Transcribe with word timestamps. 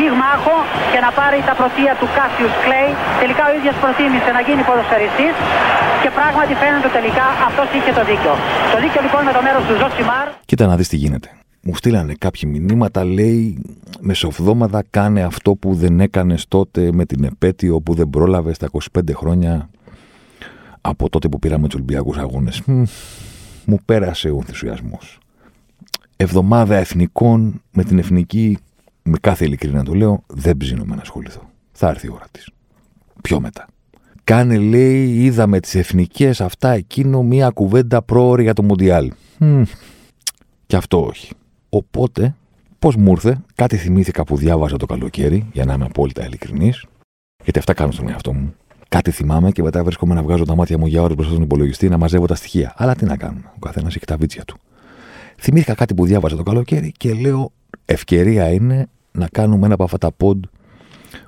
πυγμάχο 0.00 0.56
και 0.92 1.00
να 1.06 1.10
πάρει 1.18 1.38
τα 1.48 1.54
πρωτεία 1.60 1.92
του 2.00 2.08
Κάσιους 2.16 2.54
Κλέη. 2.64 2.90
Τελικά 3.22 3.42
ο 3.50 3.52
ίδιος 3.58 3.76
προτίμησε 3.82 4.30
να 4.36 4.40
γίνει 4.46 4.62
ποδοσφαιριστής 4.68 5.34
και 6.02 6.10
πράγματι 6.18 6.52
φαίνεται 6.62 6.90
τελικά 6.98 7.26
αυτός 7.48 7.66
είχε 7.76 7.92
το 7.98 8.02
δίκιο. 8.10 8.32
Το 8.72 8.78
δίκιο 8.84 9.00
λοιπόν 9.06 9.20
με 9.28 9.32
το 9.36 9.40
μέρος 9.46 9.62
του 9.68 9.74
Ζωσιμάρ. 9.80 10.26
Κοίτα 10.50 10.64
να 10.70 10.74
δεις 10.78 10.88
τι 10.92 10.98
γίνεται. 11.04 11.28
Μου 11.66 11.74
στείλανε 11.80 12.14
κάποιοι 12.24 12.44
μηνύματα, 12.52 13.00
λέει 13.04 13.62
μεσοβδόμαδα 14.08 14.80
κάνε 14.90 15.20
αυτό 15.30 15.50
που 15.60 15.68
δεν 15.82 16.00
έκανες 16.00 16.42
τότε 16.48 16.80
με 16.92 17.04
την 17.10 17.24
επέτειο 17.24 17.74
που 17.80 17.92
δεν 17.94 18.08
πρόλαβες 18.10 18.56
στα 18.56 18.68
25 18.72 19.00
χρόνια 19.14 19.68
από 20.80 21.08
τότε 21.08 21.28
που 21.28 21.38
πήραμε 21.38 21.66
τους 21.66 21.74
Ολυμπιακούς 21.74 22.16
Αγώνες. 22.18 22.62
Μου 23.64 23.78
πέρασε 23.84 24.28
ο 24.30 24.36
ενθουσιασμός. 24.36 25.18
Εβδομάδα 26.16 26.76
εθνικών 26.76 27.62
με 27.72 27.84
την 27.84 27.98
εθνική, 27.98 28.58
με 29.02 29.18
κάθε 29.20 29.44
ειλικρίνη 29.44 29.82
το 29.82 29.94
λέω, 29.94 30.22
δεν 30.26 30.56
ψήνομαι 30.56 30.94
να 30.94 31.00
ασχοληθώ. 31.00 31.50
Θα 31.72 31.88
έρθει 31.88 32.06
η 32.06 32.10
ώρα 32.10 32.26
της. 32.30 32.48
Πιο 33.22 33.40
μετά. 33.40 33.66
Κάνε, 34.24 34.58
λέει, 34.58 35.14
είδαμε 35.14 35.60
τις 35.60 35.74
εθνικές 35.74 36.40
αυτά 36.40 36.70
εκείνο 36.70 37.22
μία 37.22 37.50
κουβέντα 37.50 38.02
πρόωρη 38.02 38.42
για 38.42 38.54
το 38.54 38.62
Μοντιάλ. 38.62 39.12
Και 40.66 40.76
αυτό 40.76 41.04
όχι. 41.04 41.32
Οπότε, 41.68 42.34
πώς 42.78 42.96
μου 42.96 43.10
ήρθε, 43.10 43.40
κάτι 43.54 43.76
θυμήθηκα 43.76 44.24
που 44.24 44.36
διάβαζα 44.36 44.76
το 44.76 44.86
καλοκαίρι, 44.86 45.46
για 45.52 45.64
να 45.64 45.72
είμαι 45.72 45.84
απόλυτα 45.84 46.24
ειλικρινής, 46.24 46.84
γιατί 47.44 47.58
αυτά 47.58 47.72
κάνω 47.74 47.92
στον 47.92 48.08
εαυτό 48.08 48.32
μου. 48.32 48.54
Κάτι 48.88 49.10
θυμάμαι 49.10 49.50
και 49.50 49.62
μετά 49.62 49.84
βρίσκομαι 49.84 50.14
να 50.14 50.22
βγάζω 50.22 50.44
τα 50.44 50.54
μάτια 50.54 50.78
μου 50.78 50.86
για 50.86 51.02
ώρες 51.02 51.14
μπροστά 51.14 51.32
στον 51.32 51.44
υπολογιστή 51.44 51.88
να 51.88 51.98
μαζεύω 51.98 52.26
τα 52.26 52.34
στοιχεία. 52.34 52.74
Αλλά 52.76 52.94
τι 52.94 53.04
να 53.04 53.16
κάνουμε, 53.16 53.52
ο 53.54 53.58
καθένας 53.58 53.96
έχει 53.96 54.04
τα 54.04 54.16
βίτσια 54.16 54.44
του. 54.44 54.56
Θυμήθηκα 55.36 55.74
κάτι 55.74 55.94
που 55.94 56.06
διάβαζα 56.06 56.36
το 56.36 56.42
καλοκαίρι 56.42 56.92
και 56.96 57.12
λέω: 57.12 57.52
Ευκαιρία 57.92 58.52
είναι 58.52 58.86
να 59.12 59.28
κάνουμε 59.28 59.64
ένα 59.64 59.74
από 59.74 59.84
αυτά 59.84 59.98
τα 59.98 60.12
ποντ 60.12 60.44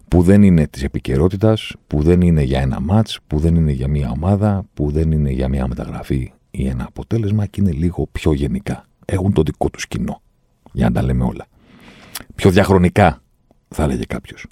που 0.08 0.22
δεν 0.22 0.42
είναι 0.42 0.66
της 0.66 0.82
επικαιρότητας, 0.82 1.74
που 1.86 2.02
δεν 2.02 2.20
είναι 2.20 2.42
για 2.42 2.60
ένα 2.60 2.80
ματ, 2.80 3.08
που 3.27 3.38
δεν 3.38 3.55
είναι 3.55 3.72
για 3.72 3.88
μια 3.88 4.10
ομάδα, 4.10 4.64
που 4.74 4.90
δεν 4.90 5.12
είναι 5.12 5.30
για 5.30 5.48
μια 5.48 5.66
μεταγραφή 5.66 6.33
ή 6.50 6.66
ένα 6.66 6.84
αποτέλεσμα 6.84 7.46
και 7.46 7.60
είναι 7.60 7.72
λίγο 7.72 8.06
πιο 8.12 8.33
γενικά. 8.33 8.84
Έχουν 9.05 9.33
το 9.33 9.42
δικό 9.42 9.70
τους 9.70 9.86
κοινό 9.86 10.22
για 10.72 10.86
να 10.86 10.92
τα 10.92 11.02
λέμε 11.02 11.24
όλα. 11.24 11.46
Πιο 12.34 12.50
διαχρονικά, 12.50 13.22
θα 13.68 13.83
έλεγε 13.83 14.05
κάποιος. 14.05 14.46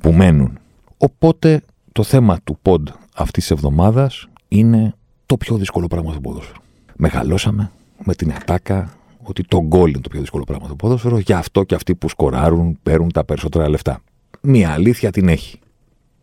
Που 0.00 0.12
μένουν. 0.12 0.58
Οπότε 0.96 1.62
το 1.92 2.02
θέμα 2.02 2.38
του 2.44 2.58
ποντ 2.62 2.88
αυτής 3.14 3.42
της 3.42 3.50
εβδομάδας 3.50 4.28
είναι 4.48 4.94
το 5.26 5.36
πιο 5.36 5.56
δύσκολο 5.56 5.86
πράγμα 5.86 6.10
στο 6.10 6.20
ποδόσφαιρο. 6.20 6.58
Μεγαλώσαμε 6.96 7.70
με 8.04 8.14
την 8.14 8.32
ατάκα 8.32 8.99
ότι 9.30 9.44
το 9.44 9.62
γκολ 9.62 9.90
είναι 9.90 10.00
το 10.00 10.08
πιο 10.08 10.20
δύσκολο 10.20 10.44
πράγμα 10.44 10.66
στο 10.66 10.76
ποδόσφαιρο, 10.76 11.18
γι' 11.18 11.32
αυτό 11.32 11.64
και 11.64 11.74
αυτοί 11.74 11.94
που 11.94 12.08
σκοράρουν 12.08 12.78
παίρνουν 12.82 13.12
τα 13.12 13.24
περισσότερα 13.24 13.68
λεφτά. 13.68 14.02
Μία 14.40 14.70
αλήθεια 14.70 15.10
την 15.10 15.28
έχει. 15.28 15.58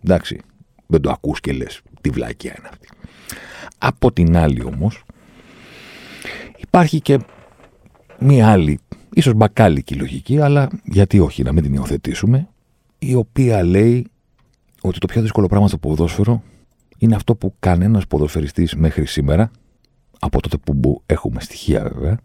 Εντάξει, 0.04 0.40
δεν 0.88 1.02
το 1.02 1.10
ακούς 1.10 1.40
και 1.40 1.54
λες 1.54 1.82
τι 2.02 2.10
βλάκια 2.10 2.56
είναι 2.58 2.68
αυτή. 2.72 2.88
Από 3.78 4.12
την 4.12 4.38
άλλη 4.38 4.64
όμως, 4.64 5.04
υπάρχει 6.58 7.02
και 7.02 7.20
μία 8.20 8.52
άλλη 8.52 8.80
ίσως 9.14 9.34
μπακάλικη 9.34 9.96
λογική, 9.96 10.40
αλλά 10.40 10.70
γιατί 10.84 11.20
όχι 11.20 11.44
να 11.44 11.52
μην 11.52 11.64
την 11.64 11.74
υιοθετήσουμε, 11.74 12.48
η 13.00 13.14
οποία 13.14 13.64
λέει 13.64 14.08
ότι 14.82 15.00
το 15.00 15.08
πιο 15.08 15.22
δύσκολο 15.22 15.48
πράγμα 15.48 15.68
στο 15.68 15.78
ποδόσφαιρο 15.78 16.44
είναι 16.98 17.16
αυτό 17.16 17.36
που 17.36 17.56
κανένας 17.60 18.08
ποδοσφαιριστής 18.08 18.76
μέχρι 18.76 19.06
σήμερα, 19.06 19.52
από 20.20 20.42
τότε 20.42 20.58
που 20.58 21.02
έχουμε 21.06 21.42
στοιχεία 21.42 21.84
βέβαια, 21.94 22.20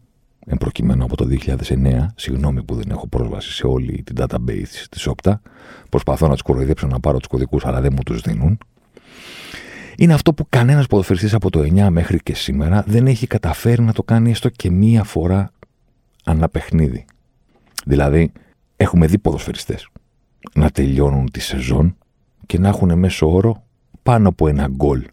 εν 0.47 0.59
προκειμένου 0.59 1.05
από 1.05 1.17
το 1.17 1.27
2009, 1.47 2.07
συγγνώμη 2.15 2.63
που 2.63 2.75
δεν 2.75 2.91
έχω 2.91 3.07
πρόσβαση 3.07 3.53
σε 3.53 3.67
όλη 3.67 4.03
την 4.03 4.17
database 4.19 4.87
της 4.91 5.07
ΟΠΤΑ, 5.07 5.41
προσπαθώ 5.89 6.27
να 6.27 6.33
τους 6.33 6.43
κοροϊδέψω 6.43 6.87
να 6.87 7.01
πάρω 7.01 7.19
τους 7.19 7.29
κωδικούς 7.29 7.65
αλλά 7.65 7.81
δεν 7.81 7.93
μου 7.93 8.03
τους 8.03 8.21
δίνουν, 8.21 8.59
είναι 9.97 10.15
αυτό 10.15 10.35
που 10.35 10.47
κανένας 10.49 10.87
ποδοσφαιριστής 10.87 11.35
από 11.35 11.51
το 11.51 11.61
9 11.61 11.89
μέχρι 11.91 12.19
και 12.19 12.35
σήμερα 12.35 12.85
δεν 12.87 13.07
έχει 13.07 13.27
καταφέρει 13.27 13.83
να 13.83 13.93
το 13.93 14.03
κάνει 14.03 14.31
έστω 14.31 14.49
και 14.49 14.71
μία 14.71 15.05
φορά 15.05 15.51
ανά 16.25 16.49
παιχνίδι. 16.49 17.05
Δηλαδή, 17.85 18.33
έχουμε 18.77 19.07
δει 19.07 19.19
ποδοσφαιριστές 19.19 19.89
να 20.55 20.71
τελειώνουν 20.71 21.31
τη 21.31 21.41
σεζόν 21.41 21.97
και 22.47 22.59
να 22.59 22.69
έχουν 22.69 22.99
μέσο 22.99 23.33
όρο 23.33 23.65
πάνω 24.03 24.29
από 24.29 24.49
ένα 24.49 24.69
γκολ 24.69 25.05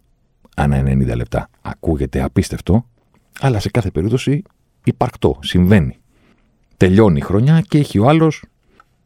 ανά 0.56 0.82
90 0.82 1.14
λεπτά. 1.14 1.48
Ακούγεται 1.62 2.22
απίστευτο, 2.22 2.86
αλλά 3.40 3.60
σε 3.60 3.70
κάθε 3.70 3.90
περίπτωση 3.90 4.42
υπαρκτό, 4.84 5.38
συμβαίνει. 5.42 5.98
Τελειώνει 6.76 7.18
η 7.18 7.20
χρονιά 7.22 7.60
και 7.60 7.78
έχει 7.78 7.98
ο 7.98 8.08
άλλος 8.08 8.44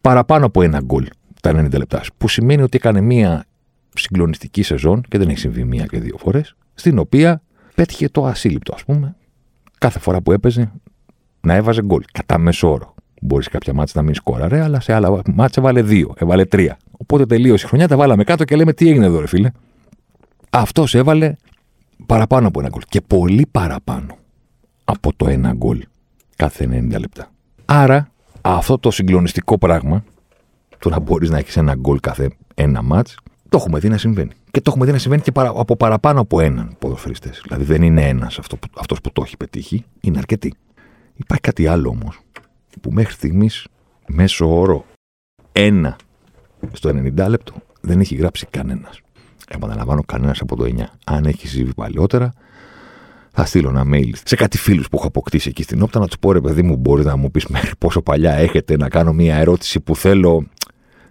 παραπάνω 0.00 0.46
από 0.46 0.62
ένα 0.62 0.80
γκολ 0.80 1.06
τα 1.40 1.50
90 1.50 1.78
λεπτά. 1.78 2.00
Που 2.18 2.28
σημαίνει 2.28 2.62
ότι 2.62 2.76
έκανε 2.76 3.00
μία 3.00 3.44
συγκλονιστική 3.94 4.62
σεζόν, 4.62 5.02
και 5.08 5.18
δεν 5.18 5.28
έχει 5.28 5.38
συμβεί 5.38 5.64
μία 5.64 5.86
και 5.86 5.98
δύο 5.98 6.16
φορές, 6.18 6.56
στην 6.74 6.98
οποία 6.98 7.42
πέτυχε 7.74 8.08
το 8.08 8.24
ασύλληπτο, 8.24 8.74
ας 8.74 8.84
πούμε. 8.84 9.16
Κάθε 9.78 9.98
φορά 9.98 10.20
που 10.20 10.32
έπαιζε 10.32 10.72
να 11.40 11.54
έβαζε 11.54 11.82
γκολ. 11.82 12.02
Κατά 12.12 12.38
μέσο 12.38 12.72
όρο. 12.72 12.94
Μπορείς 13.20 13.48
κάποια 13.48 13.74
μάτσα 13.74 13.92
να 13.98 14.04
μην 14.04 14.14
σκόραρε, 14.14 14.60
αλλά 14.60 14.80
σε 14.80 14.92
άλλα 14.92 15.22
μάτσα 15.34 15.60
έβαλε 15.60 15.82
δύο, 15.82 16.14
έβαλε 16.16 16.44
τρία. 16.44 16.78
Οπότε 16.90 17.26
τελείωσε 17.26 17.64
η 17.64 17.68
χρονιά, 17.68 17.88
τα 17.88 17.96
βάλαμε 17.96 18.24
κάτω 18.24 18.44
και 18.44 18.56
λέμε 18.56 18.72
τι 18.72 18.88
έγινε 18.88 19.04
εδώ, 19.04 19.20
ρε 19.20 19.26
φίλε; 19.26 19.50
Αυτός 20.50 20.94
έβαλε 20.94 21.34
παραπάνω 22.06 22.48
από 22.48 22.60
ένα 22.60 22.68
γκολ. 22.68 22.82
Και 22.88 23.00
πολύ 23.00 23.46
παραπάνω 23.50 24.16
από 24.84 25.12
το 25.16 25.28
ένα 25.28 25.52
γκολ 25.52 25.84
κάθε 26.36 26.68
90 26.92 26.98
λεπτά. 26.98 27.30
Άρα, 27.64 28.08
αυτό 28.40 28.78
το 28.78 28.90
συγκλονιστικό 28.90 29.58
πράγμα, 29.58 30.04
το 30.78 30.88
να 30.88 30.98
μπορείς 30.98 31.30
να 31.30 31.38
έχεις 31.38 31.56
ένα 31.56 31.74
γκολ 31.74 32.00
κάθε 32.00 32.30
ένα 32.54 32.82
μάτς, 32.82 33.16
το 33.48 33.56
έχουμε 33.56 33.78
δει 33.78 33.88
να 33.88 33.98
συμβαίνει. 33.98 34.30
Και 34.50 34.60
το 34.60 34.70
έχουμε 34.70 34.86
δει 34.86 34.92
να 34.92 34.98
συμβαίνει 34.98 35.22
και 35.22 35.32
παρα, 35.32 35.48
από 35.48 35.76
παραπάνω 35.76 36.20
από 36.20 36.40
έναν 36.40 36.76
ποδοσφαιριστές. 36.78 37.40
Δηλαδή 37.42 37.64
δεν 37.64 37.82
είναι 37.82 38.08
ένας 38.08 38.38
αυτό, 38.38 38.58
αυτός 38.78 39.00
που 39.00 39.12
το 39.12 39.22
έχει 39.24 39.36
πετύχει, 39.36 39.84
είναι 40.00 40.18
αρκετοί. 40.18 40.54
Υπάρχει 41.14 41.42
κάτι 41.42 41.66
άλλο 41.66 41.88
όμως 41.88 42.20
που 42.80 42.90
μέχρι 42.92 43.12
στιγμής 43.12 43.66
μέσω 44.06 44.58
όρο 44.58 44.84
1 45.52 45.96
στο 46.72 46.90
90 46.90 47.26
λεπτό 47.28 47.52
δεν 47.80 48.00
έχει 48.00 48.14
γράψει 48.14 48.46
κανένας. 48.50 49.00
Επαναλαμβάνω, 49.48 50.02
κανένας 50.06 50.40
από 50.40 50.56
το 50.56 50.64
9. 50.64 50.84
Αν 51.04 51.24
έχει 51.24 51.46
ζήσει 51.46 51.74
παλιότερα, 51.74 52.32
θα 53.36 53.44
στείλω 53.44 53.68
ένα 53.68 53.84
mail 53.86 54.10
σε 54.24 54.36
κάτι 54.36 54.58
φίλους 54.58 54.88
που 54.88 54.96
έχω 54.96 55.06
αποκτήσει 55.06 55.48
εκεί 55.48 55.62
στην 55.62 55.82
όπτα 55.82 55.98
να 55.98 56.06
τους 56.06 56.18
πω 56.18 56.32
ρε 56.32 56.40
παιδί 56.40 56.62
μου, 56.62 56.76
μπορεί 56.76 57.04
να 57.04 57.16
μου 57.16 57.30
πεις 57.30 57.46
μέχρι 57.46 57.76
πόσο 57.78 58.02
παλιά 58.02 58.32
έχετε 58.32 58.76
να 58.76 58.88
κάνω 58.88 59.12
μια 59.12 59.36
ερώτηση 59.36 59.80
που 59.80 59.96
θέλω 59.96 60.46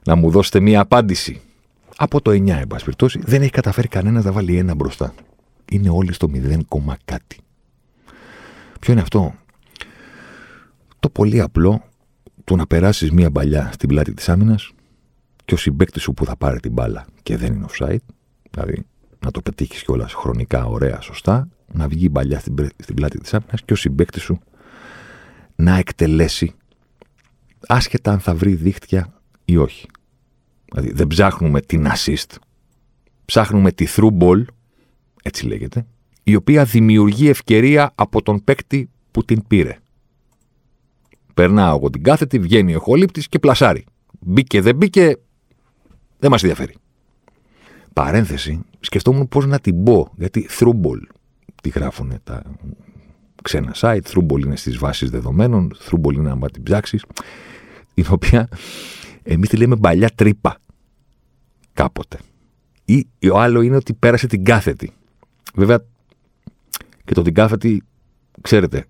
να 0.05 0.15
μου 0.15 0.29
δώσετε 0.29 0.59
μια 0.59 0.81
απάντηση. 0.81 1.41
Από 1.97 2.21
το 2.21 2.31
9, 2.31 2.47
εν 2.49 2.67
πάση 2.67 2.83
περιπτώσει, 2.83 3.19
δεν 3.23 3.41
έχει 3.41 3.51
καταφέρει 3.51 3.87
κανένας 3.87 4.23
να 4.23 4.31
βάλει 4.31 4.57
ένα 4.57 4.75
μπροστά. 4.75 5.13
Είναι 5.71 5.89
όλοι 5.89 6.13
στο 6.13 6.27
0, 6.33 6.59
κάτι. 7.05 7.37
Ποιο 8.79 8.93
είναι 8.93 9.01
αυτό, 9.01 9.33
το 10.99 11.09
πολύ 11.09 11.41
απλό 11.41 11.83
του 12.43 12.55
να 12.55 12.67
περάσεις 12.67 13.11
μία 13.11 13.29
μπαλιά 13.29 13.69
στην 13.73 13.89
πλάτη 13.89 14.13
της 14.13 14.29
άμυνας 14.29 14.71
και 15.45 15.53
ο 15.53 15.57
συμπέκτη 15.57 15.99
σου 15.99 16.13
που 16.13 16.25
θα 16.25 16.35
πάρει 16.37 16.59
την 16.59 16.71
μπάλα 16.71 17.05
και 17.23 17.37
δεν 17.37 17.53
είναι 17.53 17.65
offside, 17.69 18.05
δηλαδή 18.51 18.85
να 19.19 19.31
το 19.31 19.41
πετύχεις 19.41 19.83
κιόλας 19.83 20.13
χρονικά, 20.13 20.65
ωραία, 20.65 21.01
σωστά, 21.01 21.47
να 21.73 21.87
βγει 21.87 22.05
η 22.05 22.09
μπαλιά 22.09 22.39
στην, 22.39 22.69
στην 22.77 22.95
πλάτη 22.95 23.17
της 23.19 23.33
άμυνας 23.33 23.63
και 23.65 23.73
ο 23.73 23.75
συμπέκτη 23.75 24.19
σου 24.19 24.39
να 25.55 25.77
εκτελέσει 25.77 26.53
άσχετα 27.67 28.11
αν 28.11 28.19
θα 28.19 28.35
βρει 28.35 28.55
δίχτυα 28.55 29.13
ή 29.45 29.57
όχι. 29.57 29.87
Δηλαδή 30.71 30.91
δεν 30.91 31.07
ψάχνουμε 31.07 31.61
την 31.61 31.87
assist, 31.87 32.35
ψάχνουμε 33.25 33.71
τη 33.71 33.85
through 33.95 34.17
ball, 34.17 34.43
έτσι 35.23 35.45
λέγεται, 35.45 35.85
η 36.23 36.35
οποία 36.35 36.63
δημιουργεί 36.63 37.29
ευκαιρία 37.29 37.91
από 37.95 38.21
τον 38.21 38.43
παίκτη 38.43 38.89
που 39.11 39.25
την 39.25 39.47
πήρε. 39.47 39.77
Περνάω 41.33 41.75
εγώ 41.75 41.89
την 41.89 42.03
κάθετη, 42.03 42.39
βγαίνει 42.39 42.73
ο 42.73 42.75
εχολήπτης 42.75 43.27
και 43.27 43.39
πλασάρει. 43.39 43.85
Μπήκε, 44.19 44.61
δεν 44.61 44.75
μπήκε, 44.75 45.17
δεν 46.19 46.31
μας 46.31 46.41
ενδιαφέρει. 46.43 46.75
Παρένθεση, 47.93 48.59
σκεφτόμουν 48.79 49.27
πώς 49.27 49.45
να 49.45 49.59
την 49.59 49.83
πω, 49.83 50.11
γιατί 50.17 50.47
throughball 50.59 50.99
τη 51.63 51.69
γράφουν 51.69 52.13
τα 52.23 52.41
ξένα 53.43 53.71
site, 53.75 54.01
throughball 54.03 54.45
είναι 54.45 54.55
στις 54.55 54.77
βάσεις 54.77 55.09
δεδομένων, 55.09 55.75
throughball 55.85 56.13
είναι 56.13 56.29
άμα 56.29 56.49
την 56.49 56.63
ψάξεις, 56.63 57.05
την 57.93 58.05
οποία 58.09 58.47
εμείς 59.23 59.49
τη 59.49 59.57
λέμε 59.57 59.75
παλιά 59.75 60.09
τρύπα. 60.15 60.57
Κάποτε. 61.73 62.17
Ή 62.85 63.29
ο 63.31 63.39
άλλο 63.39 63.61
είναι 63.61 63.75
ότι 63.75 63.93
πέρασε 63.93 64.27
την 64.27 64.43
κάθετη. 64.43 64.91
Βέβαια, 65.55 65.83
και 67.05 67.13
το 67.13 67.21
την 67.21 67.33
κάθετη, 67.33 67.83
ξέρετε, 68.41 68.85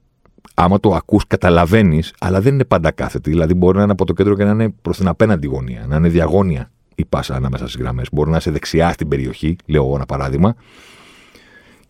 άμα 0.53 0.79
το 0.79 0.93
ακούς, 0.93 1.27
καταλαβαίνεις, 1.27 2.13
αλλά 2.19 2.41
δεν 2.41 2.53
είναι 2.53 2.65
πάντα 2.65 2.91
κάθετη. 2.91 3.29
Δηλαδή, 3.29 3.53
μπορεί 3.53 3.77
να 3.77 3.83
είναι 3.83 3.91
από 3.91 4.05
το 4.05 4.13
κέντρο 4.13 4.35
και 4.35 4.43
να 4.43 4.51
είναι 4.51 4.69
προς 4.69 4.97
την 4.97 5.07
απέναντι 5.07 5.47
γωνία, 5.47 5.85
να 5.87 5.95
είναι 5.95 6.09
διαγώνια 6.09 6.71
η 6.95 7.05
πάσα 7.05 7.35
ανάμεσα 7.35 7.67
στις 7.67 7.81
γραμμές. 7.81 8.07
Μπορεί 8.11 8.29
να 8.29 8.37
είσαι 8.37 8.51
δεξιά 8.51 8.91
στην 8.91 9.07
περιοχή, 9.07 9.55
λέω 9.65 9.83
εγώ 9.85 9.95
ένα 9.95 10.05
παράδειγμα, 10.05 10.55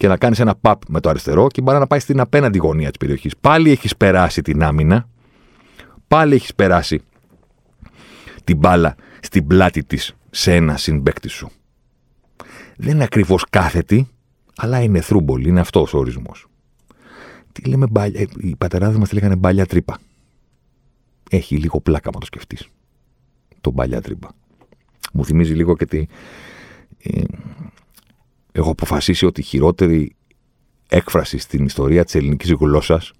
και 0.03 0.09
να 0.09 0.17
κάνεις 0.17 0.39
ένα 0.39 0.55
παπ 0.55 0.81
με 0.87 0.99
το 0.99 1.09
αριστερό 1.09 1.47
και 1.47 1.61
μπορεί 1.61 1.77
να 1.77 1.87
πάει 1.87 1.99
στην 1.99 2.19
απέναντι 2.19 2.57
γωνία 2.57 2.87
της 2.89 2.97
περιοχής. 2.97 3.37
Πάλι 3.37 3.71
έχεις 3.71 3.97
περάσει 3.97 4.41
την 4.41 4.63
άμυνα, 4.63 5.09
πάλι 6.07 6.35
έχεις 6.35 6.55
περάσει 6.55 7.01
την 8.43 8.57
μπάλα 8.57 8.95
στην 9.19 9.47
πλάτη 9.47 9.83
της 9.83 10.15
σε 10.29 10.55
ένα 10.55 10.77
συμπέκτη 10.77 11.27
σου. 11.27 11.49
Δεν 12.77 12.93
είναι 12.93 13.03
ακριβώς 13.03 13.45
κάθετη, 13.49 14.07
αλλά 14.55 14.81
είναι 14.81 15.01
θρούμπολ, 15.01 15.45
είναι 15.45 15.59
αυτός 15.59 15.93
ο 15.93 15.97
ορισμός. 15.97 16.47
Τι 17.51 17.69
λέμε 17.69 17.87
μπάλια, 17.87 18.21
ε, 18.21 18.25
οι 18.37 18.55
πατεράδες 18.55 18.97
μας 18.97 19.09
τη 19.09 19.15
λέγανε 19.15 19.35
μπάλια 19.35 19.65
τρύπα. 19.65 19.99
Έχει 21.29 21.57
λίγο 21.57 21.81
πλάκα, 21.81 22.09
μα 22.13 22.19
το 22.19 22.25
σκεφτείς. 22.25 22.67
Το 23.61 23.71
μπάλια 23.71 24.01
τρύπα. 24.01 24.31
Μου 25.13 25.25
θυμίζει 25.25 25.53
λίγο 25.53 25.75
και 25.75 25.85
τη. 25.85 26.05
Ε, 28.53 28.59
έχω 28.59 28.71
αποφασίσει 28.71 29.25
ότι 29.25 29.41
η 29.41 29.43
χειρότερη 29.43 30.15
έκφραση 30.89 31.37
στην 31.37 31.65
ιστορία 31.65 32.03
της 32.03 32.15
ελληνικής 32.15 32.51
γλώσσας, 32.51 33.11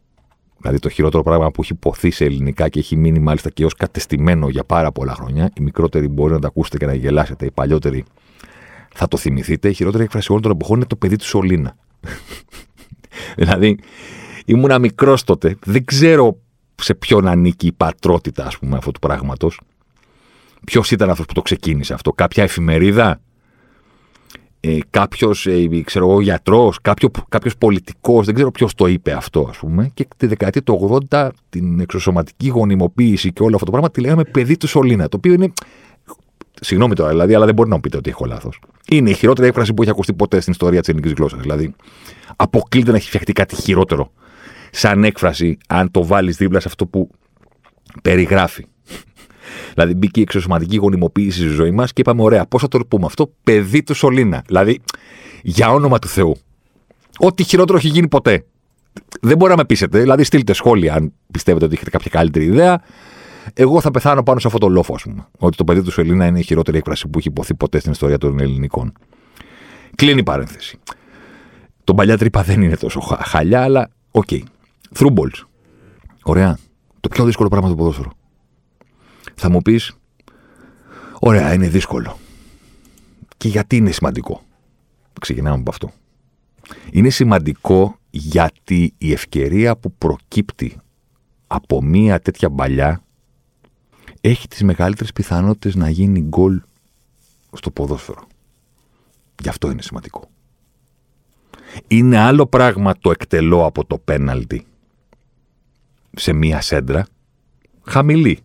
δηλαδή 0.57 0.79
το 0.79 0.89
χειρότερο 0.89 1.23
πράγμα 1.23 1.51
που 1.51 1.61
έχει 1.61 1.73
ποθεί 1.73 2.11
σε 2.11 2.25
ελληνικά 2.25 2.69
και 2.69 2.79
έχει 2.79 2.95
μείνει 2.95 3.19
μάλιστα 3.19 3.49
και 3.49 3.65
ως 3.65 3.73
κατεστημένο 3.73 4.49
για 4.49 4.63
πάρα 4.63 4.91
πολλά 4.91 5.13
χρόνια, 5.13 5.51
οι 5.57 5.61
μικρότεροι 5.61 6.07
μπορεί 6.07 6.33
να 6.33 6.39
τα 6.39 6.47
ακούσετε 6.47 6.77
και 6.77 6.85
να 6.85 6.93
γελάσετε, 6.93 7.45
οι 7.45 7.51
παλιότεροι 7.51 8.05
θα 8.93 9.07
το 9.07 9.17
θυμηθείτε, 9.17 9.69
η 9.69 9.73
χειρότερη 9.73 10.03
έκφραση 10.03 10.31
όλων 10.31 10.43
των 10.43 10.51
εποχών 10.51 10.75
είναι 10.75 10.85
το 10.85 10.95
παιδί 10.95 11.15
του 11.15 11.25
Σολίνα. 11.25 11.75
δηλαδή, 13.37 13.79
ήμουνα 14.45 14.79
μικρός 14.79 15.23
τότε, 15.23 15.57
δεν 15.65 15.85
ξέρω 15.85 16.37
σε 16.75 16.93
ποιον 16.93 17.27
ανήκει 17.27 17.67
η 17.67 17.71
πατρότητα, 17.71 18.45
ας 18.45 18.57
πούμε, 18.57 18.77
αυτού 18.77 18.91
του 18.91 18.99
πράγματος. 18.99 19.59
Ποιος 20.65 20.91
ήταν 20.91 21.09
αυτός 21.09 21.25
που 21.25 21.33
το 21.33 21.41
ξεκίνησε 21.41 21.93
αυτό, 21.93 22.11
κάποια 22.11 22.43
εφημερίδα, 22.43 23.21
ε, 24.65 24.77
κάποιος, 24.89 25.45
ε, 25.47 25.81
ξέρω 25.83 26.09
εγώ, 26.09 26.21
γιατρός, 26.21 26.81
κάποιο 26.81 27.09
κάποιος 27.29 27.57
πολιτικός, 27.57 28.25
δεν 28.25 28.35
ξέρω 28.35 28.51
ποιος 28.51 28.75
το 28.75 28.87
είπε 28.87 29.11
αυτό, 29.11 29.47
ας 29.49 29.57
πούμε. 29.57 29.91
Και 29.93 30.07
τη 30.17 30.27
δεκαετία 30.27 30.63
του 30.63 30.73
80, 31.11 31.31
την 31.49 31.79
εξωσωματική 31.79 32.47
γονιμοποίηση 32.47 33.33
και 33.33 33.43
όλο 33.43 33.53
αυτό 33.53 33.65
το 33.65 33.71
πράγμα 33.71 33.91
τη 33.91 34.01
λέγαμε 34.01 34.23
παιδί 34.23 34.57
του 34.57 34.67
Σολίνα. 34.67 35.09
Το 35.09 35.17
οποίο 35.17 35.33
είναι 35.33 35.53
Συγγνώμη 36.61 36.95
τώρα, 36.95 37.09
δηλαδή, 37.09 37.33
αλλά 37.33 37.45
δεν 37.45 37.55
μπορεί 37.55 37.69
να 37.69 37.75
μου 37.75 37.81
πείτε 37.81 37.97
ότι 37.97 38.09
έχω 38.09 38.25
λάθος. 38.25 38.59
Είναι 38.89 39.09
η 39.09 39.13
χειρότερη 39.13 39.47
έκφραση 39.47 39.73
που 39.73 39.81
έχει 39.81 39.91
ακουστεί 39.91 40.13
ποτέ 40.13 40.39
στην 40.39 40.51
ιστορία 40.51 40.79
της 40.79 40.89
ελληνικής 40.89 41.13
γλώσσας. 41.13 41.39
Δηλαδή, 41.39 41.73
αποκλείται 42.35 42.91
να 42.91 42.97
έχει 42.97 43.07
φτιαχτεί 43.07 43.33
κάτι 43.33 43.55
χειρότερο 43.55 44.11
σαν 44.71 45.03
έκφραση, 45.03 45.57
αν 45.67 45.91
το 45.91 46.05
βάλεις 46.05 46.37
δίπλα 46.37 46.59
σε 46.59 46.67
αυτό 46.67 46.85
που 46.85 47.09
περιγράφει. 48.01 48.65
Δηλαδή, 49.73 49.93
μπήκε 49.93 50.19
η 50.19 50.23
εξωσωματική 50.23 50.77
γονιμοποίηση 50.77 51.39
στη 51.39 51.47
ζωή 51.47 51.71
μας 51.71 51.93
και 51.93 52.01
είπαμε, 52.01 52.21
ωραία, 52.21 52.45
πώς 52.45 52.61
θα 52.61 52.67
το 52.67 52.79
πούμε 52.87 53.05
αυτό, 53.05 53.33
παιδί 53.43 53.83
του 53.83 53.93
Σολίνα. 53.93 54.43
Δηλαδή, 54.47 54.81
για 55.41 55.71
όνομα 55.71 55.99
του 55.99 56.07
Θεού. 56.07 56.35
Ό,τι 57.17 57.43
χειρότερο 57.43 57.77
έχει 57.77 57.87
γίνει 57.87 58.07
ποτέ. 58.07 58.45
Δεν 59.21 59.37
μπορεί 59.37 59.51
να 59.51 59.57
με 59.57 59.65
πείσετε. 59.65 59.99
Δηλαδή, 59.99 60.23
στείλτε 60.23 60.53
σχόλια 60.53 60.93
αν 60.93 61.13
πιστεύετε 61.31 61.65
ότι 61.65 61.73
έχετε 61.73 61.89
κάποια 61.89 62.09
καλύτερη 62.09 62.45
ιδέα. 62.45 62.81
Εγώ 63.53 63.81
θα 63.81 63.91
πεθάνω 63.91 64.23
πάνω 64.23 64.39
σε 64.39 64.47
αυτό 64.47 64.59
το 64.59 64.69
λόφο, 64.69 64.93
ας 64.93 65.01
πούμε. 65.01 65.27
Ότι 65.37 65.57
το 65.57 65.63
παιδί 65.63 65.81
του 65.81 65.91
σωλήνα 65.91 66.25
είναι 66.25 66.39
η 66.39 66.43
χειρότερη 66.43 66.77
έκφραση 66.77 67.07
που 67.07 67.17
έχει 67.17 67.27
ειπωθεί 67.27 67.53
ποτέ 67.53 67.79
στην 67.79 67.91
ιστορία 67.91 68.17
των 68.17 68.39
ελληνικών. 68.39 68.93
Κλείνει 69.95 70.19
η 70.19 70.23
παρένθεση. 70.23 70.79
Το 71.83 71.93
μπαλιά 71.93 72.17
τρύπα 72.17 72.43
δεν 72.43 72.61
είναι 72.61 72.75
τόσο 72.75 72.99
χάλια, 72.99 73.61
αλλά 73.61 73.89
OK. 74.11 74.27
Okay. 74.31 74.41
Through 74.95 75.13
balls. 75.13 75.43
Ωραία. 76.23 76.57
Το 76.99 77.09
πιο 77.09 77.25
δύσκολο 77.25 77.49
πράγμα 77.49 77.69
το 77.69 77.75
ποδόσφαιρο. 77.75 78.11
Θα 79.35 79.49
μου 79.49 79.61
πεις, 79.61 79.97
ωραία, 81.19 81.53
είναι 81.53 81.67
δύσκολο. 81.67 82.17
Και 83.37 83.47
γιατί 83.47 83.75
είναι 83.75 83.91
σημαντικό. 83.91 84.41
Ξεκινάμε 85.21 85.59
από 85.59 85.69
αυτό. 85.69 85.91
Είναι 86.91 87.09
σημαντικό 87.09 87.97
γιατί 88.09 88.93
η 88.97 89.11
ευκαιρία 89.11 89.77
που 89.77 89.93
προκύπτει 89.93 90.77
από 91.47 91.81
μία 91.83 92.19
τέτοια 92.19 92.49
παλιά 92.49 93.03
έχει 94.21 94.47
τις 94.47 94.63
μεγαλύτερες 94.63 95.13
πιθανότητες 95.13 95.75
να 95.75 95.89
γίνει 95.89 96.21
γκολ 96.21 96.61
στο 97.51 97.71
ποδόσφαιρο. 97.71 98.27
Γι' 99.41 99.49
αυτό 99.49 99.71
είναι 99.71 99.81
σημαντικό. 99.81 100.29
Είναι 101.87 102.17
άλλο 102.17 102.45
πράγμα 102.45 102.93
το 102.99 103.11
εκτελώ 103.11 103.65
από 103.65 103.85
το 103.85 103.97
πέναλτι 103.97 104.65
σε 106.15 106.33
μία 106.33 106.61
σέντρα. 106.61 107.07
Χαμηλή. 107.83 108.39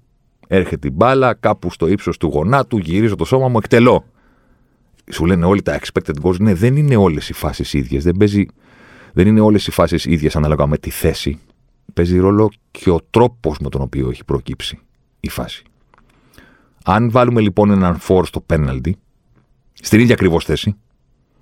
Έρχεται 0.51 0.89
η 0.89 0.91
μπάλα 0.95 1.35
κάπου 1.35 1.73
στο 1.73 1.87
ύψος 1.87 2.17
του 2.17 2.27
γονάτου, 2.27 2.79
γυρίζω 2.79 3.15
το 3.15 3.25
σώμα 3.25 3.49
μου, 3.49 3.59
εκτελώ. 3.59 4.05
Σου 5.11 5.25
λένε 5.25 5.45
όλοι 5.45 5.63
τα 5.63 5.81
expected 5.81 6.23
goals. 6.23 6.39
Ναι, 6.39 6.55
δεν 6.55 6.77
είναι 6.77 6.97
όλες 6.97 7.29
οι 7.29 7.33
φάσεις 7.33 7.73
ίδιες. 7.73 8.05
Δεν, 8.05 8.17
παίζει, 8.17 8.47
δεν 9.13 9.27
είναι 9.27 9.41
όλες 9.41 9.67
οι 9.67 9.71
φάσεις 9.71 10.05
ίδιες 10.05 10.37
ανάλογα 10.37 10.67
με 10.67 10.79
τη 10.79 10.91
θέση. 10.91 11.39
Παίζει 11.95 12.19
ρόλο 12.19 12.51
και 12.71 12.91
ο 12.91 13.01
τρόπος 13.11 13.59
με 13.59 13.69
τον 13.69 13.81
οποίο 13.81 14.11
έχει 14.11 14.25
προκύψει 14.25 14.79
η 15.21 15.29
φάση. 15.29 15.63
Αν 16.85 17.11
βάλουμε 17.11 17.41
λοιπόν 17.41 17.71
έναν 17.71 17.99
φόρ 17.99 18.27
στο 18.27 18.41
πέναλτι, 18.41 18.97
στην 19.73 20.01
ίδια 20.01 20.15
ακριβώς 20.15 20.45
θέση, 20.45 20.77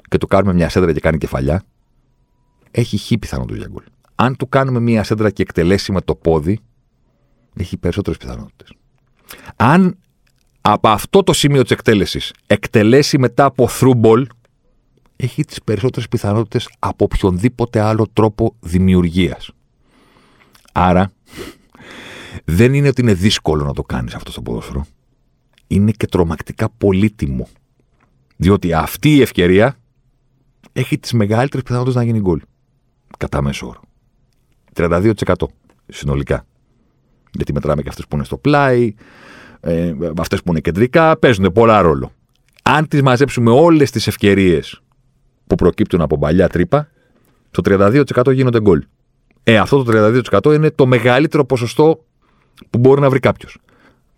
και 0.09 0.19
του 0.19 0.26
κάνουμε 0.26 0.55
μια 0.55 0.69
σέντρα 0.69 0.93
και 0.93 1.00
κάνει 1.00 1.19
κεφαλιά, 1.19 1.62
έχει 2.70 2.99
χ 2.99 3.19
πιθανότητα 3.19 3.59
για 3.59 3.69
γκολ. 3.70 3.85
Αν 4.14 4.37
του 4.37 4.49
κάνουμε 4.49 4.81
μια 4.81 5.05
σέντρα 5.05 5.31
και 5.31 5.43
εκτελέσει 5.43 5.93
με 5.93 6.00
το 6.00 6.14
πόδι, 6.14 6.59
έχει 7.56 7.76
περισσότερες 7.76 8.19
πιθανότητες. 8.19 8.73
Αν 9.56 9.99
από 10.61 10.88
αυτό 10.88 11.23
το 11.23 11.32
σημείο 11.32 11.62
της 11.62 11.70
εκτέλεσης 11.70 12.32
εκτελέσει 12.46 13.19
μετά 13.19 13.44
από 13.44 13.69
through 13.81 14.00
ball, 14.00 14.25
έχει 15.17 15.44
τις 15.44 15.62
περισσότερες 15.62 16.08
πιθανότητες 16.08 16.69
από 16.78 17.05
οποιονδήποτε 17.05 17.81
άλλο 17.81 18.06
τρόπο 18.12 18.55
δημιουργίας. 18.61 19.50
Άρα, 20.73 21.12
δεν 22.44 22.75
είναι 22.75 22.88
ότι 22.88 23.00
είναι 23.00 23.14
δύσκολο 23.14 23.64
να 23.64 23.73
το 23.73 23.82
κάνεις 23.82 24.14
αυτό 24.14 24.31
στο 24.31 24.43
ποδόσφαιρο 24.43 24.87
είναι 25.67 25.90
και 25.90 26.06
τρομακτικά 26.06 26.69
πολύτιμο. 26.78 27.49
Διότι 28.37 28.73
αυτή 28.73 29.14
η 29.14 29.20
ευκαιρία 29.20 29.76
έχει 30.73 30.99
τις 30.99 31.12
μεγαλύτερες 31.12 31.64
πιθανότητες 31.64 31.96
να 31.96 32.02
γίνει 32.02 32.20
γκολ. 32.20 32.40
Κατά 33.18 33.42
μέσο 33.42 33.66
όρο. 33.66 33.80
32% 34.73 35.35
συνολικά. 35.87 36.47
Γιατί 37.37 37.52
μετράμε 37.52 37.83
και 37.83 37.88
αυτέ 37.88 38.02
που 38.09 38.16
είναι 38.16 38.25
στο 38.25 38.37
πλάι, 38.37 38.95
ε, 39.61 39.95
αυτές 40.19 40.43
που 40.43 40.50
είναι 40.50 40.61
κεντρικά, 40.61 41.19
παίζουν 41.19 41.52
πολλά 41.52 41.81
ρόλο. 41.81 42.12
Αν 42.62 42.88
τις 42.88 43.02
μαζέψουμε 43.02 43.50
όλες 43.50 43.90
τις 43.90 44.07
ευκαιρίες 44.07 44.83
που 45.47 45.55
προκύπτουν 45.55 46.00
από 46.00 46.19
παλιά 46.19 46.49
τρύπα, 46.49 46.88
το 47.50 47.62
32% 47.62 48.33
γίνονται 48.33 48.61
γκολ. 48.61 48.85
Ε, 49.43 49.59
αυτό 49.59 49.83
το 49.83 49.93
32% 49.93 50.55
είναι 50.55 50.71
το 50.71 50.87
μεγαλύτερο 50.87 51.45
ποσοστό 51.45 52.05
που 52.71 52.78
μπορεί 52.78 53.00
να 53.00 53.11
βρει 53.11 53.21
κάποιος. 53.21 53.59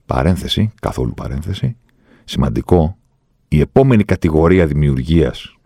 Παρένθεση, 0.06 0.72
καθόλου 0.80 1.14
παρένθεση. 1.14 1.76
Σημαντικό, 2.24 2.96
η 3.48 3.60
επόμενη 3.60 4.04
κατηγορία 4.04 4.66
δημιουργίας 4.66 5.56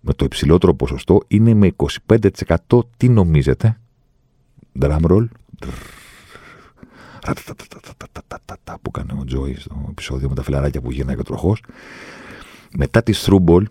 με 0.00 0.12
το 0.12 0.24
υψηλότερο 0.24 0.74
ποσοστό 0.74 1.20
είναι 1.28 1.54
με 1.54 1.74
25% 2.08 2.80
τι 2.96 3.08
νομίζετε; 3.08 3.78
Drum 4.80 5.00
roll. 5.00 5.26
Που 8.82 8.90
κάνει 8.90 9.20
ο 9.20 9.24
Τζόι 9.24 9.54
στο 9.54 9.86
επεισόδιο 9.90 10.28
με 10.28 10.34
τα 10.34 10.42
φιλαράκια 10.42 10.80
που 10.80 10.90
γυρνάει 10.90 11.14
και 11.14 11.20
ο 11.20 11.24
τροχός. 11.24 11.62
Μετά 12.76 13.02
τη 13.02 13.12
through 13.16 13.62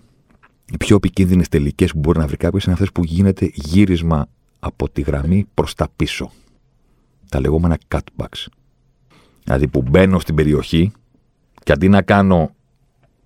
οι 0.71 0.77
πιο 0.77 0.95
επικίνδυνες 0.95 1.47
τελικές 1.47 1.91
που 1.91 1.99
μπορεί 1.99 2.19
να 2.19 2.27
βρει 2.27 2.37
κάποιος 2.37 2.63
είναι 2.63 2.73
αυτές 2.73 2.91
που 2.91 3.03
γίνεται 3.03 3.51
γύρισμα 3.53 4.27
από 4.59 4.89
τη 4.89 5.01
γραμμή 5.01 5.47
προς 5.53 5.73
τα 5.73 5.87
πίσω. 5.95 6.31
Τα 7.29 7.39
λεγόμενα 7.39 7.77
cutbacks. 7.87 8.45
Δηλαδή 9.43 9.67
που 9.67 9.81
μπαίνω 9.81 10.19
στην 10.19 10.35
περιοχή 10.35 10.91
και 11.63 11.71
αντί 11.71 11.89
να 11.89 12.01
κάνω 12.01 12.55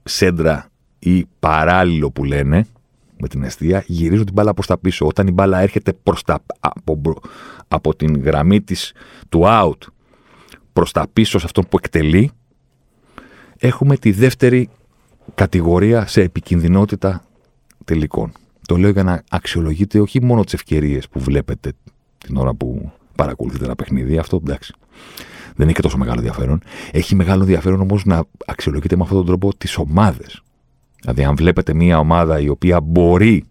σέντρα 0.03 0.69
ή 0.99 1.25
παράλληλο 1.39 2.11
που 2.11 2.23
λένε 2.23 2.67
με 3.17 3.27
την 3.27 3.43
αιστεία, 3.43 3.83
γυρίζω 3.87 4.23
την 4.23 4.33
μπάλα 4.33 4.53
προς 4.53 4.67
τα 4.67 4.77
πίσω. 4.77 5.05
Όταν 5.05 5.27
η 5.27 5.31
μπάλα 5.31 5.59
έρχεται 5.59 5.93
προς 5.93 6.23
τα, 6.23 6.39
από, 6.59 7.01
από 7.67 7.95
την 7.95 8.21
γραμμή 8.21 8.61
της, 8.61 8.93
του 9.29 9.41
out 9.43 9.77
προς 10.75 10.91
τα 10.91 11.07
πίσω 11.13 11.39
σε 11.39 11.45
αυτόν 11.45 11.65
που 11.69 11.77
εκτελεί, 11.83 12.31
έχουμε 13.57 13.97
τη 13.97 14.11
δεύτερη 14.11 14.69
κατηγορία 15.35 16.07
σε 16.07 16.21
επικινδυνότητα 16.21 17.23
τελικών. 17.85 18.31
Το 18.67 18.77
λέω 18.77 18.89
για 18.89 19.03
να 19.03 19.23
αξιολογείτε 19.29 19.99
όχι 19.99 20.23
μόνο 20.23 20.43
τις 20.43 20.53
ευκαιρίες 20.53 21.09
που 21.09 21.19
βλέπετε 21.19 21.73
την 22.17 22.37
ώρα 22.37 22.53
που 22.53 22.91
παρακολουθείτε 23.15 23.65
ένα 23.65 23.75
παιχνίδι, 23.75 24.17
αυτό 24.17 24.39
εντάξει 24.43 24.73
δεν 25.55 25.67
έχει 25.67 25.75
και 25.75 25.81
τόσο 25.81 25.97
μεγάλο 25.97 26.17
ενδιαφέρον. 26.19 26.61
Έχει 26.91 27.15
μεγάλο 27.15 27.41
ενδιαφέρον 27.41 27.81
όμως 27.81 28.05
να 28.05 28.23
αξιολογείται 28.45 28.95
με 28.95 29.01
αυτόν 29.01 29.17
τον 29.17 29.25
τρόπο 29.25 29.55
τις 29.57 29.77
ομάδες. 29.77 30.41
Δηλαδή, 31.01 31.23
αν 31.23 31.35
βλέπετε 31.35 31.73
μια 31.73 31.99
ομάδα 31.99 32.39
η 32.39 32.49
οποία 32.49 32.81
μπορεί, 32.81 33.43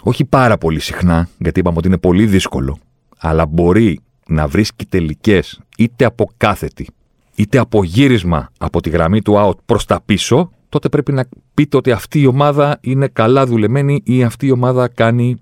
όχι 0.00 0.24
πάρα 0.24 0.58
πολύ 0.58 0.80
συχνά, 0.80 1.28
γιατί 1.38 1.60
είπαμε 1.60 1.76
ότι 1.78 1.86
είναι 1.86 1.98
πολύ 1.98 2.26
δύσκολο, 2.26 2.78
αλλά 3.18 3.46
μπορεί 3.46 4.00
να 4.26 4.46
βρίσκει 4.46 4.86
τελικές 4.86 5.60
είτε 5.76 6.04
από 6.04 6.30
κάθετη, 6.36 6.88
είτε 7.34 7.58
από 7.58 7.84
γύρισμα 7.84 8.52
από 8.58 8.80
τη 8.80 8.90
γραμμή 8.90 9.22
του 9.22 9.34
out 9.36 9.56
προς 9.66 9.84
τα 9.84 10.00
πίσω, 10.04 10.50
τότε 10.68 10.88
πρέπει 10.88 11.12
να 11.12 11.28
πείτε 11.54 11.76
ότι 11.76 11.92
αυτή 11.92 12.20
η 12.20 12.26
ομάδα 12.26 12.78
είναι 12.80 13.08
καλά 13.08 13.46
δουλεμένη 13.46 14.00
ή 14.04 14.24
αυτή 14.24 14.46
η 14.46 14.50
ομάδα 14.50 14.88
κάνει 14.88 15.36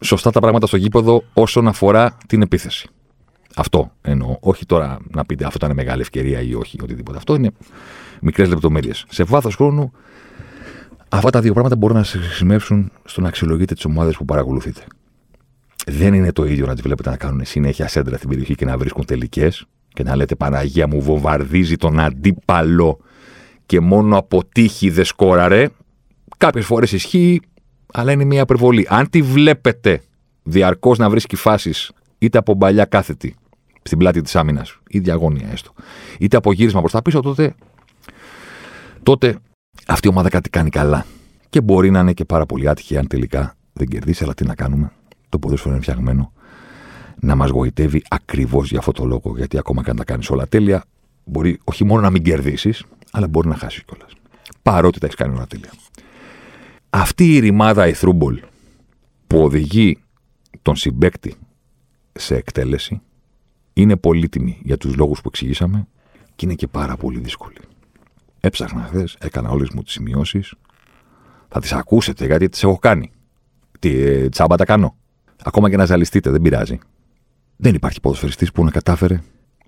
σωστά 0.00 0.30
τα 0.30 0.40
πράγματα 0.40 0.66
στο 0.66 0.76
γήπεδο 0.76 1.22
όσον 1.34 1.68
αφορά 1.68 2.16
την 2.26 2.42
επίθεση. 2.42 2.88
Αυτό 3.56 3.92
εννοώ. 4.02 4.36
Όχι 4.40 4.66
τώρα 4.66 4.98
να 5.10 5.24
πείτε 5.24 5.44
αυτό 5.44 5.66
ήταν 5.66 5.76
μεγάλη 5.76 6.00
ευκαιρία 6.00 6.40
ή 6.40 6.54
όχι, 6.54 6.78
οτιδήποτε. 6.82 7.16
Αυτό 7.16 7.34
είναι 7.34 7.50
μικρές 8.20 8.48
λεπτομέρειες. 8.48 9.04
Σε 9.08 9.24
βάθος 9.24 9.54
χρόνου, 9.54 9.92
αυτά 11.08 11.30
τα 11.30 11.40
δύο 11.40 11.52
πράγματα 11.52 11.76
μπορούν 11.76 11.96
να 11.96 12.02
σα 12.02 12.18
χρησιμεύσουν 12.18 12.92
στο 13.04 13.20
να 13.20 13.28
αξιολογείτε 13.28 13.74
τις 13.74 13.84
ομάδες 13.84 14.16
που 14.16 14.24
παρακολουθείτε. 14.24 14.84
Δεν 15.86 16.14
είναι 16.14 16.32
το 16.32 16.44
ίδιο 16.44 16.66
να 16.66 16.74
τι 16.74 16.82
βλέπετε 16.82 17.10
να 17.10 17.16
κάνουν 17.16 17.44
συνέχεια 17.44 17.88
σέντρα 17.88 18.16
στην 18.16 18.28
περιοχή 18.28 18.54
και 18.54 18.64
να 18.64 18.78
βρίσκουν 18.78 19.04
τελικές 19.04 19.66
και 19.88 20.02
να 20.02 20.16
λέτε 20.16 20.34
Παναγία 20.34 20.86
μου 20.86 21.02
βομβαρδίζει 21.02 21.76
τον 21.76 22.00
αντίπαλο 22.00 22.98
και 23.66 23.80
μόνο 23.80 24.18
από 24.18 24.44
τύχη 24.44 24.90
δεν 24.90 25.04
σκόραρε. 25.04 25.68
Κάποιες 26.36 26.64
φορές 26.64 26.92
ισχύει, 26.92 27.40
αλλά 27.92 28.12
είναι 28.12 28.24
μια 28.24 28.40
υπερβολή. 28.40 28.86
Αν 28.88 29.10
τη 29.10 29.22
βλέπετε 29.22 30.02
διαρκώς 30.42 30.98
να 30.98 31.10
βρίσκει 31.10 31.36
φάσεις 31.36 31.92
είτε 32.18 32.38
από 32.38 32.56
παλιά 32.56 32.84
κάθετη 32.84 33.34
στην 33.82 33.98
πλάτη 33.98 34.20
της 34.20 34.36
άμυνας 34.36 34.78
ή 34.88 34.98
διαγώνια 34.98 35.48
έστω, 35.52 35.72
είτε 36.18 36.36
από 36.36 36.52
γύρισμα 36.52 36.80
προς 36.80 36.92
τα 36.92 37.02
πίσω, 37.02 37.20
τότε, 37.20 37.54
τότε 39.02 39.38
αυτή 39.86 40.06
η 40.06 40.10
ομάδα 40.10 40.28
κάτι 40.28 40.50
κάνει 40.50 40.70
καλά. 40.70 41.06
Και 41.50 41.60
μπορεί 41.60 41.90
να 41.90 42.00
είναι 42.00 42.12
και 42.12 42.24
πάρα 42.24 42.46
πολύ 42.46 42.68
άτυχη 42.68 42.96
αν 42.96 43.06
τελικά 43.06 43.54
δεν 43.72 43.86
κερδίσει, 43.88 44.24
αλλά 44.24 44.34
τι 44.34 44.44
να 44.44 44.54
κάνουμε. 44.54 44.92
Το 45.34 45.40
ποδόσφαιρο 45.40 45.74
είναι 45.74 45.82
φτιαγμένο 45.82 46.32
να 47.20 47.34
μας 47.34 47.50
γοητεύει 47.50 48.02
ακριβώς 48.08 48.70
για 48.70 48.78
αυτό 48.78 48.92
το 48.92 49.04
λόγο. 49.04 49.34
Γιατί 49.36 49.58
ακόμα 49.58 49.82
και 49.82 49.90
αν 49.90 49.96
τα 49.96 50.04
κάνεις 50.04 50.30
όλα 50.30 50.46
τέλεια, 50.46 50.84
μπορεί 51.24 51.58
όχι 51.64 51.84
μόνο 51.84 52.00
να 52.00 52.10
μην 52.10 52.22
κερδίσεις, 52.22 52.84
αλλά 53.10 53.28
μπορεί 53.28 53.48
να 53.48 53.56
χάσεις 53.56 53.84
κιόλας. 53.84 54.12
Παρότι 54.62 54.98
τα 54.98 55.06
έχεις 55.06 55.18
κάνει 55.18 55.34
όλα 55.34 55.46
τέλεια. 55.46 55.70
Αυτή 56.90 57.34
η 57.34 57.38
ρημάδα 57.38 57.88
ηθρούμπολ 57.88 58.40
που 59.26 59.42
οδηγεί 59.42 59.98
τον 60.62 60.76
συμπέκτη 60.76 61.34
σε 62.12 62.36
εκτέλεση 62.36 63.00
είναι 63.72 63.96
πολύτιμη 63.96 64.60
για 64.62 64.76
τους 64.76 64.96
λόγους 64.96 65.20
που 65.20 65.28
εξηγήσαμε 65.28 65.86
και 66.36 66.44
είναι 66.46 66.54
και 66.54 66.66
πάρα 66.66 66.96
πολύ 66.96 67.20
δύσκολη. 67.20 67.58
Έψαχνα 68.40 68.82
χθες, 68.82 69.16
έκανα 69.20 69.50
όλες 69.50 69.68
μου 69.74 69.82
τις 69.82 69.92
σημειώσεις. 69.92 70.54
Θα 71.48 71.60
τις 71.60 71.72
ακούσετε 71.72 72.26
γιατί 72.26 72.48
τις 72.48 72.62
έχω 72.62 72.78
κάνει. 72.78 73.10
Τι 73.78 74.02
ε, 74.02 74.28
τσάμπα 74.28 74.56
τα 74.56 74.64
κάνω. 74.64 74.96
Ακόμα 75.42 75.70
και 75.70 75.76
να 75.76 75.84
ζαλιστείτε, 75.84 76.30
δεν 76.30 76.42
πειράζει. 76.42 76.78
Δεν 77.56 77.74
υπάρχει 77.74 78.00
ποδοσφαιριστής 78.00 78.52
που 78.52 78.64
να 78.64 78.70
κατάφερε 78.70 79.20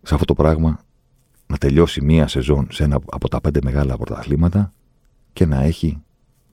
σε 0.02 0.14
αυτό 0.14 0.24
το 0.24 0.34
πράγμα 0.34 0.80
να 1.46 1.56
τελειώσει 1.56 2.00
μία 2.04 2.28
σεζόν 2.28 2.66
σε 2.70 2.84
ένα 2.84 2.98
από 3.10 3.28
τα 3.28 3.40
πέντε 3.40 3.58
μεγάλα 3.62 3.96
πρωταθλήματα 3.96 4.72
και 5.32 5.46
να 5.46 5.62
έχει 5.62 6.02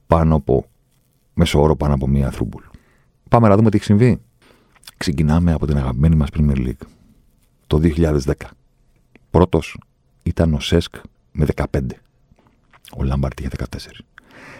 πάνω 0.08 0.36
από 0.36 0.66
μέσο 1.34 1.62
όρο 1.62 1.76
πάνω 1.76 1.94
από 1.94 2.08
μία 2.08 2.32
θρούμπουλ. 2.32 2.64
Πάμε 3.30 3.48
να 3.48 3.56
δούμε 3.56 3.70
τι 3.70 3.76
έχει 3.76 3.86
συμβεί. 3.86 4.22
Ξεκινάμε 4.98 5.54
από 5.54 5.66
την 5.66 5.78
αγαπημένη 5.78 6.16
μας 6.16 6.30
Premier 6.38 6.58
League. 6.58 6.88
Το 7.68 7.80
2010. 7.84 8.20
Πρώτος 9.30 9.78
ήταν 10.24 10.54
ο 10.54 10.60
Σέσκ 10.60 10.96
με 11.32 11.46
15. 11.56 11.80
Ο 12.98 13.04
Λάμπαρτ 13.04 13.40
είχε 13.40 13.50
14. 13.58 14.06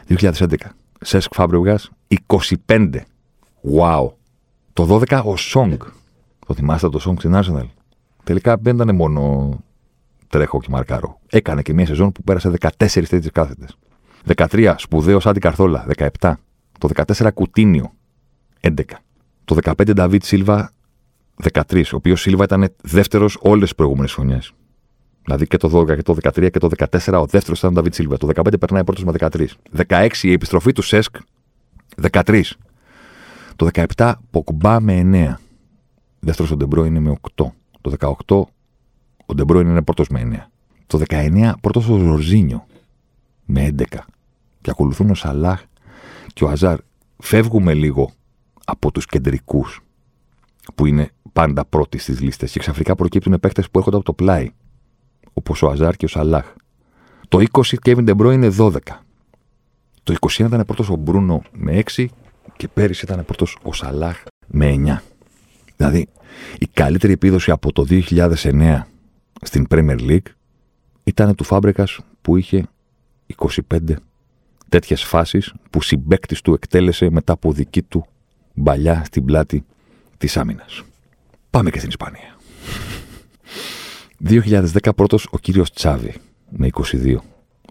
2011. 0.08 0.56
Σέσκ 1.02 1.34
Φάμπρευγας 1.34 1.92
25. 2.68 3.02
Wow. 3.78 4.10
Το 4.74 5.02
12 5.10 5.22
ο 5.26 5.36
Σόγκ. 5.36 5.82
Το 6.48 6.54
θυμάστε 6.54 6.90
το 6.90 7.00
Σόγκ 7.00 7.18
στην 7.18 7.34
Arsenal; 7.36 7.68
Τελικά 8.24 8.58
δεν 8.58 8.76
ήταν 8.76 8.96
μόνο 8.96 9.52
τρέχω 10.28 10.60
και 10.60 10.68
μαρκάρω. 10.70 11.20
Έκανε 11.30 11.62
και 11.62 11.74
μια 11.74 11.86
σεζόν 11.86 12.12
που 12.12 12.24
πέρασε 12.24 12.52
14 12.60 12.70
τέτοιες 12.78 13.32
κάθετες. 13.32 13.78
13 14.36 14.76
σπουδαίος 14.78 15.26
Σάντι 15.26 15.40
Καθόρλα. 15.40 15.86
17. 16.20 16.34
Το 16.80 16.90
14 16.96 17.30
Κουτίνιο. 17.34 17.94
11. 18.62 18.72
Το 19.46 19.58
15 19.64 19.94
Νταβίτ 19.94 20.24
Σίλβα 20.24 20.72
13, 21.36 21.94
ο 21.94 21.96
οποίος 21.96 22.22
Σίλβα 22.22 22.44
ήταν 22.44 22.76
δεύτερος 22.84 23.38
όλες 23.42 23.64
τις 23.64 23.76
προηγούμενες 23.76 24.14
χρονιές. 24.14 24.54
Δηλαδή 25.24 25.48
και 25.48 25.58
το 25.58 25.70
12 25.70 25.96
και 25.96 26.02
το 26.02 26.14
13 26.14 26.50
και 26.52 26.60
το 26.60 26.70
14 26.78 27.22
ο 27.22 27.26
δεύτερος 27.26 27.60
ήταν 27.60 27.72
ο 27.72 27.74
Νταβίτ 27.74 27.94
Σίλβα. 27.94 28.18
Το 28.18 28.28
15 28.28 28.60
περνάει 28.60 28.84
πρώτος 28.84 29.04
με 29.04 29.12
13. 29.12 29.48
16 29.88 30.08
η 30.22 30.32
επιστροφή 30.32 30.72
του 30.72 30.82
Σέσκ 30.82 31.16
13. 32.12 32.42
Το 33.56 33.68
17 33.96 34.14
Ποκμπά 34.32 34.80
με 34.80 35.02
9. 35.14 35.40
Δεύτερος 36.20 36.52
ο 36.52 36.56
Ντε 36.56 36.86
Μπρόινε 36.86 37.00
με 37.00 37.18
8. 37.36 37.46
Το 37.82 37.94
18 38.00 38.44
ο 39.26 39.34
Ντε 39.34 39.60
Μπρόινε 39.60 39.82
πρώτος 39.82 40.08
με 40.08 40.22
9. 40.22 40.52
Το 40.88 41.02
19 41.10 41.54
πρώτος 41.62 41.90
ο 41.90 41.98
Ζορζίνιο 41.98 42.66
με 43.46 43.76
11. 43.78 43.84
Και 44.62 44.70
ακολουθούν 44.70 45.10
ο 45.10 45.14
Σαλάχ 45.14 45.64
και 46.34 46.44
ο 46.44 46.50
Αζάρ. 46.50 46.78
Φεύγουμε 47.18 47.74
λίγο 47.74 48.12
από 48.66 48.92
τους 48.92 49.06
κεντρικούς 49.06 49.82
που 50.76 50.86
είναι 50.86 51.10
πάντα 51.34 51.66
πρώτοι 51.66 51.98
στις 51.98 52.22
λίστες 52.22 52.52
και 52.52 52.60
ξαφνικά 52.60 52.96
προκύπτουν 52.96 53.40
παίκτες 53.40 53.70
που 53.70 53.78
έρχονται 53.78 53.96
από 53.96 54.06
το 54.06 54.14
πλάι. 54.14 54.52
Όπως 55.34 55.62
ο 55.62 55.70
Αζάρ 55.70 55.96
και 55.96 56.06
ο 56.06 56.08
Σαλάχ. 56.08 56.54
Το 57.28 57.44
20 57.52 57.78
Kevin 57.86 58.10
De 58.10 58.16
Bruyne 58.18 58.34
είναι 58.34 58.50
12. 58.58 58.78
Το 60.04 60.16
21 60.20 60.40
ήταν 60.40 60.64
πρώτος 60.66 60.90
ο 60.90 60.96
Μπρούνο 60.96 61.42
με 61.52 61.84
6 61.96 62.08
και 62.58 62.68
πέρυσι 62.68 63.06
ήταν 63.06 63.26
πρώτος 63.26 63.58
ο 63.64 63.74
Σαλάχ 63.74 64.24
με 64.48 64.74
9. 64.86 64.98
Δηλαδή 65.76 66.08
η 66.60 66.68
καλύτερη 66.74 67.14
επίδοση 67.14 67.52
από 67.52 67.72
το 67.72 67.86
2009 67.90 68.82
στην 69.42 69.66
Premier 69.70 70.00
League 70.00 70.32
ήταν 71.04 71.36
του 71.36 71.44
Φάμπρεκας 71.44 72.00
που 72.22 72.38
είχε 72.38 72.68
25 73.72 73.96
τέτοιες 74.70 75.04
φάσεις 75.04 75.54
που 75.70 75.82
συμπέκτη 75.82 76.42
του 76.42 76.54
εκτέλεσε 76.54 77.10
μετά 77.10 77.34
από 77.34 77.52
δική 77.52 77.82
του 77.82 78.06
μπαλιά 78.54 79.04
στην 79.06 79.26
πλάτη 79.26 79.66
της 80.18 80.38
άμυνας. 80.38 80.84
Πάμε 81.50 81.70
και 81.70 81.78
στην 81.78 81.90
Ισπανία. 81.90 82.38
2010 84.24 84.94
πρώτος 84.96 85.28
ο 85.32 85.38
κύριος 85.38 85.72
Τσάβη 85.72 86.14
με 86.50 86.70
22. 86.72 87.16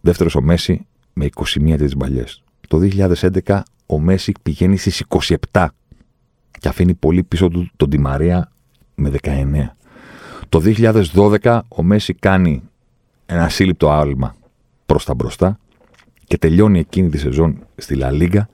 Δεύτερος 0.02 0.34
ο 0.34 0.40
Μέση 0.40 0.86
με 1.12 1.28
21 1.34 1.76
τις 1.76 1.96
μπαλιές. 1.96 2.42
Το 2.72 2.80
2011 3.46 3.60
ο 3.86 3.98
Μέση 3.98 4.32
πηγαίνει 4.42 4.76
στις 4.76 5.04
27 5.52 5.66
και 6.60 6.68
αφήνει 6.68 6.94
πολύ 6.94 7.22
πίσω 7.22 7.48
του 7.48 7.70
τον 7.76 7.90
Τιμαρία 7.90 8.52
με 8.94 9.10
19. 9.22 9.68
Το 10.48 10.62
2012 11.42 11.60
ο 11.68 11.82
Μέση 11.82 12.14
κάνει 12.14 12.62
ένα 13.26 13.48
σύλληπτο 13.48 13.90
άλμα 13.90 14.34
προς 14.86 15.04
τα 15.04 15.14
μπροστά 15.14 15.58
και 16.26 16.38
τελειώνει 16.38 16.78
εκείνη 16.78 17.08
τη 17.08 17.18
σεζόν 17.18 17.58
στη 17.76 17.94
Λα 17.94 18.10
Λίγκα 18.10 18.48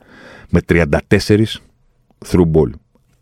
με 0.50 0.60
34 0.68 0.98
through 2.26 2.50
ball 2.52 2.70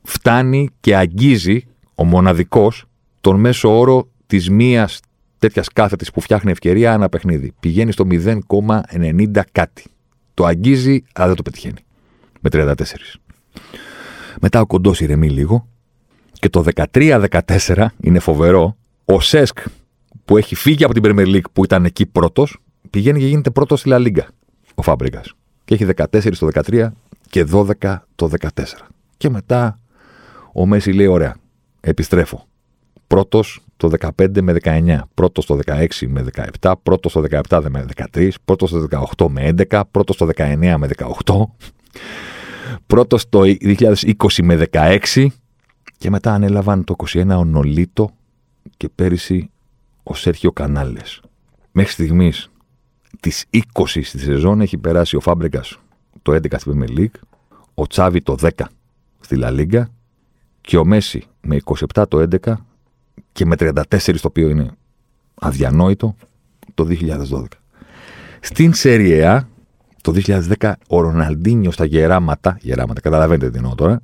φτάνει 0.03 0.71
και 0.81 0.97
αγγίζει 0.97 1.65
ο 1.95 2.05
μοναδικός 2.05 2.85
τον 3.21 3.41
μέσο 3.41 3.79
όρο 3.79 4.09
της 4.27 4.51
μίας 4.51 5.01
τέτοιας 5.39 5.69
κάθετης 5.69 6.11
που 6.11 6.21
φτιάχνει 6.21 6.51
ευκαιρία 6.51 6.93
ένα 6.93 7.09
παιχνίδι. 7.09 7.53
Πηγαίνει 7.61 7.93
στο 7.93 8.07
0,90 8.11 9.41
κάτι. 9.53 9.85
Το 10.37 10.45
αγγίζει, 10.45 11.05
αλλά 11.13 11.27
δεν 11.27 11.37
το 11.37 11.43
πετυχαίνει. 11.43 11.85
Με 12.41 12.51
34. 12.53 12.75
Μετά 14.41 14.61
ο 14.61 14.67
κοντός 14.67 15.01
ηρεμεί 15.01 15.31
λίγο. 15.31 15.69
Και 16.33 16.49
το 16.49 16.65
13-14 16.93 17.87
είναι 18.01 18.19
φοβερό. 18.19 18.77
Ο 19.05 19.21
Σέσκ 19.21 19.59
που 20.25 20.37
έχει 20.37 20.55
φύγει 20.55 20.85
από 20.85 20.95
την 20.95 21.03
Premier 21.07 21.27
League 21.27 21.51
που 21.53 21.65
ήταν 21.65 21.85
εκεί 21.85 22.07
πρώτος, 22.07 22.59
πηγαίνει 22.91 23.19
και 23.19 23.27
γίνεται 23.27 23.51
πρώτος 23.51 23.81
στη 23.81 23.91
La 23.93 24.07
Liga. 24.07 24.27
Ο 24.75 24.83
Φάμπρικα. 24.83 25.21
Και 25.65 25.75
έχει 25.75 25.87
14 25.97 26.37
το 26.39 26.49
13 26.67 26.89
και 27.31 27.47
12 27.53 27.97
το 28.15 28.31
14. 28.41 28.49
Και 29.17 29.31
μετά 29.31 29.79
ο 30.53 30.67
Μέση 30.67 30.93
λέει: 30.93 31.07
Ωραία, 31.07 31.37
επιστρέφω. 31.81 32.47
Πρώτος 33.07 33.66
το 33.77 33.91
15 34.19 34.41
με 34.41 34.57
19, 34.63 34.99
πρώτο 35.15 35.47
το 35.47 35.59
16 35.67 35.87
με 36.07 36.25
17, 36.61 36.73
πρώτο 36.83 37.09
το 37.09 37.25
17 37.49 37.65
με 37.71 37.87
13, 38.15 38.31
πρώτο 38.45 38.67
το 38.67 39.05
18 39.17 39.29
με 39.29 39.55
11, 39.71 39.83
πρώτο 39.91 40.15
το 40.15 40.29
19 40.37 40.75
με 40.79 40.89
18, 41.25 41.43
πρώτο 42.87 43.17
το 43.29 43.41
2020 43.43 44.15
με 44.43 44.67
16 44.73 45.27
και 45.99 46.11
μετά 46.11 46.33
ανέλαβαν 46.33 46.85
το 46.85 46.95
21 47.07 47.27
ο 47.29 47.45
Νολίτο 47.45 48.11
και 48.77 48.89
πέρυσι 48.89 49.51
ο 50.03 50.15
Σέρχιο 50.15 50.53
Κανάλες. 50.53 51.21
Μέχρι 51.73 51.93
στιγμής 51.93 52.51
τι 53.21 53.31
20 53.73 53.85
στη 53.87 54.19
σεζόν 54.19 54.61
έχει 54.61 54.79
περάσει 54.79 55.17
ο 55.17 55.21
Φάμπρεγκας 55.21 55.79
το 56.23 56.33
11 56.33 56.59
στην 56.59 56.85
Premier 56.85 56.99
League, 56.99 57.21
ο 57.75 57.87
Τσάβη 57.87 58.23
το 58.23 58.37
10 58.41 58.49
στη 59.21 59.37
Λα 59.37 59.51
Λίγκα 59.51 59.91
και 60.61 60.77
ο 60.77 60.85
Μέση 60.85 61.25
με 61.41 61.59
27 61.95 62.05
το 62.09 62.29
11 62.43 62.55
και 63.33 63.47
με 63.47 63.55
34 63.59 63.83
το 63.99 64.19
οποίο 64.23 64.49
είναι 64.49 64.71
αδιανόητο 65.35 66.15
το 66.75 66.87
2012. 67.31 67.45
Στην 68.41 68.75
Σεριά 68.75 69.49
Το 70.03 70.13
2010 70.59 70.73
ο 70.89 71.01
Ροναλντίνιο 71.01 71.71
στα 71.71 71.85
γεράματα, 71.85 72.59
γεράματα, 72.61 73.01
καταλαβαίνετε 73.01 73.51
τι 73.51 73.57
εννοώ 73.57 73.75
τώρα, 73.75 74.01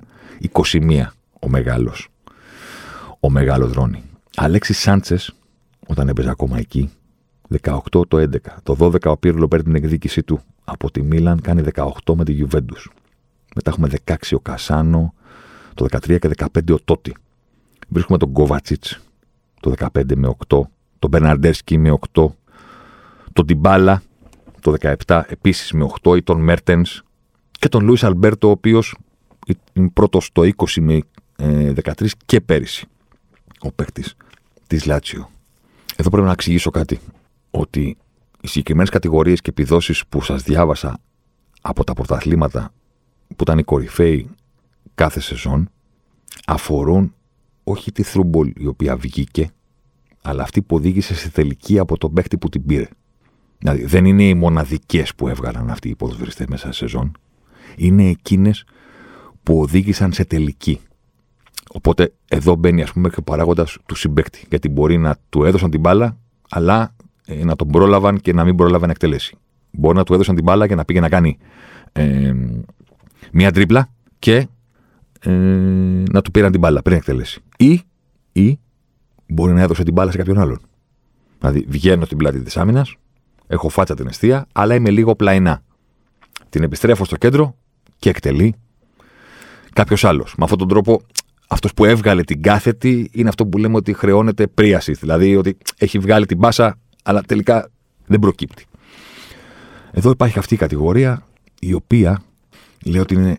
21 0.51 1.05
ο 1.39 1.49
μεγάλος. 1.49 2.07
Ο 3.19 3.29
μεγάλος 3.29 3.71
Ρόνι. 3.71 4.03
Αλέξης 4.35 4.79
Σάντσες, 4.79 5.35
όταν 5.87 6.07
έπαιζε 6.07 6.29
ακόμα 6.29 6.57
εκεί, 6.57 6.91
18 7.61 8.07
το 8.07 8.17
11. 8.17 8.37
Το 8.63 8.75
12 8.79 9.11
ο 9.11 9.17
Πύρλο 9.17 9.47
παίρνει 9.47 9.65
την 9.65 9.75
εκδίκησή 9.75 10.23
του 10.23 10.39
από 10.63 10.91
τη 10.91 11.01
Μίλαν, 11.01 11.41
κάνει 11.41 11.63
18 11.73 12.15
με 12.15 12.23
τη 12.23 12.31
Γιουβέντους. 12.31 12.91
Μετά 13.55 13.69
έχουμε 13.69 13.89
16 14.05 14.15
ο 14.31 14.39
Κασάνο, 14.39 15.13
το 15.73 15.85
13 15.85 16.19
και 16.19 16.29
15 16.37 16.73
ο 16.73 16.79
Τότι. 16.83 17.13
Βρίσκουμε 17.93 18.17
τον 18.17 18.31
Κόβατσιτς 18.31 18.99
το 19.59 19.73
15 19.77 20.15
με 20.15 20.35
8, 20.47 20.59
τον 20.99 21.09
Μπερναρντέρσκι 21.09 21.77
με 21.77 21.97
8, 22.13 22.25
τον 23.33 23.45
Τιμπάλα 23.45 24.01
το 24.59 24.75
17 25.05 25.21
επίσης 25.27 25.71
με 25.71 25.89
8 26.01 26.15
ή 26.17 26.23
τον 26.23 26.41
Μέρτενς 26.41 27.01
και 27.51 27.69
τον 27.69 27.83
Λουίς 27.83 27.97
Αλμπέρτο, 28.01 28.47
ο 28.47 28.51
οποίος 28.51 28.95
είναι 29.73 29.89
πρώτος 29.89 30.25
στο 30.25 30.41
20 30.41 30.81
με 30.81 30.99
13 31.37 32.01
ε, 32.01 32.07
και 32.25 32.41
πέρυσι 32.41 32.87
ο 33.59 33.71
παίκτης 33.71 34.15
της 34.67 34.85
Λάτσιο. 34.85 35.29
Εδώ 35.95 36.09
πρέπει 36.09 36.25
να 36.25 36.31
εξηγήσω 36.31 36.69
κάτι. 36.69 36.99
Ότι 37.51 37.97
οι 38.41 38.47
συγκεκριμένες 38.47 38.89
κατηγορίες 38.89 39.41
και 39.41 39.49
επιδόσεις 39.49 40.05
που 40.09 40.21
σας 40.21 40.43
διάβασα 40.43 40.99
από 41.61 41.83
τα 41.83 41.93
πρωταθλήματα 41.93 42.73
που 43.27 43.43
ήταν 43.43 43.57
οι 43.57 43.63
κορυφαίοι 43.63 44.29
κάθε 44.95 45.19
σεζόν 45.19 45.69
αφορούν 46.45 47.13
όχι 47.63 47.91
τη 47.91 48.03
through 48.03 48.35
ball 48.35 48.53
η 48.57 48.67
οποία 48.67 48.95
βγήκε, 48.95 49.49
αλλά 50.21 50.43
αυτή 50.43 50.61
που 50.61 50.75
οδήγησε 50.75 51.15
σε 51.15 51.29
τελική 51.29 51.79
από 51.79 51.97
τον 51.97 52.13
παίχτη 52.13 52.37
που 52.37 52.49
την 52.49 52.65
πήρε. 52.65 52.87
Δηλαδή 53.57 53.85
δεν 53.85 54.05
είναι 54.05 54.23
οι 54.23 54.33
μοναδικές 54.33 55.15
που 55.15 55.27
έβγαλαν 55.27 55.69
αυτοί 55.69 55.89
οι 55.89 55.95
ποδοσφαιριστές 55.95 56.45
μέσα 56.45 56.65
σε 56.65 56.73
σεζόν. 56.73 57.11
Είναι 57.75 58.03
εκείνες 58.03 58.65
που 59.43 59.59
οδήγησαν 59.61 60.13
σε 60.13 60.25
τελική. 60.25 60.79
Οπότε 61.73 62.13
εδώ 62.27 62.55
μπαίνει 62.55 62.81
ας 62.81 62.93
πούμε 62.93 63.09
και 63.09 63.15
ο 63.19 63.21
παράγοντας 63.21 63.77
του 63.85 63.95
συμπέκτη. 63.95 64.45
Γιατί 64.49 64.69
μπορεί 64.69 64.97
να 64.97 65.17
του 65.29 65.43
έδωσαν 65.43 65.69
την 65.69 65.79
μπάλα, 65.79 66.17
αλλά 66.49 66.95
ε, 67.25 67.43
να 67.43 67.55
τον 67.55 67.67
πρόλαβαν 67.67 68.19
και 68.19 68.33
να 68.33 68.43
μην 68.43 68.55
πρόλαβαν 68.55 68.85
να 68.85 68.91
εκτελέσει. 68.91 69.35
Μπορεί 69.71 69.97
να 69.97 70.03
του 70.03 70.13
έδωσαν 70.13 70.35
την 70.35 70.43
μπάλα 70.43 70.67
και 70.67 70.75
να 70.75 70.85
πήγε 70.85 70.99
να 70.99 71.09
κάνει 71.09 71.37
ε, 71.91 72.33
μία 73.31 73.51
τρίπλα 73.51 73.89
και 74.19 74.35
ε, 74.35 74.47
να 76.11 76.21
του 76.21 76.31
πήραν 76.31 76.51
την 76.51 76.59
μπάλα 76.59 76.81
πριν 76.81 76.95
εκτελέσει. 76.97 77.41
Ή, 77.57 77.81
ή 78.31 78.59
μπορεί 79.27 79.53
να 79.53 79.61
έδωσε 79.61 79.83
την 79.83 79.93
μπάλα 79.93 80.11
σε 80.11 80.17
κάποιον 80.17 80.39
άλλον. 80.39 80.59
Δηλαδή 81.39 81.65
βγαίνω 81.67 82.05
στην 82.05 82.17
πλάτη 82.17 82.41
της 82.41 82.57
άμυνας, 82.57 82.95
έχω 83.47 83.69
φάτσα 83.69 83.95
την 83.95 84.07
αιστεία, 84.07 84.47
αλλά 84.51 84.75
είμαι 84.75 84.89
λίγο 84.89 85.15
πλαϊνά. 85.15 85.63
Την 86.49 86.63
επιστρέφω 86.63 87.05
στο 87.05 87.15
κέντρο 87.15 87.55
και 87.97 88.09
εκτελεί 88.09 88.55
κάποιος 89.73 90.03
άλλος. 90.03 90.33
Με 90.37 90.43
αυτόν 90.43 90.59
τον 90.59 90.67
τρόπο, 90.67 91.01
αυτός 91.47 91.73
που 91.73 91.85
έβγαλε 91.85 92.23
την 92.23 92.41
κάθετη 92.41 93.09
είναι 93.13 93.29
αυτό 93.29 93.45
που 93.45 93.57
λέμε 93.57 93.75
ότι 93.75 93.93
χρεώνεται 93.93 94.47
πρίασης. 94.47 94.99
Δηλαδή 94.99 95.35
ότι 95.35 95.57
έχει 95.77 95.99
βγάλει 95.99 96.25
την 96.25 96.37
μπάσα, 96.37 96.79
αλλά 97.03 97.21
τελικά 97.21 97.69
δεν 98.05 98.19
προκύπτει. 98.19 98.65
Εδώ 99.91 100.09
υπάρχει 100.09 100.39
αυτή 100.39 100.53
η 100.53 100.57
κατηγορία 100.57 101.27
η 101.59 101.73
οποία 101.73 102.23
λέει 102.85 103.01
ότι 103.01 103.13
είναι 103.13 103.37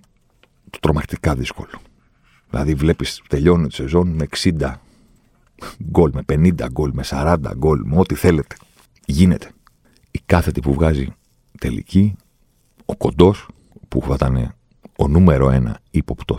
τρομακτικά 0.80 1.34
δύσκολο. 1.34 1.80
Δηλαδή 2.50 2.74
βλέπεις 2.74 3.22
τελειώνει 3.28 3.66
τη 3.66 3.74
σεζόν 3.74 4.08
με 4.08 4.26
60 4.36 4.72
γκολ, 5.90 6.10
με 6.14 6.22
50 6.28 6.66
γκολ, 6.70 6.90
με 6.94 7.02
40 7.06 7.36
γκολ, 7.56 7.82
με 7.84 7.98
ό,τι 7.98 8.14
θέλετε. 8.14 8.56
Γίνεται. 9.06 9.50
Η 10.10 10.20
κάθετη 10.26 10.60
που 10.60 10.74
βγάζει 10.74 11.08
τελική, 11.58 12.16
ο 12.84 12.96
κοντός 12.96 13.48
που 13.88 14.02
θα 14.06 14.14
ήταν 14.14 14.54
ο 14.96 15.08
νούμερο 15.08 15.50
ένα 15.50 15.78
ύποπτο 15.90 16.36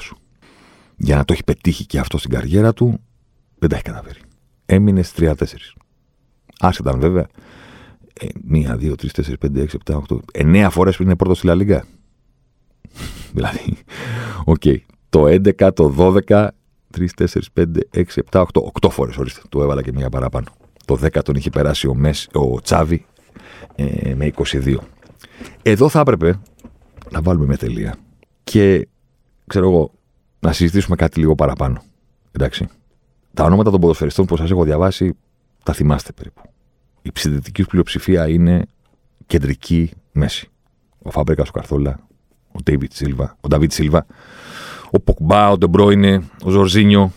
για 0.98 1.15
να 1.15 1.25
το 1.25 1.34
έχει 1.34 1.44
πετύχει 1.44 1.86
και 1.86 2.00
αυτό 2.00 2.18
στην 2.18 2.30
καριέρα 2.30 2.74
του, 2.74 3.00
δεν 3.60 3.70
τα 3.70 3.75
έχει 3.75 3.83
καταφέρει. 3.83 4.20
Έμεινε 4.66 5.01
στι 5.01 5.33
3-4. 5.38 5.44
Άσε 6.60 6.81
ήταν 6.81 7.00
βέβαια. 7.00 7.27
Ε, 8.20 8.27
μία, 8.44 8.77
δύο, 8.77 8.96
τρεις, 8.96 9.12
τέσσερις, 9.12 9.40
πέντε, 9.40 9.62
έξι, 9.62 9.75
επτά, 9.75 9.98
οχτώ. 9.98 10.22
Εννέα 10.33 10.70
φορές 10.70 10.96
πριν 10.96 11.07
είναι 11.07 11.16
πρώτος 11.16 11.38
στη 11.38 11.48
Λαλίγκα. 11.48 11.86
δηλαδή, 13.36 13.78
OK. 14.46 14.62
Okay. 14.66 14.78
Το 15.10 15.26
11, 15.26 15.74
το 15.74 15.96
12, 16.28 16.48
3, 16.98 17.06
4, 17.18 17.26
5, 17.54 17.66
6, 17.94 18.04
7, 18.32 18.44
8, 18.44 18.46
8 18.82 18.90
φορές 18.90 19.18
ορίστε. 19.18 19.42
Του 19.50 19.62
έβαλα 19.62 19.82
και 19.82 19.92
μία 19.92 20.10
παραπάνω. 20.10 20.48
Το 20.86 21.00
10 21.02 21.24
τον 21.24 21.36
είχε 21.36 21.50
περάσει 21.50 21.88
ο, 21.88 21.96
Μες, 21.96 22.30
ο 22.34 22.62
Τσάβι 22.62 23.05
ε, 23.76 24.16
με 24.16 24.32
22. 24.36 24.76
Εδώ 25.62 25.90
θα 25.90 26.00
έπρεπε 26.00 26.40
να 27.12 27.22
βάλουμε 27.22 27.46
μια 27.46 27.58
τελεία 27.58 27.96
και 28.44 28.88
ξέρω 29.48 29.70
εγώ 29.70 29.92
να 30.40 30.52
συζητήσουμε 30.52 30.96
κάτι 30.96 31.20
λίγο 31.20 31.36
παραπάνω. 31.36 31.82
Εντάξει. 32.32 32.68
Τα 33.34 33.44
ονόματα 33.44 33.72
των 33.72 33.80
ποδοσφαιριστών 33.80 34.26
που 34.26 34.38
σας 34.38 34.52
έχω 34.52 34.64
διαβάσει 34.64 35.18
τα 35.64 35.74
θυμάστε 35.74 36.12
περίπου. 36.12 36.42
Η 37.02 37.12
ψηφιακή 37.12 37.64
πλειοψηφία 37.64 38.28
είναι 38.28 38.66
κεντρικοί 39.25 39.92
μέσοι. 40.12 40.50
Ο 41.02 41.12
Φάμπρεγκας, 41.12 41.44
ο 41.48 41.52
Καθόρλα, 41.51 42.00
ο 42.55 42.61
Ντέιβιτ 42.63 42.94
Σίλβα, 42.94 43.37
ο 43.41 43.48
Νταβίτ 43.48 43.72
Σίλβα, 43.72 44.05
ο 44.91 45.00
Ποκμπά, 45.00 45.50
ο 45.50 45.57
Ντε 45.58 45.75
Μπρόινε, 45.75 46.24
ο 46.44 46.50
Ζορζίνιο, 46.50 47.11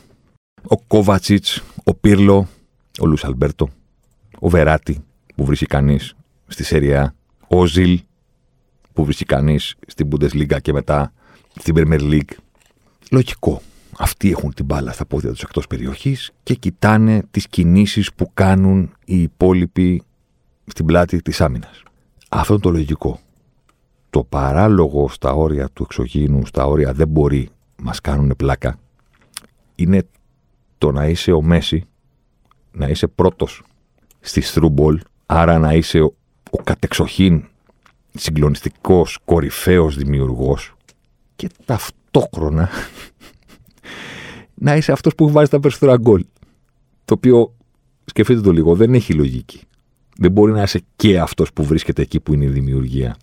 ο 0.62 0.76
Κόβατσιτς, 0.76 1.44
ο 1.84 1.94
Πύρλο, 1.94 2.48
ο 3.00 3.06
Λουίς 3.06 3.16
Αλμπέρτο, 3.22 3.68
ο 4.38 4.48
Βεράτι 4.48 5.04
που 5.34 5.44
βρίσκει 5.44 5.66
κανείς 5.66 6.14
στη 6.46 6.64
Σεριά, 6.64 7.14
ο 7.48 7.66
Ζιλ 7.66 8.00
που 8.92 9.04
βρίσκει 9.04 9.24
κανείς 9.24 9.74
στην 9.86 10.08
Bundesliga 10.10 10.60
και 10.62 10.72
μετά 10.72 11.12
στην 11.58 11.74
Premier 11.76 12.00
League. 12.00 12.32
Λογικό. 13.10 13.62
Αυτοί 13.98 14.30
έχουν 14.30 14.54
την 14.54 14.64
μπάλα 14.64 14.92
στα 14.92 15.06
πόδια 15.06 15.30
τους 15.30 15.42
εκτός 15.42 15.66
περιοχής 15.66 16.30
και 16.42 16.54
κοιτάνε 16.54 17.22
τις 17.30 17.48
κινήσεις 17.48 18.14
που 18.14 18.30
κάνουν 18.34 18.92
οι 19.04 19.22
υπόλοιποι 19.22 20.02
στην 20.66 20.86
πλάτη 20.86 21.22
της 21.22 21.40
άμυνας. 21.40 21.82
Αυτό 22.28 22.52
είναι 22.52 22.62
το 22.62 22.70
λογικό. 22.70 23.20
Το 24.10 24.24
παράλογο 24.24 25.08
στα 25.08 25.32
όρια 25.32 25.68
του 25.72 25.82
εξωγήινου, 25.82 26.46
στα 26.46 26.66
όρια 26.66 26.92
δεν 26.92 27.08
μπορεί, 27.08 27.48
μας 27.82 28.00
κάνουν 28.00 28.34
πλάκα, 28.36 28.78
είναι 29.74 30.06
το 30.78 30.92
να 30.92 31.06
είσαι 31.06 31.32
ο 31.32 31.42
Μέσι, 31.42 31.84
να 32.72 32.88
είσαι 32.88 33.06
πρώτος 33.06 33.62
στις 34.20 34.40
through 34.40 34.75
ball, 34.75 35.00
άρα 35.26 35.58
να 35.58 35.74
είσαι 35.74 36.00
ο, 36.00 36.14
ο 36.50 36.62
κατεξοχήν 36.62 37.44
συγκλονιστικός, 38.14 39.18
κορυφαίος 39.24 39.96
δημιουργός 39.96 40.74
και 41.36 41.50
ταυτόχρονα 41.64 42.68
να 44.64 44.76
είσαι 44.76 44.92
αυτός 44.92 45.14
που 45.14 45.30
βάζει 45.30 45.50
τα 45.50 45.60
περισσότερα 45.60 45.96
γκολ. 45.96 46.24
Το 47.04 47.14
οποίο, 47.14 47.54
σκεφτείτε 48.04 48.40
το 48.40 48.52
λίγο, 48.52 48.74
δεν 48.74 48.94
έχει 48.94 49.14
λογική. 49.14 49.60
Δεν 50.16 50.32
μπορεί 50.32 50.52
να 50.52 50.62
είσαι 50.62 50.82
και 50.96 51.20
αυτός 51.20 51.52
που 51.52 51.64
βρίσκεται 51.64 52.02
εκεί 52.02 52.20
που 52.20 52.34
είναι 52.34 52.44
η 52.44 52.48
δημιουργία 52.48 53.16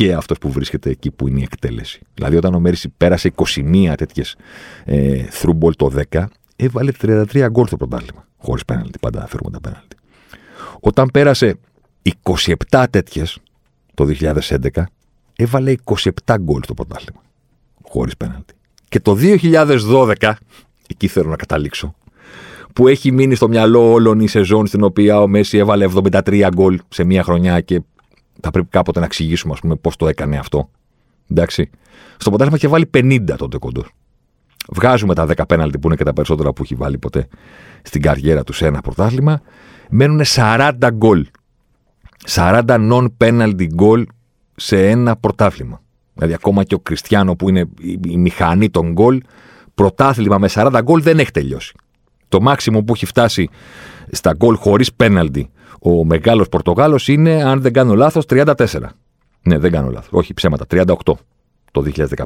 και 0.00 0.12
αυτός 0.12 0.38
που 0.38 0.50
βρίσκεται 0.50 0.90
εκεί 0.90 1.10
που 1.10 1.28
είναι 1.28 1.40
η 1.40 1.42
εκτέλεση. 1.42 2.00
Δηλαδή, 2.14 2.36
όταν 2.36 2.54
ο 2.54 2.60
Μέρισι 2.60 2.88
πέρασε 2.96 3.32
21 3.54 3.92
τέτοιες 3.96 4.36
ε, 4.84 5.24
through 5.42 5.70
το 5.76 5.90
10, 6.10 6.24
έβαλε 6.56 6.92
33 7.02 7.46
γκολ 7.50 7.66
στο 7.66 7.76
πρωτάθλημα. 7.76 8.26
Χωρίς 8.36 8.64
πέναλτι, 8.64 8.98
πάντα 8.98 9.26
φέρουμε 9.26 9.50
τα 9.50 9.60
πέναλτι. 9.60 9.96
Όταν 10.80 11.10
πέρασε 11.12 11.58
27 12.70 12.84
τέτοιες 12.90 13.38
το 13.94 14.06
2011, 14.20 14.68
έβαλε 15.36 15.74
27 15.84 16.36
γκολ 16.40 16.62
στο 16.62 16.74
πρωτάθλημα. 16.74 17.22
Χωρίς 17.82 18.16
πέναλτι. 18.16 18.54
Και 18.88 19.00
το 19.00 19.16
2012, 19.20 20.32
εκεί 20.88 21.06
θέλω 21.06 21.28
να 21.28 21.36
καταλήξω, 21.36 21.94
που 22.72 22.88
έχει 22.88 23.12
μείνει 23.12 23.34
στο 23.34 23.48
μυαλό 23.48 23.92
όλων 23.92 24.20
η 24.20 24.28
σεζόν 24.28 24.66
στην 24.66 24.82
οποία 24.82 25.20
ο 25.20 25.26
Μέση 25.26 25.58
έβαλε 25.58 25.86
73 25.94 26.48
γκολ 26.54 26.78
σε 26.88 27.04
μία 27.04 27.22
χρονιά 27.22 27.60
και 27.60 27.82
θα 28.42 28.50
πρέπει 28.50 28.68
κάποτε 28.70 28.98
να 28.98 29.04
εξηγήσουμε 29.04 29.52
ας 29.52 29.60
πούμε, 29.60 29.76
πώς 29.76 29.96
το 29.96 30.08
έκανε 30.08 30.38
αυτό. 30.38 30.70
Εντάξει. 31.30 31.70
Στο 32.16 32.30
πρωτάθλημα 32.30 32.56
είχε 32.56 32.68
βάλει 32.68 32.90
50 32.94 33.36
τότε 33.36 33.58
κοντός. 33.58 33.90
Βγάζουμε 34.68 35.14
τα 35.14 35.26
10 35.26 35.46
πέναλτι 35.48 35.78
που 35.78 35.86
είναι 35.86 35.96
και 35.96 36.04
τα 36.04 36.12
περισσότερα 36.12 36.52
που 36.52 36.62
έχει 36.62 36.74
βάλει 36.74 36.98
ποτέ 36.98 37.28
στην 37.82 38.02
καριέρα 38.02 38.44
τους 38.44 38.56
σε 38.56 38.66
ένα 38.66 38.80
πρωτάθλημα. 38.80 39.40
Μένουν 39.90 40.20
40 40.24 40.72
γκολ. 40.92 41.26
40 42.26 42.62
non-penalty 42.66 43.66
γκολ 43.74 44.06
σε 44.56 44.88
ένα 44.88 45.16
πρωτάθλημα. 45.16 45.82
Δηλαδή, 46.14 46.34
ακόμα 46.34 46.64
και 46.64 46.74
ο 46.74 46.78
Κριστιανό 46.78 47.36
που 47.36 47.48
είναι 47.48 47.64
η 48.04 48.16
μηχανή 48.16 48.70
των 48.70 48.92
γκολ, 48.92 49.22
πρωτάθλημα 49.74 50.38
με 50.38 50.48
40 50.52 50.80
γκολ 50.82 51.02
δεν 51.02 51.18
έχει 51.18 51.30
τελειώσει. 51.30 51.74
Το 52.28 52.40
μάξιμο 52.40 52.82
που 52.82 52.92
έχει 52.94 53.06
φτάσει 53.06 53.48
στα 54.10 54.32
γκολ 54.32 54.56
χωρίς 54.56 54.92
πέναλτι 54.92 55.50
ο 55.80 56.04
μεγάλος 56.04 56.48
Πορτογάλος 56.48 57.08
είναι, 57.08 57.42
αν 57.42 57.60
δεν 57.60 57.72
κάνω 57.72 57.94
λάθος, 57.94 58.24
34. 58.28 58.54
Ναι, 59.42 59.58
δεν 59.58 59.70
κάνω 59.70 59.90
λάθος. 59.90 60.08
Όχι, 60.12 60.34
ψέματα. 60.34 60.66
38 60.66 60.84
το 61.72 61.82
2015. 61.82 62.24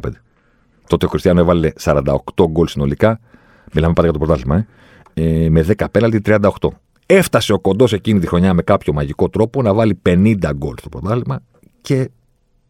Τότε 0.87 1.07
ο 1.07 1.09
Κριστιανό 1.09 1.41
έβαλε 1.41 1.73
48 1.83 2.05
γκολ 2.51 2.67
συνολικά. 2.67 3.21
Μιλάμε 3.73 3.93
πάντα 3.93 4.09
για 4.09 4.19
το 4.19 4.25
πρωτάθλημα, 4.25 4.67
ε. 5.15 5.45
ε 5.45 5.51
με 5.51 5.67
10 5.79 5.85
πέναλτι 5.91 6.21
38. 6.25 6.49
Έφτασε 7.07 7.53
ο 7.53 7.59
κοντός 7.59 7.93
εκείνη 7.93 8.21
τη 8.21 8.27
χρονιά 8.27 8.55
με 8.55 8.63
κάποιο 8.63 8.93
μαγικό 8.93 9.29
τρόπο 9.29 9.63
να 9.63 9.75
βάλει 9.75 10.01
50 10.07 10.37
γκολ 10.55 10.75
στο 10.79 10.89
πρωτάθλημα 10.89 11.41
και 11.81 12.11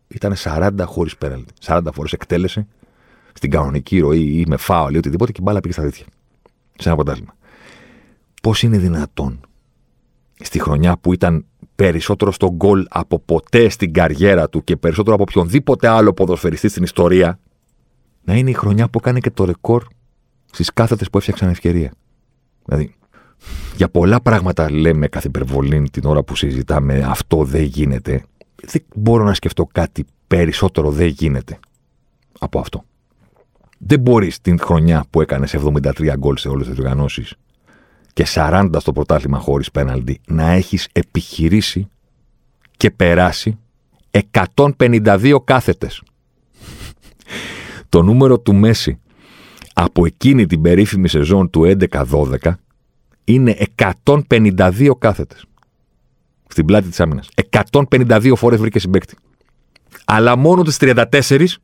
ήταν 0.09 0.35
40 0.37 0.71
χωρίς 0.85 1.17
πέναλτι. 1.17 1.53
40 1.67 1.81
φορές 1.93 2.13
εκτέλεσε 2.13 2.67
στην 3.33 3.51
κανονική 3.51 3.99
ροή 3.99 4.21
ή 4.21 4.45
με 4.49 4.57
φάουλ 4.57 4.95
ή 4.95 4.97
οτιδήποτε 4.97 5.33
και 5.33 5.39
η 5.41 5.45
μπάλα 5.45 5.61
πήγε 5.61 5.75
στα 5.75 5.83
δίθια. 5.83 6.07
Σε 6.79 6.89
ένα 6.89 6.97
πρωτάθλημα. 6.97 7.35
Πώς 8.43 8.63
είναι 8.63 8.79
δυνατόν 8.79 9.41
στη 10.41 10.59
χρονιά 10.59 10.97
που 10.97 11.13
ήταν 11.13 11.45
περισσότερο 11.75 12.33
στο 12.33 12.53
γκολ 12.53 12.87
από 12.89 13.19
ποτέ 13.19 13.69
στην 13.69 13.93
καριέρα 13.93 14.49
του 14.49 14.65
και 14.65 14.77
περισσότερο 14.77 15.15
από 15.15 15.25
οποιονδήποτε 15.29 15.89
άλλο 15.89 16.13
ποδοσφαιριστή 16.13 16.69
στην 16.69 16.83
ιστορία, 16.83 17.39
να 18.25 18.35
είναι 18.35 18.51
η 18.51 18.53
χρονιά 18.53 18.89
που 18.89 19.01
κάνει 19.01 19.21
και 19.21 19.31
το 19.31 19.45
ρεκόρ 19.45 19.85
στις 20.53 20.73
κάθετες 20.73 21.11
που 21.11 21.19
έφτιαξαν 21.19 21.49
ευκαιρία. 21.49 21.93
Δηλαδή, 22.65 22.95
για 23.77 23.89
πολλά 23.89 24.21
πράγματα 24.21 24.71
λέμε 24.71 25.09
κάθε 25.09 25.29
υπερβολή 25.29 25.89
την 25.91 26.05
ώρα 26.05 26.23
που 26.23 26.37
συζητάμε 26.37 27.05
αυτό 27.07 27.45
δεν 27.45 27.63
γίνεται. 27.63 28.25
Δεν 28.65 28.83
μπορώ 28.95 29.25
να 29.25 29.35
σκεφτώ 29.35 29.69
κάτι 29.73 30.05
περισσότερο 30.27 30.91
δεν 30.91 31.07
γίνεται 31.07 31.59
από 32.39 32.59
αυτό. 32.59 32.85
Δεν 33.79 34.01
μπορείς 34.01 34.41
την 34.41 34.59
χρονιά 34.61 35.05
που 35.11 35.21
έκανες 35.21 35.55
73 35.55 36.15
γκολ 36.17 36.37
σε 36.37 36.49
όλες 36.49 36.67
τις 36.67 36.75
διοργανώσει 36.75 37.25
και 38.15 38.27
40 38.35 38.71
στο 38.79 38.93
πρωτάθλημα 38.93 39.39
χωρίς 39.39 39.71
πέναλτι 39.71 40.21
να 40.27 40.51
έχεις 40.51 40.89
επιχειρήσει 40.93 41.89
και 42.77 42.91
περάσει 42.91 43.59
152 44.31 45.37
κάθετες. 45.45 46.03
Το 47.89 48.03
νούμερο 48.03 48.39
του 48.39 48.55
Μέση 48.55 48.99
από 49.75 50.07
εκείνη 50.07 50.47
την 50.47 50.61
περίφημη 50.61 51.09
σεζόν 51.09 51.51
του 51.51 51.77
11-12 51.91 52.37
είναι 53.25 53.57
152 54.05 54.91
κάθετες. 54.99 55.45
Στην 56.49 56.65
πλάτη 56.65 56.89
της 56.89 57.01
άμυνας. 57.01 57.29
152 57.51 58.33
φορές 58.37 58.61
βρήκε 58.61 58.79
συμπέκτη. 58.79 59.17
Αλλά 60.05 60.37
μόνο 60.37 60.63
τις 60.63 60.77
34, 60.81 61.59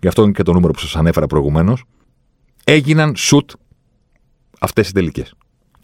γι' 0.00 0.08
αυτό 0.08 0.22
είναι 0.22 0.32
και 0.32 0.42
το 0.42 0.52
νούμερο 0.52 0.72
που 0.72 0.78
σας 0.78 0.96
ανέφερα 0.96 1.26
προηγουμένως, 1.26 1.84
έγιναν 2.64 3.16
σουτ 3.16 3.50
αυτές 4.60 4.88
οι 4.88 4.92
τελικές. 4.92 5.34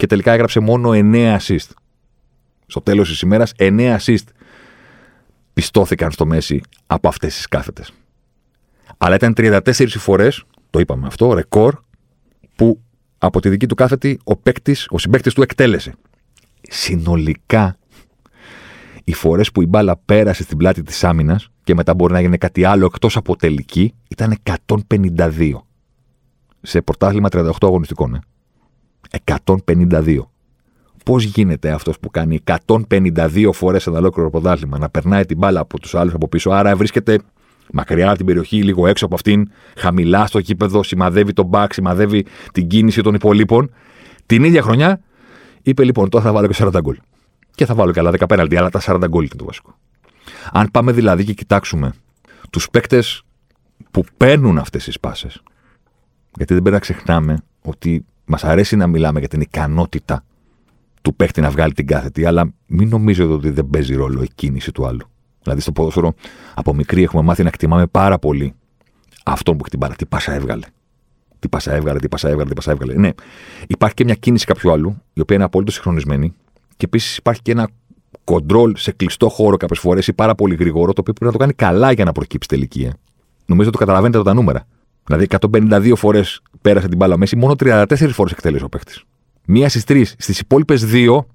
Και 0.02 0.08
τελικά 0.08 0.32
έγραψε 0.32 0.60
μόνο 0.60 0.90
9 0.92 1.36
assist. 1.36 1.70
Στο 2.66 2.80
τέλος 2.80 3.08
της 3.08 3.20
ημέρας, 3.20 3.52
9 3.58 3.96
assist 3.98 4.24
πιστώθηκαν 5.52 6.10
στο 6.10 6.26
Μέση 6.26 6.60
από 6.86 7.08
αυτές 7.08 7.34
τις 7.34 7.46
κάθετες. 7.46 7.92
Αλλά 8.98 9.14
ήταν 9.14 9.34
34 9.36 9.98
φορές, 9.98 10.44
το 10.70 10.78
είπαμε 10.78 11.06
αυτό, 11.06 11.32
ρεκόρ, 11.32 11.80
που 12.56 12.80
από 13.18 13.40
τη 13.40 13.48
δική 13.48 13.66
του 13.66 13.74
κάθετη 13.74 14.18
ο, 14.24 14.36
παίκτης, 14.36 14.86
ο 14.90 14.98
συμπέκτη 14.98 15.32
του 15.32 15.42
εκτέλεσε. 15.42 15.94
Συνολικά, 16.62 17.76
οι 19.04 19.14
φορές 19.14 19.52
που 19.52 19.62
η 19.62 19.66
μπάλα 19.66 19.96
πέρασε 19.96 20.42
στην 20.42 20.56
πλάτη 20.56 20.82
της 20.82 21.04
άμυνας 21.04 21.48
και 21.64 21.74
μετά 21.74 21.94
μπορεί 21.94 22.12
να 22.12 22.20
γίνει 22.20 22.38
κάτι 22.38 22.64
άλλο 22.64 22.84
εκτός 22.84 23.16
από 23.16 23.36
τελική, 23.36 23.94
ήταν 24.08 24.38
152. 24.42 25.66
Σε 26.62 26.82
πρωτάθλημα 26.82 27.28
38 27.32 27.50
αγωνιστικών. 27.60 28.14
Ε. 28.14 28.20
152. 29.24 30.18
Πώς 31.04 31.24
γίνεται 31.24 31.70
αυτός 31.70 31.98
που 31.98 32.10
κάνει 32.10 32.40
152 32.66 33.50
φορές 33.52 33.86
ένα 33.86 33.98
ολόκληρο 33.98 34.30
πρωτάθλημα 34.30 34.78
να 34.78 34.88
περνάει 34.88 35.24
την 35.24 35.36
μπάλα 35.38 35.60
από 35.60 35.80
τους 35.80 35.94
άλλους 35.94 36.14
από 36.14 36.28
πίσω, 36.28 36.50
άρα 36.50 36.76
βρίσκεται 36.76 37.18
μακριά 37.72 38.08
από 38.08 38.16
την 38.16 38.26
περιοχή, 38.26 38.62
λίγο 38.62 38.86
έξω 38.86 39.04
από 39.04 39.14
αυτήν, 39.14 39.50
χαμηλά 39.76 40.26
στο 40.26 40.40
κήπεδο, 40.40 40.82
σημαδεύει 40.82 41.32
τον 41.32 41.46
μπακ, 41.46 41.72
σημαδεύει 41.72 42.24
την 42.52 42.66
κίνηση 42.66 43.02
των 43.02 43.14
υπολείπων. 43.14 43.70
Την 44.26 44.44
ίδια 44.44 44.62
χρονιά 44.62 45.00
είπε 45.62 45.84
λοιπόν: 45.84 46.08
Τώρα 46.08 46.24
θα 46.24 46.32
βάλω 46.32 46.46
και 46.46 46.54
40 46.58 46.78
γκολ. 46.80 46.98
Και 47.54 47.66
θα 47.66 47.74
βάλω 47.74 47.92
και 47.92 48.00
άλλα 48.00 48.10
10 48.10 48.24
πέναλτι, 48.28 48.56
αλλά 48.56 48.70
τα 48.70 48.80
40 48.84 49.04
γκολ 49.08 49.24
είναι 49.24 49.34
το 49.36 49.44
βασικό. 49.44 49.74
Αν 50.52 50.68
πάμε 50.72 50.92
δηλαδή 50.92 51.24
και 51.24 51.32
κοιτάξουμε 51.32 51.92
τους 52.50 52.70
παίκτες 52.70 53.22
που 53.90 54.04
παίρνουν 54.16 54.58
αυτές 54.58 54.84
τις 54.84 55.00
πάσες, 55.00 55.42
γιατί 56.36 56.52
δεν 56.52 56.62
πρέπει 56.62 56.76
να 56.76 56.78
ξεχνάμε 56.78 57.42
ότι 57.62 58.04
μας 58.24 58.44
αρέσει 58.44 58.76
να 58.76 58.86
μιλάμε 58.86 59.18
για 59.18 59.28
την 59.28 59.40
ικανότητα 59.40 60.24
του 61.02 61.14
παίκτη 61.14 61.40
να 61.40 61.50
βγάλει 61.50 61.72
την 61.72 61.86
κάθετη, 61.86 62.24
αλλά 62.24 62.52
μην 62.66 62.88
νομίζετε 62.88 63.32
ότι 63.32 63.50
δεν 63.50 63.68
παίζει 63.70 63.94
ρόλο 63.94 64.22
η 64.22 64.28
κίνηση 64.34 64.72
του 64.72 64.86
άλλου. 64.86 65.06
Δηλαδή 65.42 65.60
στο 65.60 65.72
ποδόσφαιρο 65.72 66.14
από 66.54 66.74
μικρή 66.74 67.02
έχουμε 67.02 67.22
μάθει 67.22 67.42
να 67.42 67.48
εκτιμάμε 67.48 67.86
πάρα 67.86 68.18
πολύ 68.18 68.54
αυτόν 69.24 69.54
που 69.54 69.60
έχει 69.60 69.70
την 69.70 69.78
μπάλα. 69.78 69.94
Τι 69.94 70.06
πάσα 70.06 70.34
έβγαλε. 70.34 70.66
Τι 71.38 71.48
πάσα 71.48 71.72
έβγαλε, 71.72 71.98
τι 71.98 72.08
πάσα 72.08 72.28
έβγαλε, 72.28 72.48
τι 72.48 72.54
πάσα 72.54 72.70
έβγαλε. 72.70 72.94
Ναι, 72.94 73.10
υπάρχει 73.66 73.94
και 73.94 74.04
μια 74.04 74.14
κίνηση 74.14 74.46
κάποιου 74.46 74.72
άλλου, 74.72 75.02
η 75.12 75.20
οποία 75.20 75.36
είναι 75.36 75.44
απόλυτο 75.44 75.72
συγχρονισμένη. 75.72 76.34
Και 76.76 76.84
επίσης 76.84 77.16
υπάρχει 77.16 77.42
και 77.42 77.52
ένα 77.52 77.68
κοντρόλ 78.24 78.72
σε 78.76 78.92
κλειστό 78.92 79.28
χώρο 79.28 79.56
κάποιες 79.56 79.78
φορές 79.78 80.06
ή 80.06 80.12
πάρα 80.12 80.34
πολύ 80.34 80.54
γρήγορο, 80.54 80.92
το 80.92 81.00
οποίο 81.00 81.12
πρέπει 81.12 81.24
να 81.24 81.32
το 81.32 81.38
κάνει 81.38 81.52
καλά 81.52 81.92
για 81.92 82.04
να 82.04 82.12
προκύψει 82.12 82.48
τελική. 82.48 82.82
Ε. 82.82 82.90
Νομίζω 83.46 83.68
ότι 83.68 83.78
το 83.78 83.84
καταλαβαίνετε 83.84 84.22
τα 84.22 84.34
νούμερα. 84.34 84.66
Δηλαδή 85.04 85.26
152 85.40 85.92
φορές 85.96 86.42
πέρασε 86.60 86.88
την 86.88 86.96
μπάλα 86.96 87.16
μέση, 87.16 87.36
μόνο 87.36 87.54
34 87.58 88.08
φορές 88.12 88.32
εκτέλεσε 88.32 88.64
ο 88.64 88.68
παίχτης. 88.68 89.04
Μία 89.46 89.68
στις 89.68 89.84
τρεις. 89.84 90.14
Στις 90.18 90.38
υπόλοιπες 90.38 90.84
δύο 90.84 91.26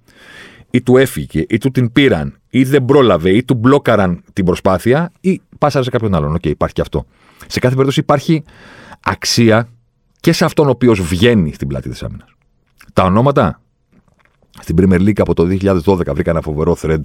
ή 0.72 0.82
του 0.82 0.98
έφυγε, 0.98 1.46
ή 1.50 1.58
του 1.58 1.72
την 1.72 1.92
πήραν, 1.92 2.40
ή 2.50 2.64
δεν 2.64 2.86
πρόλαβε, 2.86 3.30
ή 3.30 3.44
του 3.44 3.54
μπλόκαραν 3.54 4.24
την 4.34 4.46
προσπάθεια, 4.46 5.12
ή 5.20 5.42
πάσαρε 5.58 5.84
σε 5.84 5.90
κάποιον 5.90 6.16
άλλον. 6.16 6.34
OK, 6.34 6.42
okay, 6.44 6.50
υπάρχει 6.50 6.76
και 6.76 6.82
αυτό. 6.82 7.06
Σε 7.48 7.60
κάθε 7.60 7.74
περίπτωση 7.74 8.00
υπάρχει 8.00 8.44
αξία 9.04 9.68
και 10.20 10.32
σε 10.32 10.46
αυτόν 10.46 10.68
ο 10.68 10.70
οποίος 10.70 11.02
βγαίνει 11.02 11.54
στην 11.54 11.68
πλάτη 11.68 11.90
της 11.90 12.04
άμυνας. 12.04 12.30
Τα 12.94 13.04
ονόματα 13.04 13.62
στην 14.60 14.76
Premier 14.80 15.00
League 15.00 15.20
από 15.20 15.34
το 15.34 15.44
2012 15.84 16.14
βρήκα 16.14 16.32
ένα 16.32 16.42
φοβερό 16.42 16.78
thread 16.82 17.02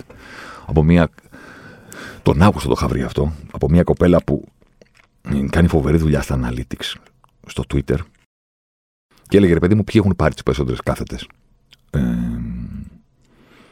από 0.67 0.83
μια. 0.83 1.09
Τον 2.23 2.43
Αύγουστο 2.43 2.69
το 2.69 2.75
είχα 2.77 2.89
βρει 2.89 3.03
αυτό. 3.03 3.33
Από 3.53 3.69
μια 3.71 3.83
κοπέλα 3.83 4.25
που 4.25 4.45
κάνει 5.51 5.69
φοβερή 5.69 5.97
δουλειά 5.97 6.23
στα 6.23 6.41
analytics 6.43 6.95
στο 7.47 7.63
Twitter. 7.75 7.99
Και 9.29 9.37
έλεγε 9.37 9.53
ρε 9.53 9.59
παιδί 9.59 9.75
μου, 9.75 9.85
ποιοι 9.85 10.01
έχουν 10.05 10.17
πάρει 10.17 10.33
τις 10.33 10.43
περισσότερες 10.43 10.81
κάθετες; 10.81 11.29
Ε, 11.91 12.01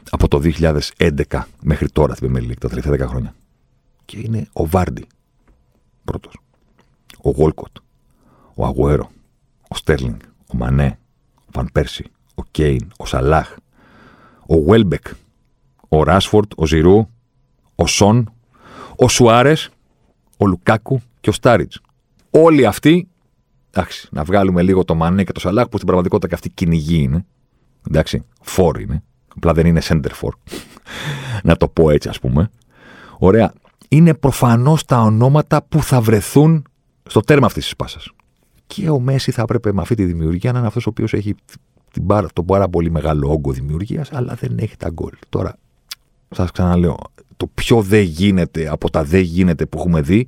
από 0.09 0.27
το 0.27 0.39
2011 0.39 1.47
μέχρι 1.61 1.89
τώρα 1.89 2.15
στην 2.15 2.33
Premier 2.33 2.49
League, 2.49 2.57
τα 2.59 2.69
τελευταία 2.69 3.07
10 3.07 3.09
χρόνια. 3.09 3.35
Και 4.05 4.19
είναι 4.19 4.47
ο 4.53 4.67
Βάρντι 4.67 5.05
πρώτος. 6.03 6.37
Ο 7.21 7.29
Γουόλκοτ, 7.29 7.77
ο 8.55 8.65
Αγουέρο, 8.65 9.11
ο 9.67 9.75
Στέρλινγκ, 9.75 10.19
ο 10.53 10.57
Μανέ, 10.57 10.99
ο 11.35 11.49
Βαν 11.51 11.69
Πέρσι, 11.73 12.05
ο 12.35 12.43
Κέιν, 12.51 12.91
ο 12.97 13.05
Σαλάχ, 13.05 13.55
ο 14.45 14.61
Βέλμπεκ, 14.61 15.05
ο 15.87 16.03
Ράσφορντ, 16.03 16.51
ο 16.55 16.65
Ζηρού, 16.65 17.07
ο 17.75 17.87
Σον, 17.87 18.33
ο 18.95 19.07
Σουάρες, 19.07 19.69
ο 20.37 20.47
Λουκάκου 20.47 21.01
και 21.21 21.29
ο 21.29 21.33
Στάριτζ. 21.33 21.71
Όλοι 22.29 22.65
αυτοί, 22.65 23.07
εντάξει, 23.71 24.07
να 24.11 24.23
βγάλουμε 24.23 24.61
λίγο 24.61 24.85
το 24.85 24.95
Μανέ 24.95 25.23
και 25.23 25.31
το 25.31 25.39
Σαλάχ 25.39 25.63
που 25.65 25.75
στην 25.75 25.85
πραγματικότητα 25.85 26.27
και 26.27 26.33
αυτή 26.33 26.49
κυνηγή 26.49 27.01
είναι. 27.01 27.25
Εντάξει, 27.87 28.25
φόρ 28.41 28.79
είναι. 28.79 29.03
Απλά 29.35 29.53
δεν 29.53 29.65
είναι 29.65 29.81
center 29.83 30.11
for. 30.21 30.29
να 31.43 31.55
το 31.57 31.67
πω 31.67 31.89
έτσι, 31.89 32.09
ας 32.09 32.19
πούμε. 32.19 32.49
Ωραία. 33.17 33.53
Είναι 33.87 34.13
προφανώς 34.13 34.85
τα 34.85 35.01
ονόματα 35.01 35.63
που 35.63 35.83
θα 35.83 36.01
βρεθούν 36.01 36.63
στο 37.09 37.19
τέρμα 37.19 37.45
αυτής 37.45 37.63
της 37.63 37.75
πάσας. 37.75 38.11
Και 38.67 38.89
ο 38.89 38.99
Μέση 38.99 39.31
θα 39.31 39.41
έπρεπε 39.41 39.73
με 39.73 39.81
αυτή 39.81 39.95
τη 39.95 40.05
δημιουργία 40.05 40.51
να 40.51 40.57
είναι 40.57 40.67
αυτός 40.67 40.85
ο 40.85 40.89
οποίος 40.89 41.13
έχει 41.13 41.35
την 41.91 42.05
πάρα, 42.05 42.27
τον 42.33 42.45
πάρα 42.45 42.69
πολύ 42.69 42.91
μεγάλο 42.91 43.31
όγκο 43.31 43.51
δημιουργίας, 43.51 44.11
αλλά 44.13 44.33
δεν 44.33 44.57
έχει 44.57 44.77
τα 44.77 44.89
γκολ. 44.89 45.11
Τώρα, 45.29 45.57
σας 46.29 46.51
ξαναλέω, 46.51 46.97
το 47.37 47.47
πιο 47.53 47.81
δεν 47.81 48.01
γίνεται 48.01 48.67
από 48.67 48.89
τα 48.89 49.03
δεν 49.03 49.21
γίνεται 49.21 49.65
που 49.65 49.77
έχουμε 49.77 50.01
δει 50.01 50.27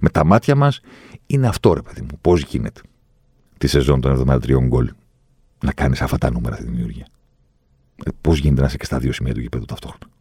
με 0.00 0.08
τα 0.08 0.24
μάτια 0.24 0.54
μας 0.54 0.80
είναι 1.26 1.46
αυτό, 1.46 1.72
ρε 1.72 1.82
παιδί 1.82 2.00
μου. 2.00 2.18
Πώς 2.20 2.42
γίνεται 2.42 2.80
τη 3.58 3.66
σεζόν 3.66 4.00
των 4.00 4.28
73 4.28 4.58
γκολ 4.66 4.90
να 5.64 5.72
κάνεις 5.72 6.00
αυτά 6.00 6.18
τα 6.18 6.30
νούμερα 6.30 6.56
στη 6.56 6.64
δημιουργία. 6.64 7.06
Ε, 8.04 8.10
Πώς 8.20 8.38
γίνεται 8.38 8.60
να 8.60 8.66
είσαι 8.66 8.76
και 8.76 8.84
στα 8.84 8.98
δύο 8.98 9.12
σημεία 9.12 9.34
του 9.34 9.40
γηπέδου 9.40 9.64
ταυτόχρονα. 9.64 10.12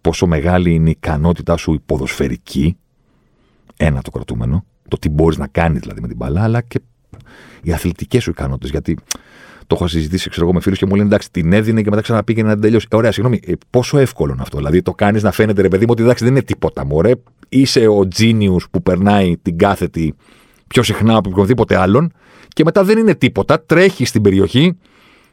Πόσο 0.00 0.26
μεγάλη 0.26 0.74
είναι 0.74 0.88
η 0.88 0.96
ικανότητά 1.00 1.56
σου 1.56 1.72
η 1.72 1.78
ποδοσφαιρική, 1.86 2.76
ένα 3.76 4.02
το 4.02 4.10
κρατούμενο, 4.10 4.64
το 4.88 4.98
τι 4.98 5.08
μπορείς 5.08 5.38
να 5.38 5.46
κάνεις 5.46 5.80
δηλαδή 5.80 6.00
με 6.00 6.08
την 6.08 6.16
μπαλά, 6.16 6.42
αλλά 6.42 6.60
και 6.60 6.80
οι 7.62 7.72
αθλητικές 7.72 8.22
σου 8.22 8.30
ικανότητες. 8.30 8.70
Γιατί 8.70 8.98
το 9.68 9.74
έχω 9.74 9.88
συζητήσει 9.88 10.30
ξέρω 10.30 10.44
εγώ, 10.44 10.54
με 10.54 10.60
φίλους 10.60 10.78
και 10.78 10.86
μου 10.86 10.94
λένε 10.94 11.06
εντάξει, 11.06 11.30
την 11.30 11.52
έδινε 11.52 11.82
και 11.82 11.90
μετά 11.90 12.02
ξαναπήγαινε 12.02 12.48
να 12.48 12.58
τελειώσει. 12.58 12.86
Ε, 12.90 12.96
ωραία, 12.96 13.12
συγγνώμη, 13.12 13.40
ε, 13.46 13.52
πόσο 13.70 13.98
εύκολο 13.98 14.32
είναι 14.32 14.42
αυτό. 14.42 14.56
Δηλαδή 14.56 14.82
το 14.82 14.92
κάνεις 14.92 15.22
να 15.22 15.30
φαίνεται 15.30 15.62
ρε 15.62 15.68
παιδί 15.68 15.84
μου 15.84 15.90
ότι 15.92 16.02
εντάξει 16.02 16.24
δεν 16.24 16.32
είναι 16.32 16.42
τίποτα. 16.42 16.84
Μωρέ, 16.84 17.12
είσαι 17.48 17.86
ο 17.86 18.08
genius 18.18 18.70
που 18.70 18.82
περνάει 18.82 19.36
την 19.42 19.58
κάθετη 19.58 20.14
πιο 20.66 20.82
συχνά 20.82 21.16
από 21.16 21.30
οποιονδήποτε 21.30 21.76
άλλον 21.76 22.12
και 22.48 22.64
μετά 22.64 22.84
δεν 22.84 22.98
είναι 22.98 23.14
τίποτα. 23.14 23.62
Τρέχει 23.66 24.04
στην 24.04 24.22
περιοχή, 24.22 24.76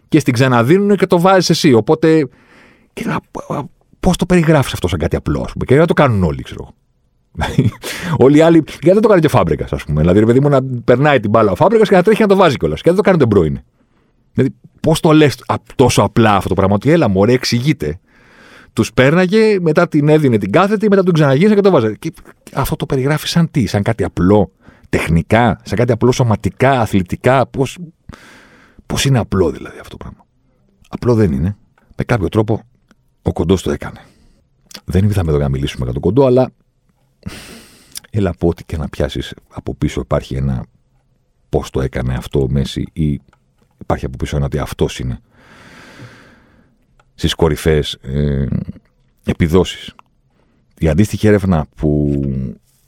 και 0.07 0.19
στην 0.19 0.33
ξαναδίνουν 0.33 0.95
και 0.95 1.07
το 1.07 1.19
βάζεις 1.19 1.49
εσύ. 1.49 1.73
Οπότε. 1.73 2.27
Πώς 3.99 4.17
το 4.17 4.25
περιγράφεις 4.25 4.73
αυτό 4.73 4.87
σαν 4.87 4.99
κάτι 4.99 5.15
απλό, 5.15 5.41
ας 5.41 5.51
πούμε. 5.51 5.65
Και 5.65 5.75
δεν 5.75 5.85
το 5.85 5.93
κάνουν 5.93 6.23
όλοι, 6.23 6.41
ξέρω 6.41 6.73
Όλοι 8.25 8.37
οι 8.37 8.41
άλλοι. 8.41 8.63
Γιατί 8.67 8.91
δεν 8.91 9.01
το 9.01 9.07
κάνει 9.07 9.19
και 9.19 9.25
ο 9.27 9.29
Φάμπρικας, 9.29 9.73
ας 9.73 9.83
πούμε. 9.83 10.01
Δηλαδή, 10.01 10.19
ρε 10.19 10.25
παιδί 10.25 10.39
μου, 10.39 10.49
να 10.49 10.59
περνάει 10.83 11.19
την 11.19 11.29
μπάλα 11.29 11.51
ο 11.51 11.55
Φάμπρικας 11.55 11.89
και 11.89 11.95
να 11.95 12.03
τρέχει 12.03 12.21
να 12.21 12.27
το 12.27 12.35
βάζει 12.35 12.57
κιόλας. 12.57 12.81
Και 12.81 12.87
δεν 12.87 12.95
το 12.95 13.01
κάνει 13.01 13.17
τον 13.17 13.29
πρώην. 13.29 13.59
Δηλαδή, 14.35 14.55
πώς 14.81 14.99
το 14.99 15.11
λες 15.11 15.43
τόσο 15.75 16.01
απλά 16.01 16.35
αυτό 16.35 16.49
το 16.49 16.55
πράγμα, 16.55 16.75
ότι 16.75 16.91
έλα, 16.91 17.07
μωρέ, 17.07 17.33
εξηγείται 17.33 17.99
Τους 18.73 18.93
πέρναγε, 18.93 19.59
μετά 19.59 19.87
την 19.87 20.09
έδινε 20.09 20.37
την 20.37 20.51
κάθετη, 20.51 20.89
μετά 20.89 21.03
τον 21.03 21.13
ξαναγίνησε 21.13 21.55
και 21.55 21.61
το 21.61 21.71
βάζε. 21.71 21.95
Και 21.99 22.13
αυτό 22.53 22.75
το 22.75 22.85
περιγράφεις 22.85 23.29
σαν 23.29 23.51
τι, 23.51 23.65
σαν 23.65 23.81
κάτι 23.81 24.03
απλό, 24.03 24.51
τεχνικά, 24.89 25.59
σαν 25.63 25.77
κάτι 25.77 25.91
απλό 25.91 26.11
σωματικά, 26.11 26.81
αθλητικά. 26.81 27.47
Πώς 27.47 27.77
πώς 28.85 29.05
είναι 29.05 29.19
απλό 29.19 29.51
δηλαδή 29.51 29.79
αυτό 29.79 29.97
το 29.97 29.97
πράγμα. 29.97 30.25
Απλό 30.89 31.13
δεν 31.13 31.31
είναι. 31.31 31.57
Με 31.97 32.03
κάποιο 32.03 32.29
τρόπο 32.29 32.61
ο 33.21 33.33
κοντός 33.33 33.61
το 33.61 33.71
έκανε. 33.71 34.01
Δεν 34.85 35.05
ήρθαμε 35.05 35.29
εδώ 35.29 35.39
να 35.39 35.49
μιλήσουμε 35.49 35.83
για 35.83 35.93
τον 35.93 36.01
κοντό, 36.01 36.25
αλλά 36.25 36.51
έλα 38.09 38.33
πω 38.39 38.47
ότι 38.47 38.63
και 38.63 38.77
να 38.77 38.89
πιάσεις 38.89 39.33
από 39.53 39.75
πίσω 39.75 40.01
υπάρχει 40.01 40.35
ένα 40.35 40.65
πώς 41.49 41.69
το 41.69 41.81
έκανε 41.81 42.13
αυτό 42.13 42.41
ο 42.41 42.47
Μέση 42.49 42.83
ή 42.93 43.19
υπάρχει 43.77 44.05
από 44.05 44.17
πίσω 44.17 44.35
ένα 44.35 44.45
ότι 44.45 44.57
αυτός 44.57 44.99
είναι 44.99 45.19
στις 47.15 47.33
κορυφαίες 47.33 47.93
ε, 48.01 48.45
επιδόσεις. 49.25 49.93
Η 50.77 50.87
αντίστοιχη 50.87 51.27
έρευνα 51.27 51.65
που 51.75 52.21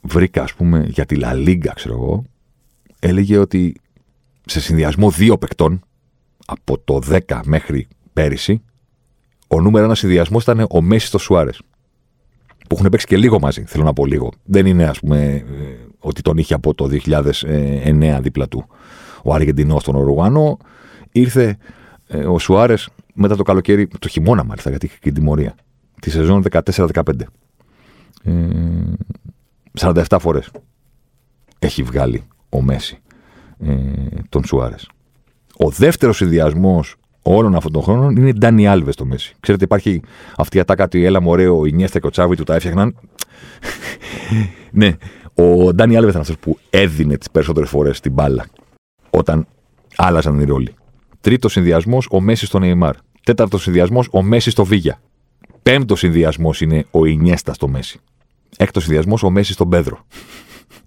βρήκα, 0.02 0.42
ας 0.42 0.54
πούμε, 0.54 0.86
για 0.88 1.06
τη 1.06 1.14
Λα 1.14 1.34
Λίγκα, 1.34 1.72
ξέρω 1.72 1.94
εγώ, 1.94 2.24
έλεγε 2.98 3.38
ότι 3.38 3.80
σε 4.44 4.60
συνδυασμό 4.60 5.10
δύο 5.10 5.38
παικτών, 5.38 5.82
από 6.46 6.78
το 6.78 7.00
10 7.26 7.40
μέχρι 7.44 7.88
πέρυσι, 8.12 8.62
ο 9.48 9.60
νούμερο 9.60 9.84
ένας 9.84 9.98
συνδυασμός 9.98 10.42
ήταν 10.42 10.66
ο 10.70 10.80
Μέση 10.80 11.06
στο 11.06 11.18
Σουάρες. 11.18 11.60
Που 12.68 12.76
έχουν 12.78 12.88
παίξει 12.90 13.06
και 13.06 13.16
λίγο 13.16 13.38
μαζί, 13.38 13.64
θέλω 13.66 13.84
να 13.84 13.92
πω 13.92 14.06
λίγο. 14.06 14.32
Δεν 14.44 14.66
είναι, 14.66 14.84
ας 14.84 15.00
πούμε, 15.00 15.24
ε, 15.34 15.44
ότι 15.98 16.22
τον 16.22 16.38
είχε 16.38 16.54
από 16.54 16.74
το 16.74 16.86
2009 16.86 18.18
δίπλα 18.20 18.48
του 18.48 18.66
ο 19.22 19.34
Αργεντινός 19.34 19.82
στον 19.82 19.94
Οργάνο. 19.94 20.58
Ήρθε 21.18 21.56
ε, 22.06 22.24
ο 22.24 22.38
Σουάρες 22.38 22.88
μετά 23.14 23.36
το 23.36 23.42
καλοκαίρι, 23.42 23.88
το 23.98 24.08
χειμώνα 24.08 24.44
μάλιστα, 24.44 24.70
γιατί 24.70 24.86
είχε 24.86 24.96
και 25.00 25.10
την 25.10 25.14
τιμωρία. 25.14 25.54
Τη 26.00 26.10
σεζόν 26.10 26.44
14-15. 26.50 27.02
Ε, 28.24 28.32
47 29.80 30.02
φορές 30.20 30.50
έχει 31.58 31.82
βγάλει 31.82 32.22
ο 32.48 32.62
Μέση 32.62 32.98
ε, 33.58 33.74
τον 34.28 34.44
Σουάρες. 34.44 34.88
Ο 35.56 35.70
δεύτερος 35.70 36.16
συνδυασμός 36.16 36.96
όλων 37.22 37.54
αυτών 37.54 37.72
των 37.72 37.82
χρόνων 37.82 38.16
είναι 38.16 38.28
η 38.28 38.32
Ντάνι 38.32 38.68
Άλβες 38.68 38.94
στο 38.94 39.04
Μέση. 39.04 39.34
Ξέρετε, 39.40 39.64
υπάρχει 39.64 40.02
αυτή 40.36 40.56
η 40.56 40.60
ατάκα 40.60 40.84
ότι 40.84 41.04
έλα 41.04 41.20
ωραίο, 41.24 41.64
η 41.64 41.72
Νιέστα 41.72 42.00
και 42.00 42.06
ο 42.06 42.10
Τσάβη 42.10 42.36
του 42.36 42.44
τα 42.44 42.54
έφτιαχναν. 42.54 42.96
ναι, 44.70 44.96
ο 45.34 45.74
Ντάνι 45.74 45.96
Άλβες 45.96 46.10
ήταν 46.10 46.20
αυτός 46.20 46.38
που 46.38 46.58
έδινε 46.70 47.16
τις 47.16 47.30
περισσότερες 47.30 47.68
φορές 47.68 48.00
την 48.00 48.12
μπάλα 48.12 48.46
όταν 49.10 49.46
άλλαζαν 49.96 50.40
οι 50.40 50.44
ρόλοι. 50.44 50.74
Τρίτος 51.20 51.52
συνδυασμός, 51.52 52.08
ο 52.10 52.20
Μέσης 52.20 52.48
στο 52.48 52.58
Νεϊμάρ. 52.58 52.94
Τέταρτος 53.24 53.62
συνδυασμός, 53.62 54.08
ο 54.10 54.22
Μέσης 54.22 54.52
στο 54.52 54.64
Βίγια. 54.64 55.00
Πέμπτος 55.62 55.98
συνδυασμός 55.98 56.60
είναι 56.60 56.86
ο 56.90 57.04
Ινιέστα 57.04 57.54
στο 57.54 57.68
Μέση. 57.68 58.00
Έκτος 58.56 58.82
συνδυασμός, 58.82 59.22
ο 59.22 59.30
Μέσης 59.30 59.54
στον 59.54 59.68
Πέδρο. 59.68 60.04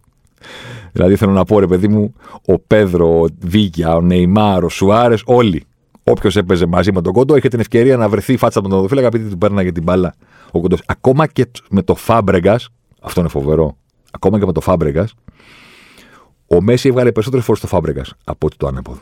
δηλαδή 0.93 1.15
θέλω 1.15 1.31
να 1.31 1.43
πω, 1.43 1.59
ρε 1.59 1.67
παιδί 1.67 1.87
μου, 1.87 2.13
ο 2.45 2.59
Πέδρο, 2.59 3.21
ο 3.21 3.25
Βίγια, 3.39 3.95
ο 3.95 4.01
Νεϊμάρ, 4.01 4.63
ο 4.63 4.69
Σουάρες, 4.69 5.21
όλοι. 5.25 5.65
Όποιος 6.03 6.35
έπαιζε 6.35 6.65
μαζί 6.65 6.91
με 6.91 7.01
τον 7.01 7.13
κόντο 7.13 7.35
είχε 7.35 7.47
την 7.47 7.59
ευκαιρία 7.59 7.97
να 7.97 8.09
βρεθεί 8.09 8.37
φάτσα 8.37 8.59
από 8.59 8.69
τον 8.69 8.77
οδοφύλακα 8.77 9.07
επειδή 9.07 9.29
του 9.29 9.37
πέρναγε 9.37 9.71
την 9.71 9.83
μπάλα 9.83 10.13
ο 10.51 10.61
κόντος. 10.61 10.81
Ακόμα 10.85 11.27
και 11.27 11.47
με 11.69 11.81
το 11.81 11.95
Φάμπρεγκας, 11.95 12.69
αυτό 13.01 13.19
είναι 13.19 13.29
φοβερό. 13.29 13.77
Ακόμα 14.11 14.39
και 14.39 14.45
με 14.45 14.51
το 14.51 14.61
Φάμπρεγκας, 14.61 15.13
ο 16.47 16.61
Μέση 16.61 16.87
έβγαλε 16.87 17.11
περισσότερες 17.11 17.45
φορές 17.45 17.61
το 17.61 17.67
Φάμπρεγκας 17.67 18.13
από 18.23 18.45
ότι 18.45 18.57
το 18.57 18.67
ανέποδο. 18.67 19.01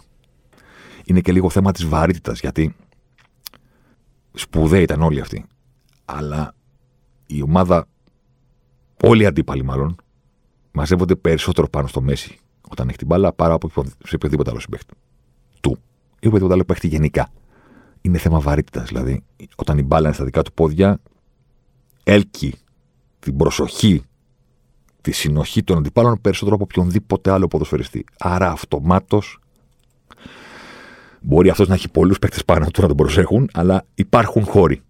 Είναι 1.09 1.21
και 1.21 1.31
λίγο 1.31 1.49
θέμα 1.49 1.71
της 1.71 1.85
βαρύτητας 1.85 2.39
γιατί 2.39 2.75
σπουδαίοι 4.33 4.81
ήταν 4.81 5.01
όλοι 5.01 5.19
αυτοί. 5.19 5.45
Αλλά 6.05 6.55
η 7.25 7.41
ομάδα, 7.41 7.87
όλοι 9.03 9.23
οι 9.23 9.25
αντίπαλοι 9.25 9.63
μάλλον, 9.63 9.95
μαζεύονται 10.71 11.15
περισσότερο 11.15 11.69
πάνω 11.69 11.87
στο 11.87 12.01
Μέση 12.01 12.37
όταν 12.69 12.87
έχει 12.87 12.97
την 12.97 13.07
μπάλα 13.07 13.33
παρά 13.33 13.53
από 13.53 13.69
σε 14.05 14.15
οποιοδήποτε 14.15 14.49
άλλο 14.49 14.59
συμπέχτη. 14.59 14.93
Του. 15.61 15.77
Ή 16.19 16.27
οποιοδήποτε 16.27 16.53
άλλο 16.53 16.63
παίχτη 16.63 16.87
γενικά. 16.87 17.29
Είναι 18.01 18.17
θέμα 18.17 18.39
βαρύτητας. 18.39 18.87
Δηλαδή, 18.87 19.23
όταν 19.55 19.77
η 19.77 19.83
μπάλα 19.83 20.05
είναι 20.05 20.15
στα 20.15 20.25
δικά 20.25 20.41
του 20.41 20.53
πόδια, 20.53 20.99
έλκει 22.03 22.55
την 23.19 23.37
προσοχή, 23.37 24.03
τη 25.01 25.11
συνοχή 25.11 25.63
των 25.63 25.77
αντιπάλων 25.77 26.21
περισσότερο 26.21 26.55
από 26.55 26.63
οποιονδήποτε 26.63 27.31
άλλο 27.31 27.47
ποδοσφαιριστή. 27.47 28.05
Άρα 28.17 28.51
αυτομάτως 28.51 29.38
Μπορεί 31.21 31.49
αυτός 31.49 31.67
να 31.67 31.73
έχει 31.73 31.89
πολλούς 31.89 32.19
παίκτες 32.19 32.45
πάνω 32.45 32.65
του 32.65 32.81
να 32.81 32.87
τον 32.87 32.97
προσέχουν, 32.97 33.49
αλλά 33.53 33.85
υπάρχουν 33.93 34.45
χώροι. 34.45 34.81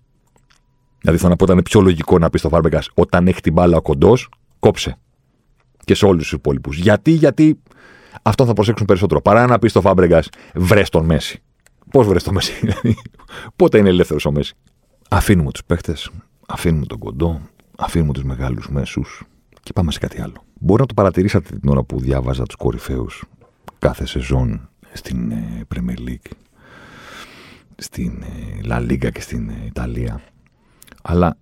Δηλαδή, 1.02 1.18
θα 1.20 1.30
να 1.30 1.36
πω 1.36 1.46
ήταν 1.46 1.62
πιο 1.64 1.82
λογικό 1.82 2.18
να 2.18 2.30
πεις 2.30 2.40
στο 2.40 2.50
Φάρμπεγκα 2.50 2.84
όταν 2.94 3.28
έχει 3.28 3.42
την 3.42 3.54
μπάλα 3.54 3.78
ο 3.78 3.82
κοντός, 3.82 4.30
κόψε. 4.60 4.98
Και 5.86 5.94
σε 5.94 6.06
όλους 6.06 6.22
τους 6.22 6.32
υπόλοιπους. 6.32 6.78
Γιατί, 6.78 7.12
γιατί 7.12 7.60
αυτό 8.22 8.46
θα 8.46 8.54
προσέξουν 8.54 8.86
περισσότερο. 8.86 9.22
Παρά 9.22 9.48
να 9.48 9.60
πεις 9.60 9.72
στο 9.72 9.82
Φάμπρεγκα, 9.82 10.24
βρες 10.56 10.90
τον 10.90 11.06
Μέση. 11.06 11.42
Πώς 11.92 12.08
βρες 12.08 12.24
τον 12.24 12.34
Μέση, 12.34 12.54
δηλαδή. 12.62 12.96
Πότε 13.56 13.78
είναι 13.78 13.90
ελεύθερος 13.90 14.26
ο 14.26 14.32
Μέση. 14.32 14.54
Αφήνουμε 15.10 15.52
τους 15.52 15.64
παίχτε, 15.64 15.96
αφήνουμε 16.48 16.86
τον 16.86 16.98
κοντό, 16.98 17.42
αφήνουμε 17.78 18.14
τους 18.14 18.24
μεγάλους 18.24 18.70
μέσους 18.70 19.24
και 19.64 19.74
πάμε 19.74 19.92
σε 19.92 20.00
κάτι 20.00 20.22
άλλο. 20.22 20.44
Μπορεί 20.60 20.82
να 20.82 20.88
το 20.88 20.94
παρατηρήσατε 20.94 21.58
την 21.60 21.70
ώρα 21.70 21.84
που 21.84 22.00
διάβαζα 22.00 22.44
τους 22.44 22.56
κορυφαίους 22.56 23.24
κάθε 23.80 24.06
σεζόν 24.06 24.70
στην 24.94 25.32
ε, 25.32 25.62
Premier 25.76 26.08
League, 26.08 26.32
στην 27.78 28.24
ε, 28.24 28.60
La 28.64 28.78
Liga 28.78 29.12
και 29.12 29.22
στην 29.22 29.50
ε, 29.50 29.66
Ιταλία. 29.66 30.22
Αλλά 31.02 31.38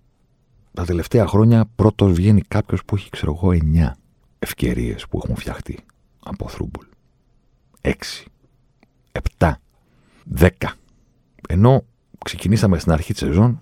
τα 0.74 0.84
τελευταία 0.84 1.26
χρόνια 1.26 1.64
πρώτος 1.74 2.12
βγαίνει 2.12 2.40
κάποιος 2.40 2.84
που 2.84 2.96
έχει, 2.96 3.10
ξέρω 3.10 3.38
εγώ, 3.42 3.52
9 3.74 3.90
ευκαιρίες 4.38 5.06
που 5.08 5.20
έχουν 5.24 5.36
φτιαχτεί 5.36 5.78
από 6.24 6.48
θρούμπολ. 6.48 6.86
6, 7.80 7.92
7, 9.38 9.52
10. 10.36 10.48
Ενώ 11.48 11.84
ξεκινήσαμε 12.24 12.78
στην 12.78 12.92
αρχή 12.92 13.12
της 13.12 13.20
σεζόν, 13.20 13.58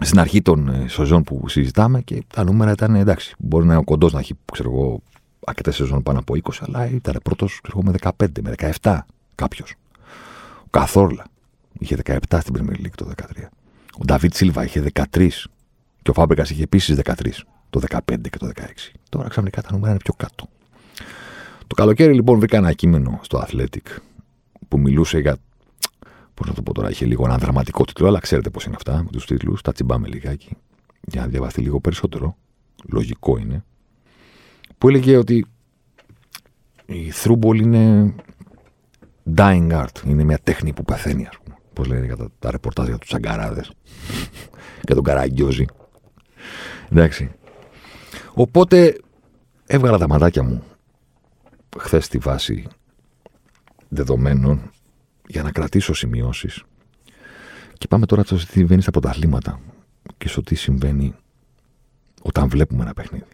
στην 0.00 0.18
αρχή 0.18 0.42
των 0.42 0.88
σεζόν 0.88 1.22
που 1.22 1.48
συζητάμε 1.48 2.00
και 2.00 2.22
τα 2.34 2.44
νούμερα 2.44 2.70
ήταν 2.70 2.94
εντάξει. 2.94 3.34
Μπορεί 3.38 3.66
να 3.66 3.72
είναι 3.72 3.80
ο 3.80 3.84
κοντός 3.84 4.12
να 4.12 4.18
έχει, 4.18 4.34
ξέρω 4.52 4.70
εγώ, 4.70 5.02
αρκετέ 5.46 5.70
σεζόν 5.70 6.02
πάνω 6.02 6.18
από 6.18 6.34
20, 6.42 6.50
αλλά 6.60 6.90
ήταν 6.90 7.20
πρώτος 7.22 7.60
με 7.82 7.92
15, 8.00 8.10
με 8.42 8.54
17 8.80 8.98
κάποιος. 9.34 9.74
Ο 10.60 10.68
Καθόρλα 10.70 11.24
είχε 11.78 11.96
17 12.04 12.38
στην 12.40 12.54
Premier 12.56 12.86
League 12.86 12.94
το 12.94 13.10
2013. 13.16 13.48
Ο 13.98 14.04
Νταβίτ 14.04 14.34
Σίλβα 14.34 14.64
είχε 14.64 14.90
13 14.94 15.28
και 16.02 16.10
ο 16.10 16.12
Φάμπρεκα 16.12 16.42
είχε 16.42 16.62
επίσης 16.62 16.98
13 17.04 17.12
το 17.70 17.80
15 17.88 17.98
και 18.30 18.38
το 18.38 18.50
16. 18.54 18.60
Τώρα 19.08 19.28
ξαφνικά 19.28 19.62
τα 19.62 19.68
νούμερα 19.72 19.90
είναι 19.90 20.00
πιο 20.04 20.14
κάτω. 20.14 20.48
Το 21.66 21.74
καλοκαίρι 21.74 22.14
λοιπόν 22.14 22.38
βρήκα 22.38 22.56
ένα 22.56 22.72
κείμενο 22.72 23.20
στο 23.22 23.44
Athletic 23.46 23.98
που 24.68 24.78
μιλούσε 24.78 25.18
για. 25.18 25.36
Πώς 26.34 26.48
να 26.48 26.54
το 26.54 26.62
πω 26.62 26.72
τώρα, 26.72 26.90
είχε 26.90 27.04
λίγο 27.04 27.24
ένα 27.24 27.38
δραματικό 27.38 27.84
τίτλο, 27.84 28.06
αλλά 28.06 28.18
ξέρετε 28.18 28.50
πώς 28.50 28.64
είναι 28.64 28.74
αυτά 28.76 29.02
με 29.02 29.10
τους 29.10 29.26
τίτλους. 29.26 29.62
Τα 29.62 29.72
τσιμπάμε 29.72 30.08
λιγάκι 30.08 30.56
για 31.00 31.20
να 31.20 31.26
διαβαστεί 31.26 31.60
λίγο 31.60 31.80
περισσότερο. 31.80 32.36
Λογικό 32.84 33.38
είναι 33.38 33.64
που 34.80 34.88
έλεγε 34.88 35.16
ότι 35.16 35.46
η 36.86 37.10
θρούμπολ 37.10 37.60
είναι 37.60 38.14
dying 39.36 39.72
art. 39.72 40.04
Είναι 40.06 40.24
μια 40.24 40.38
τέχνη 40.38 40.72
που 40.72 40.84
πεθαίνει, 40.84 41.26
ας 41.26 41.38
πούμε. 41.42 41.56
Πώς 41.72 41.86
λένε 41.86 42.04
για 42.04 42.16
τα, 42.16 42.28
τα 42.38 42.50
ρεπορτάζ 42.50 42.86
για 42.86 42.98
τους 42.98 43.08
τσαγκαράδε 43.08 43.64
και 44.86 44.94
τον 44.94 45.04
Καραγκιόζη. 45.04 45.64
Εντάξει. 46.90 47.30
Οπότε 48.34 49.00
έβγαλα 49.66 49.98
τα 49.98 50.08
ματάκια 50.08 50.42
μου 50.42 50.62
χθες 51.78 52.04
στη 52.04 52.18
βάση 52.18 52.66
δεδομένων 53.88 54.70
για 55.26 55.42
να 55.42 55.50
κρατήσω 55.52 55.94
σημειώσεις 55.94 56.64
και 57.78 57.86
πάμε 57.88 58.06
τώρα 58.06 58.24
στο 58.24 58.36
τι 58.36 58.42
συμβαίνει 58.42 58.82
στα 58.82 58.90
πρωταθλήματα 58.90 59.60
και 60.18 60.28
στο 60.28 60.42
τι 60.42 60.54
συμβαίνει 60.54 61.14
όταν 62.22 62.48
βλέπουμε 62.48 62.82
ένα 62.82 62.94
παιχνίδι. 62.94 63.24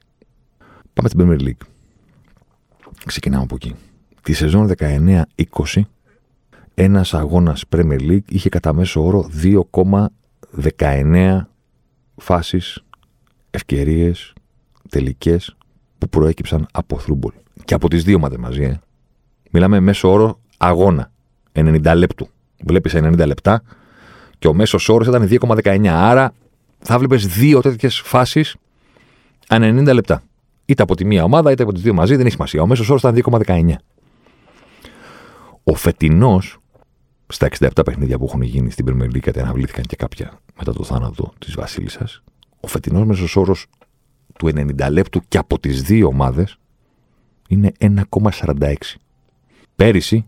Πάμε 0.97 1.09
στην 1.09 1.21
Premier 1.21 1.41
League. 1.43 1.67
Ξεκινάμε 3.07 3.43
από 3.43 3.55
εκεί. 3.55 3.75
Τη 4.23 4.33
σεζόν 4.33 4.71
19-20, 4.79 5.27
ένας 6.75 7.15
αγώνας 7.15 7.65
Premier 7.77 8.01
League 8.01 8.29
είχε 8.29 8.49
κατά 8.49 8.73
μέσο 8.73 9.05
όρο 9.05 9.31
2,19 9.43 11.41
φάσεις, 12.17 12.85
ευκαιρίες, 13.51 14.33
τελικές 14.89 15.57
που 15.99 16.09
προέκυψαν 16.09 16.67
από 16.73 16.99
θρούμπολ. 16.99 17.33
Και 17.65 17.75
από 17.75 17.89
τις 17.89 18.05
δύο 18.05 18.17
ομάδες 18.17 18.39
μαζί, 18.39 18.63
ε. 18.63 18.81
Μιλάμε 19.51 19.81
μέσο 19.81 20.13
όρο 20.13 20.41
αγώνα. 20.57 21.11
90 21.53 21.95
λεπτού. 21.97 22.29
Βλέπεις 22.65 22.95
90 22.95 23.27
λεπτά 23.27 23.63
και 24.39 24.49
ο 24.49 24.55
μέσος 24.55 24.89
όρος 24.89 25.07
ήταν 25.07 25.29
2,19. 25.29 25.87
Άρα 25.87 26.33
θα 26.79 26.99
βλέπεις 26.99 27.27
δύο 27.27 27.61
τέτοιες 27.61 28.01
φάσεις 28.01 28.57
ανά 29.49 29.67
90 29.67 29.95
λεπτά. 29.95 30.23
Είτε 30.67 30.83
από 30.83 30.97
τη 30.97 31.05
μία 31.05 31.25
ομάδα 31.25 31.51
είτε 31.51 31.63
από 31.63 31.73
τις 31.73 31.83
δύο 31.83 31.95
μαζί, 31.95 32.17
δεν 32.17 32.25
έχει 32.25 32.35
σημασία. 32.35 32.63
Ο 32.63 32.67
μέσος 32.67 32.89
όρος 32.89 33.01
ήταν 33.01 33.15
2,19. 33.15 33.75
Ο 35.65 35.75
φετινός 35.75 36.59
στα 37.27 37.49
67 37.59 37.69
παιχνίδια 37.85 38.19
που 38.19 38.25
έχουν 38.25 38.43
γίνει 38.43 38.71
στην 38.71 38.87
Premier 38.89 39.05
League, 39.05 39.23
γιατί 39.23 39.41
αναβλήθηκαν 39.41 39.85
και 39.85 39.97
κάποια 39.97 40.41
μετά 40.59 40.73
το 40.73 40.85
θάνατο 40.85 41.33
της 41.39 41.55
Βασίλισσας, 41.55 42.23
ο 42.61 42.67
φετινός 42.67 43.07
μέσος 43.07 43.37
όρος 43.37 43.67
του 44.39 44.47
90 44.47 44.91
λεπτού 44.91 45.21
και 45.29 45.39
από 45.39 45.59
τις 45.59 45.83
δύο 45.83 46.07
ομάδες 46.07 46.59
είναι 47.49 47.73
1,46. 47.79 48.75
Πέρυσι 49.77 50.27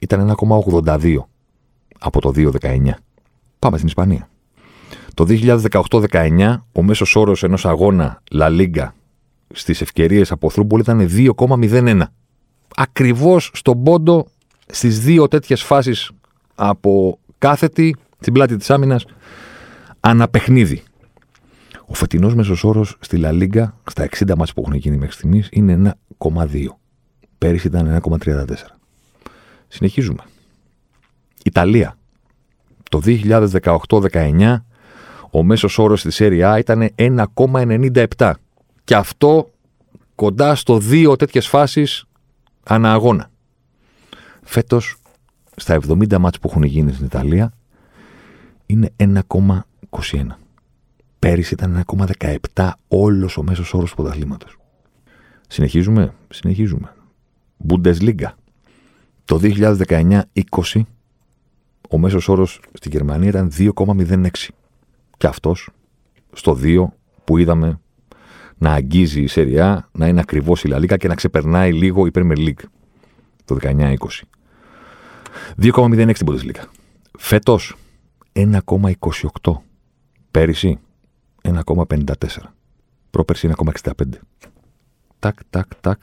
ήταν 0.00 0.20
1,82 0.20 1.16
από 1.98 2.20
το 2.20 2.32
2,19. 2.36 2.90
Πάμε 3.58 3.76
στην 3.76 3.88
Ισπανία. 3.88 4.28
Το 5.14 5.24
2018-19 5.28 6.56
ο 6.72 6.82
μέσος 6.82 7.16
όρος 7.16 7.42
ενός 7.42 7.66
αγώνα 7.66 8.22
La 8.32 8.46
Liga 8.46 8.88
στις 9.52 9.80
ευκαιρίες 9.80 10.30
από 10.30 10.50
θρούμπολ 10.50 10.80
ήταν 10.80 11.08
2,01. 11.08 12.02
Ακριβώς 12.76 13.50
στον 13.54 13.82
πόντο 13.82 14.26
στις 14.66 15.00
δύο 15.00 15.28
τέτοιες 15.28 15.62
φάσεις 15.62 16.10
από 16.54 17.18
κάθετη 17.38 17.96
στην 18.20 18.32
πλάτη 18.32 18.56
της 18.56 18.70
άμυνας 18.70 19.04
αναπαιχνίδι. 20.00 20.82
Ο 21.86 21.94
φετινός 21.94 22.34
μέσος 22.34 22.64
όρος 22.64 22.96
στη 23.00 23.16
Λα 23.16 23.32
Λίγκα, 23.32 23.76
στα 23.90 24.02
60 24.04 24.34
μάτια 24.36 24.54
που 24.54 24.60
έχουν 24.60 24.74
γίνει 24.74 24.96
μέχρι 24.96 25.12
στιγμής, 25.12 25.48
είναι 25.50 25.94
1,2. 26.18 26.78
Πέρυσι 27.38 27.66
ήταν 27.66 27.86
1,34. 27.86 28.78
Συνεχίζουμε. 29.68 30.22
Ιταλία. 31.44 31.98
Το 32.90 33.00
2018-19 33.00 34.64
ο 35.30 35.42
μέσος 35.42 35.78
όρος 35.78 36.00
στη 36.00 36.10
Serie 36.12 36.54
A 36.54 36.58
ήταν 36.58 36.90
1,97 36.94 38.32
και 38.90 38.96
αυτό 38.96 39.50
κοντά 40.14 40.54
στο 40.54 40.78
δύο 40.78 41.16
τέτοιες 41.16 41.46
φάσεις 41.46 42.04
ανά 42.62 42.92
αγώνα. 42.92 43.30
Φέτος 44.42 44.96
στα 45.56 45.74
70 45.88 46.18
μάτς 46.18 46.38
που 46.38 46.48
έχουν 46.48 46.62
γίνει 46.62 46.92
στην 46.92 47.06
Ιταλία 47.06 47.52
είναι 48.66 48.92
1,21. 48.96 50.26
Πέρυσι 51.18 51.54
ήταν 51.54 51.84
1,17 52.54 52.70
όλος 52.88 53.36
ο 53.36 53.42
μέσος 53.42 53.74
όρος 53.74 53.90
του 53.90 53.96
πρωταθλήματος. 53.96 54.56
Συνεχίζουμε, 55.48 56.14
συνεχίζουμε. 56.28 56.94
Bundesliga. 57.68 58.30
Το 59.24 59.38
2019-20 59.42 60.22
ο 61.90 61.98
μέσος 61.98 62.28
όρος 62.28 62.60
στη 62.72 62.88
Γερμανία 62.88 63.28
ήταν 63.28 63.50
2,06. 63.50 64.48
Και 65.16 65.26
αυτός 65.26 65.70
στο 66.32 66.58
2 66.62 66.84
που 67.24 67.38
είδαμε 67.38 67.80
να 68.60 68.72
αγγίζει 68.72 69.22
η 69.22 69.26
Σεριά, 69.26 69.88
να 69.92 70.08
είναι 70.08 70.20
ακριβώς 70.20 70.62
η 70.64 70.68
Λαλίκα 70.68 70.96
και 70.96 71.08
να 71.08 71.14
ξεπερνάει 71.14 71.72
λίγο 71.72 72.06
η 72.06 72.10
Premier 72.14 72.36
League 72.36 72.64
το 73.44 73.56
19-20. 73.62 73.94
2,06 75.62 76.10
στην 76.14 76.26
Bundesliga. 76.26 76.64
Φέτος 77.18 77.76
1,28. 78.32 79.52
Πέρυσι 80.30 80.78
1,54. 81.42 82.04
Πρόπερσι 83.10 83.50
1,65. 83.56 83.92
Τάκ, 85.18 85.38
τάκ, 85.50 85.66
τάκ. 85.80 86.00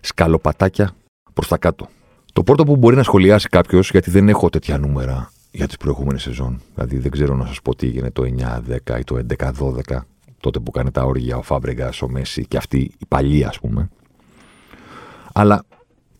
Σκαλοπατάκια 0.00 0.92
προς 1.32 1.48
τα 1.48 1.56
κάτω. 1.58 1.88
Το 2.32 2.42
πρώτο 2.42 2.64
που 2.64 2.76
μπορεί 2.76 2.96
να 2.96 3.02
σχολιάσει 3.02 3.48
κάποιος, 3.48 3.90
γιατί 3.90 4.10
δεν 4.10 4.28
έχω 4.28 4.48
τέτοια 4.48 4.78
νούμερα 4.78 5.30
για 5.50 5.66
τις 5.66 5.76
προηγούμενες 5.76 6.22
σεζόν. 6.22 6.60
Δηλαδή 6.74 6.98
δεν 6.98 7.10
ξέρω 7.10 7.36
να 7.36 7.46
σας 7.46 7.62
πω 7.62 7.74
τι 7.74 7.86
έγινε 7.86 8.10
το 8.10 8.22
9-10 8.22 8.98
ή 8.98 9.04
το 9.04 9.16
11-12, 9.16 9.98
τότε 10.44 10.60
που 10.60 10.70
κάνει 10.70 10.90
τα 10.90 11.02
όργια 11.02 11.36
ο 11.36 11.42
Φάμπρεγκα, 11.42 11.92
ο 12.02 12.08
Μέση 12.08 12.46
και 12.46 12.56
αυτοί 12.56 12.78
οι 12.78 13.06
παλιοί, 13.08 13.44
ας 13.44 13.60
πούμε. 13.60 13.90
Αλλά 15.32 15.64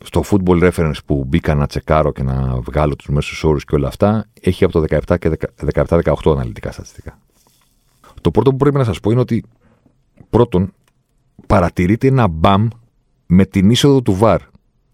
στο 0.05 0.23
football 0.31 0.71
reference 0.71 0.99
που 1.07 1.25
μπήκα 1.25 1.55
να 1.55 1.67
τσεκάρω 1.67 2.13
και 2.13 2.23
να 2.23 2.61
βγάλω 2.61 2.97
τους 2.97 3.09
μέσους 3.09 3.45
όρους 3.45 3.65
και 3.65 3.75
όλα 3.75 3.89
αυτά, 3.89 4.27
έχει 4.41 4.65
από 4.65 4.73
το 4.73 4.97
17 5.07 5.19
και 5.19 5.31
17-18 5.75 6.15
αναλυτικά 6.25 6.73
στατιστικά. 6.73 7.19
Το 8.21 8.31
πρώτο 8.31 8.51
που 8.51 8.57
πρέπει 8.57 8.77
να 8.77 8.85
σας 8.85 9.01
πω 9.01 9.11
είναι 9.11 9.21
ότι 9.21 9.45
πρώτον 10.31 10.73
παρατηρείται 11.47 12.07
ένα 12.07 12.29
μπαμ 12.29 12.69
με 13.27 13.45
την 13.45 13.71
είσοδο 13.71 14.03
του 14.03 14.19
VAR 14.21 14.39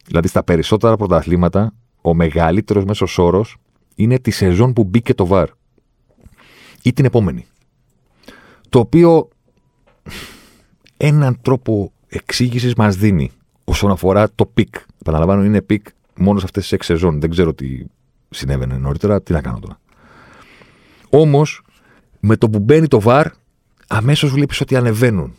Δηλαδή 0.07 0.29
στα 0.29 0.45
περισσότερα 0.45 0.97
πρωταθλήματα, 0.97 1.75
ο 2.01 2.15
μεγαλύτερος 2.15 2.85
μέσος 2.85 3.19
όρος 3.19 3.57
είναι 3.95 4.19
τη 4.19 4.31
σεζόν 4.31 4.73
που 4.73 4.85
μπήκε 4.85 5.15
το 5.15 5.27
βαρ. 5.27 5.49
Ή 6.83 6.93
την 6.93 7.05
επόμενη. 7.05 7.47
Το 8.71 8.79
οποίο 8.79 9.29
έναν 10.97 11.39
τρόπο 11.43 11.93
εξήγησης 12.09 12.75
μας 12.75 12.97
δίνει 12.97 13.31
όσον 13.65 13.91
αφορά 13.91 14.31
το 14.35 14.47
peak. 14.47 14.75
Επαναλαμβάνω, 15.01 15.45
είναι 15.45 15.63
peak 15.63 15.87
μόνο 16.17 16.39
σε 16.39 16.45
αυτές 16.45 16.63
τις 16.63 16.73
έξι 16.73 16.93
σεζόν. 16.93 17.21
Δεν 17.21 17.31
ξέρω 17.31 17.55
τι 17.55 17.85
συνέβαινε 18.31 18.77
νωρίτερα, 18.77 19.23
τι 19.23 19.33
να 19.33 19.41
κάνω 19.41 19.59
τώρα. 19.59 19.81
Όμως, 21.11 21.63
με 22.21 22.37
το 22.37 22.51
που 22.51 22.59
μπαίνει 22.59 22.87
το 22.87 23.01
VAR, 23.01 23.27
αμέσως 23.87 24.31
βλέπεις 24.31 24.61
ότι 24.61 24.77
ανεβαίνουν. 24.77 25.35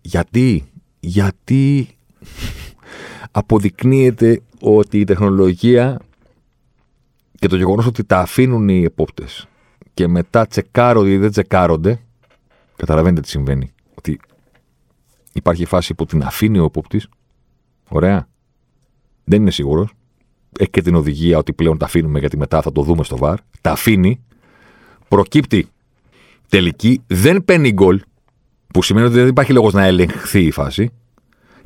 Γιατί, 0.00 0.64
γιατί 1.00 1.88
αποδεικνύεται 3.30 4.42
ότι 4.60 5.00
η 5.00 5.04
τεχνολογία 5.04 6.00
και 7.38 7.48
το 7.48 7.56
γεγονός 7.56 7.86
ότι 7.86 8.04
τα 8.04 8.18
αφήνουν 8.18 8.68
οι 8.68 8.82
επόπτες 8.82 9.48
και 9.94 10.08
μετά 10.08 10.46
τσεκάρονται 10.46 11.10
ή 11.10 11.16
δεν 11.16 11.30
τσεκάρονται, 11.30 12.00
καταλαβαίνετε 12.78 13.20
τι 13.20 13.28
συμβαίνει. 13.28 13.72
Ότι 13.94 14.20
υπάρχει 15.32 15.64
φάση 15.64 15.94
που 15.94 16.06
την 16.06 16.22
αφήνει 16.22 16.58
ο 16.58 16.64
επόπτης, 16.64 17.08
ωραία, 17.88 18.28
δεν 19.24 19.40
είναι 19.40 19.50
σίγουρος, 19.50 19.92
έχει 20.58 20.70
και 20.70 20.82
την 20.82 20.94
οδηγία 20.94 21.38
ότι 21.38 21.52
πλέον 21.52 21.78
τα 21.78 21.84
αφήνουμε 21.84 22.18
γιατί 22.18 22.36
μετά 22.36 22.62
θα 22.62 22.72
το 22.72 22.82
δούμε 22.82 23.04
στο 23.04 23.16
βαρ, 23.16 23.38
τα 23.60 23.70
αφήνει, 23.70 24.20
προκύπτει 25.08 25.68
τελική, 26.48 27.02
δεν 27.06 27.44
παίρνει 27.44 27.72
γκολ, 27.72 28.02
που 28.72 28.82
σημαίνει 28.82 29.06
ότι 29.06 29.14
δεν 29.14 29.28
υπάρχει 29.28 29.52
λόγος 29.52 29.72
να 29.72 29.84
ελεγχθεί 29.84 30.42
η 30.44 30.50
φάση, 30.50 30.90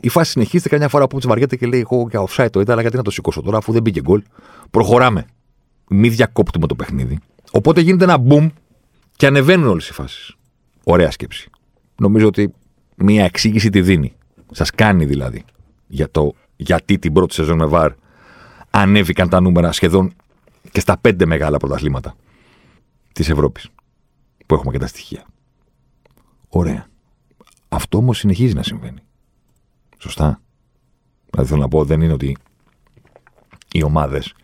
η 0.05 0.09
φάση 0.09 0.31
συνεχίζεται 0.31 0.68
καμιά 0.68 0.88
φορά 0.88 1.07
που 1.07 1.18
βαριέται 1.22 1.57
και 1.57 1.66
λέει: 1.66 1.81
Εγώ 1.81 2.07
για 2.11 2.25
offside 2.29 2.48
το 2.51 2.61
είδα, 2.61 2.72
αλλά 2.72 2.81
γιατί 2.81 2.96
να 2.96 3.03
το 3.03 3.11
σηκώσω 3.11 3.42
τώρα, 3.42 3.57
αφού 3.57 3.72
δεν 3.72 3.83
μπήκε 3.83 4.01
γκολ. 4.01 4.22
Προχωράμε. 4.70 5.27
Μη 5.88 6.09
διακόπτουμε 6.09 6.66
το 6.66 6.75
παιχνίδι. 6.75 7.18
Οπότε 7.51 7.81
γίνεται 7.81 8.05
ένα 8.05 8.22
boom 8.29 8.51
και 9.16 9.27
ανεβαίνουν 9.27 9.68
όλες 9.68 9.88
οι 9.88 9.92
φάσεις. 9.92 10.37
Ωραία 10.85 11.11
σκέψη. 11.11 11.51
Νομίζω 11.97 12.27
ότι 12.27 12.55
μία 12.97 13.25
εξήγηση 13.25 13.71
τη 13.71 13.83
δίνει. 13.83 14.12
Σας 14.51 14.71
κάνει 14.71 15.05
δηλαδή 15.05 15.45
για 15.87 16.11
το 16.11 16.35
γιατί 16.57 16.99
την 16.99 17.12
πρώτη 17.12 17.35
σεζόν 17.35 17.57
με 17.57 17.66
βαρ 17.66 17.92
ανέβηκαν 18.71 19.29
τα 19.29 19.40
νούμερα 19.40 19.73
σχεδόν 19.73 20.12
και 20.73 20.81
στα 20.81 20.99
πέντε 20.99 21.27
μεγάλα 21.27 21.57
πρωταθλήματα 21.57 22.16
της 23.12 23.29
Ευρώπης. 23.29 23.68
Που 24.47 24.55
έχουμε 24.55 24.73
και 24.73 24.79
τα 24.79 24.87
στοιχεία. 24.87 25.27
Ωραία. 26.49 26.87
Αυτό 27.68 27.99
όμως 27.99 28.18
συνεχίζει 28.18 28.55
να 28.55 28.62
συμβαίνει. 28.62 29.01
Σωστά. 29.99 30.40
Δηλαδή 31.31 31.49
θέλω 31.49 31.61
να 31.61 31.68
πω, 31.68 31.85
δεν 31.85 32.01
είναι 32.01 32.12
ότι 32.12 32.37
οι 33.73 33.83
ομάδες, 33.83 34.35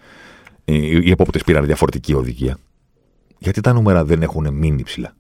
οι 0.64 1.10
επόπτες 1.10 1.44
πήραν 1.44 1.64
διαφορετική 1.64 2.14
οδηγία. 2.14 2.58
Γιατί 3.38 3.60
τα 3.60 3.72
νούμερα 3.72 4.04
δεν 4.04 4.22
έχουν 4.22 4.54
μείνει 4.54 4.82
ψηλά. 4.82 5.16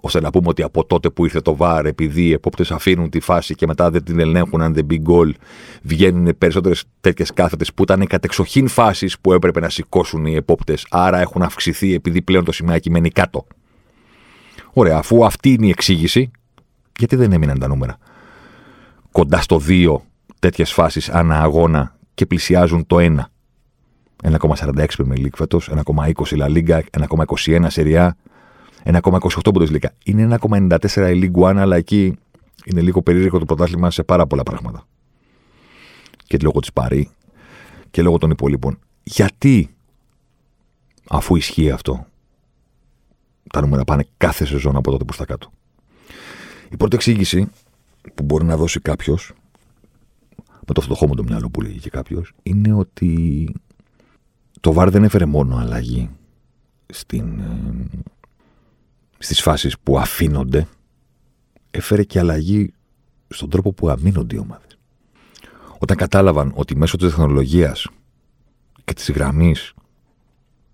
Ώστε 0.00 0.20
να 0.20 0.30
πούμε 0.30 0.48
ότι 0.48 0.62
από 0.62 0.84
τότε 0.84 1.10
που 1.10 1.24
ήρθε 1.24 1.40
το 1.40 1.56
βάρ, 1.56 1.86
επειδή 1.86 2.22
οι 2.22 2.32
επόπτες 2.32 2.70
αφήνουν 2.70 3.10
τη 3.10 3.20
φάση 3.20 3.54
και 3.54 3.66
μετά 3.66 3.90
δεν 3.90 4.04
την 4.04 4.20
ελέγχουν 4.20 4.60
αν 4.60 4.74
δεν 4.74 4.84
μπει 4.84 4.98
γκολ, 4.98 5.34
βγαίνουν 5.82 6.38
περισσότερες 6.38 6.84
τέτοιες 7.00 7.32
κάθετες 7.32 7.74
που 7.74 7.82
ήταν 7.82 8.06
κατεξοχήν 8.06 8.68
φάσεις 8.68 9.18
που 9.18 9.32
έπρεπε 9.32 9.60
να 9.60 9.68
σηκώσουν 9.68 10.26
οι 10.26 10.34
επόπτες. 10.34 10.86
Άρα 10.90 11.20
έχουν 11.20 11.42
αυξηθεί 11.42 11.94
επειδή 11.94 12.22
πλέον 12.22 12.44
το 12.44 12.52
σημαίακι 12.52 12.90
μένει 12.90 13.10
κάτω. 13.10 13.46
Ωραία, 14.72 14.96
αφού 14.96 15.24
αυτή 15.24 15.52
είναι 15.52 15.66
η 15.66 15.70
εξήγηση, 15.70 16.30
γιατί 16.98 17.16
δεν 17.16 17.32
έμειναν 17.32 17.58
τα 17.58 17.68
νούμερα; 17.68 17.98
Κοντά 19.12 19.40
στο 19.40 19.60
2 19.68 19.96
τέτοιες 20.38 20.72
φάσεις 20.72 21.08
ανά 21.08 21.40
αγώνα 21.42 21.96
και 22.14 22.26
πλησιάζουν 22.26 22.86
το 22.86 22.96
1. 22.98 23.30
1,46 24.22 24.86
Premier 24.98 25.18
League 25.18 25.34
φέτος, 25.34 25.70
1,20 25.70 26.36
La 26.36 26.46
Liga, 26.46 26.80
1,21 26.90 27.66
Serie 27.68 27.96
A, 27.96 28.08
1,28 28.84 29.52
Bundesliga. 29.52 29.88
Είναι 30.04 30.38
1,94 30.40 31.12
η 31.14 31.30
League 31.32 31.42
One, 31.42 31.56
αλλά 31.56 31.76
εκεί 31.76 32.16
είναι 32.64 32.80
λίγο 32.80 33.02
περίεργο 33.02 33.38
το 33.38 33.44
πρωτάθλημα 33.44 33.90
σε 33.90 34.02
πάρα 34.02 34.26
πολλά 34.26 34.42
πράγματα. 34.42 34.86
Και 36.24 36.38
λόγω 36.42 36.60
της 36.60 36.72
Παρή 36.72 37.10
και 37.90 38.02
λόγω 38.02 38.18
των 38.18 38.30
υπολείπων. 38.30 38.78
Γιατί, 39.02 39.74
αφού 41.08 41.36
ισχύει 41.36 41.70
αυτό, 41.70 42.06
τα 43.52 43.60
νούμερα 43.60 43.84
πάνε 43.84 44.06
κάθε 44.16 44.44
σεζόν 44.44 44.76
από 44.76 44.90
τότε 44.90 45.04
προ 45.04 45.16
τα 45.16 45.24
κάτω. 45.24 45.50
Η 46.70 46.76
πρώτη 46.76 46.96
εξήγηση 46.96 47.50
που 48.14 48.22
μπορεί 48.22 48.44
να 48.44 48.56
δώσει 48.56 48.80
κάποιος, 48.80 49.32
με 50.66 50.74
το 50.74 50.80
φτωχό 50.80 51.06
μου 51.06 51.14
το 51.14 51.22
μυαλό 51.22 51.50
που 51.50 51.60
λέγει 51.60 51.78
και 51.78 51.90
κάποιος, 51.90 52.32
είναι 52.42 52.72
ότι 52.72 53.54
το 54.60 54.72
βάρ 54.72 54.90
δεν 54.90 55.04
έφερε 55.04 55.24
μόνο 55.24 55.56
αλλαγή 55.56 56.10
στην, 56.86 57.38
ε, 57.38 57.86
στις 59.22 59.40
φάσεις 59.40 59.78
που 59.78 59.98
αφήνονται, 59.98 60.66
έφερε 61.70 62.02
και 62.02 62.18
αλλαγή 62.18 62.72
στον 63.28 63.50
τρόπο 63.50 63.72
που 63.72 63.88
αμήνονται 63.88 64.34
οι 64.34 64.38
ομάδες. 64.38 64.78
Όταν 65.78 65.96
κατάλαβαν 65.96 66.52
ότι 66.54 66.76
μέσω 66.76 66.96
της 66.96 67.06
τεχνολογίας 67.06 67.88
και 68.84 68.92
της 68.92 69.10
γραμμής 69.10 69.74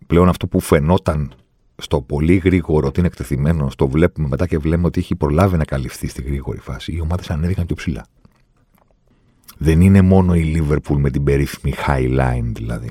πλέον 0.07 0.29
αυτό 0.29 0.47
που 0.47 0.61
φαινόταν 0.61 1.33
στο 1.77 2.01
πολύ 2.01 2.37
γρήγορο 2.37 2.87
ότι 2.87 2.99
είναι 2.99 3.09
εκτεθειμένο, 3.09 3.71
το 3.77 3.89
βλέπουμε 3.89 4.29
μετά 4.29 4.47
και 4.47 4.59
βλέπουμε 4.59 4.87
ότι 4.87 5.01
έχει 5.01 5.15
προλάβει 5.15 5.57
να 5.57 5.65
καλυφθεί 5.65 6.09
στη 6.09 6.23
γρήγορη 6.23 6.59
φάση. 6.59 6.93
Οι 6.93 7.01
ομάδες 7.01 7.31
ανέβηκαν 7.31 7.67
πιο 7.67 7.77
ψηλά. 7.77 8.07
Δεν 9.59 9.81
είναι 9.81 10.03
μόνο 10.03 10.35
η 10.35 10.57
Liverpool 10.57 10.97
με 10.97 11.11
την 11.11 11.25
περίφημη 11.25 11.75
high 11.87 12.19
line 12.19 12.51
δηλαδή. 12.55 12.91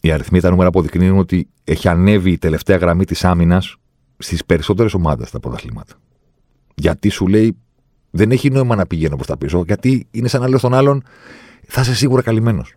Οι 0.00 0.10
αριθμοί 0.10 0.40
τα 0.40 0.50
νούμερα 0.50 0.68
αποδεικνύουν 0.68 1.18
ότι 1.18 1.48
έχει 1.64 1.88
ανέβει 1.88 2.30
η 2.30 2.38
τελευταία 2.38 2.76
γραμμή 2.76 3.04
της 3.04 3.24
άμυνας 3.24 3.76
στις 4.18 4.44
περισσότερες 4.44 4.94
ομάδες 4.94 5.28
στα 5.28 5.40
πρωταθλήματα. 5.40 5.94
Γιατί 6.74 7.08
σου 7.08 7.26
λέει 7.26 7.56
δεν 8.10 8.30
έχει 8.30 8.50
νόημα 8.50 8.74
να 8.74 8.86
πηγαίνω 8.86 9.14
προς 9.14 9.26
τα 9.26 9.36
πίσω, 9.36 9.62
γιατί 9.66 10.06
είναι 10.10 10.28
σαν 10.28 10.40
να 10.40 10.48
λέω 10.48 10.58
στον 10.58 10.74
άλλον 10.74 11.02
θα 11.66 11.80
είσαι 11.80 11.94
σίγουρα 11.94 12.22
καλυμμένος. 12.22 12.74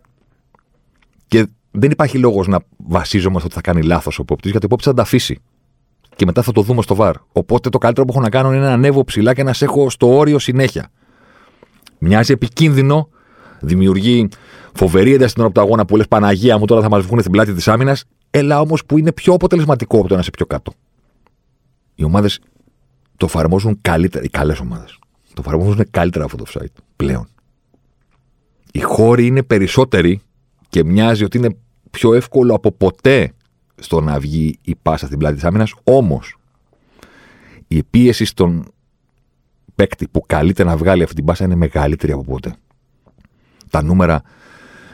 Και 1.26 1.46
δεν 1.70 1.90
υπάρχει 1.90 2.18
λόγος 2.18 2.46
να 2.46 2.58
βασίζομαι 2.76 3.38
στο 3.38 3.46
ότι 3.46 3.54
θα 3.54 3.60
κάνει 3.60 3.82
λάθος 3.82 4.18
ο 4.18 4.24
πόπτη, 4.24 4.50
γιατί 4.50 4.66
ο 4.66 4.68
πόπτη 4.68 4.84
θα 4.84 4.94
τα 4.94 5.02
αφήσει. 5.02 5.38
Και 6.16 6.24
μετά 6.24 6.42
θα 6.42 6.52
το 6.52 6.62
δούμε 6.62 6.82
στο 6.82 6.94
βαρ. 6.94 7.14
Οπότε 7.32 7.68
το 7.68 7.78
καλύτερο 7.78 8.06
που 8.06 8.12
έχω 8.12 8.22
να 8.22 8.28
κάνω 8.28 8.52
είναι 8.52 8.64
να 8.64 8.72
ανέβω 8.72 9.04
ψηλά 9.04 9.34
και 9.34 9.42
να 9.42 9.52
σε 9.52 9.64
έχω 9.64 9.90
στο 9.90 10.16
όριο 10.16 10.38
συνέχεια. 10.38 10.90
Μοιάζει 11.98 12.32
επικίνδυνο, 12.32 13.08
δημιουργεί 13.60 14.28
φοβερή 14.74 15.12
ένταση 15.12 15.30
στην 15.30 15.42
ώρα 15.42 15.50
από 15.50 15.60
το 15.60 15.66
αγώνα 15.66 15.84
που 15.84 15.96
λες 15.96 16.08
Παναγία 16.08 16.58
μου 16.58 16.64
τώρα 16.64 16.82
θα 16.82 16.88
μας 16.88 17.04
βγουν 17.04 17.18
στην 17.20 17.32
πλάτη 17.32 17.54
της 17.54 17.68
άμυνας, 17.68 18.04
έλα 18.30 18.60
όμως 18.60 18.84
που 18.84 18.98
είναι 18.98 19.12
πιο 19.12 19.32
αποτελεσματικό 19.32 19.98
από 19.98 20.08
το 20.08 20.14
να 20.14 20.20
είσαι 20.20 20.30
πιο 20.30 20.46
κάτω. 20.46 20.72
Οι 22.00 22.04
ομάδες 22.04 22.40
το 23.16 23.26
εφαρμόζουν 23.26 23.78
καλύτερα, 23.80 24.24
οι 24.24 24.28
καλές 24.28 24.60
ομάδες. 24.60 24.98
Το 25.34 25.42
εφαρμόζουν 25.46 25.86
καλύτερα 25.90 26.24
αυτό 26.24 26.36
το 26.36 26.44
site 26.48 26.82
πλέον. 26.96 27.28
Οι 28.72 28.80
χώροι 28.80 29.26
είναι 29.26 29.42
περισσότεροι 29.42 30.20
και 30.68 30.84
μοιάζει 30.84 31.24
ότι 31.24 31.38
είναι 31.38 31.56
πιο 31.90 32.14
εύκολο 32.14 32.54
από 32.54 32.72
ποτέ 32.72 33.32
στο 33.76 34.00
να 34.00 34.18
βγει 34.18 34.58
η 34.62 34.74
πάσα 34.82 35.06
στην 35.06 35.18
πλάτη 35.18 35.34
της 35.34 35.44
άμυνας. 35.44 35.74
Όμως, 35.84 36.36
η 37.68 37.82
πίεση 37.82 38.24
στον 38.24 38.72
παίκτη 39.74 40.08
που 40.08 40.22
καλείται 40.26 40.64
να 40.64 40.76
βγάλει 40.76 41.02
αυτή 41.02 41.14
την 41.14 41.24
πάσα 41.24 41.44
είναι 41.44 41.54
μεγαλύτερη 41.54 42.12
από 42.12 42.24
ποτέ. 42.24 42.54
Τα 43.70 43.82
νούμερα 43.82 44.22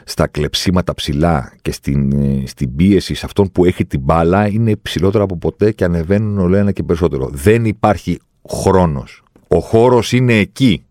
στα 0.09 0.27
κλεψίματα 0.27 0.93
ψηλά 0.93 1.53
και 1.61 1.71
στην, 1.71 2.11
ε, 2.11 2.43
στην 2.45 2.75
πίεση 2.75 3.13
σε 3.13 3.25
αυτόν 3.25 3.51
που 3.51 3.65
έχει 3.65 3.85
την 3.85 3.99
μπάλα 3.99 4.47
είναι 4.47 4.75
ψηλότερα 4.75 5.23
από 5.23 5.37
ποτέ 5.37 5.71
και 5.71 5.83
ανεβαίνουν 5.83 6.39
όλο 6.39 6.55
ένα 6.55 6.71
και 6.71 6.83
περισσότερο. 6.83 7.29
Δεν 7.31 7.65
υπάρχει 7.65 8.19
χρόνος. 8.49 9.23
Ο 9.47 9.59
χώρος 9.59 10.11
είναι 10.11 10.33
εκεί. 10.33 10.85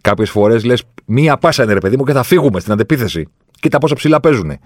Κάποιες 0.00 0.30
φορές 0.30 0.64
λες: 0.64 0.82
Μία 1.04 1.36
πάσα 1.36 1.62
είναι 1.62 1.72
ρε 1.72 1.78
παιδί 1.78 1.96
μου 1.96 2.04
και 2.04 2.12
θα 2.12 2.22
φύγουμε 2.22 2.60
στην 2.60 2.72
αντεπίθεση. 2.72 3.26
Κοίτα 3.60 3.78
πόσο 3.78 3.94
ψηλά 3.94 4.20
παίζουν. 4.20 4.50
Ε, 4.50 4.58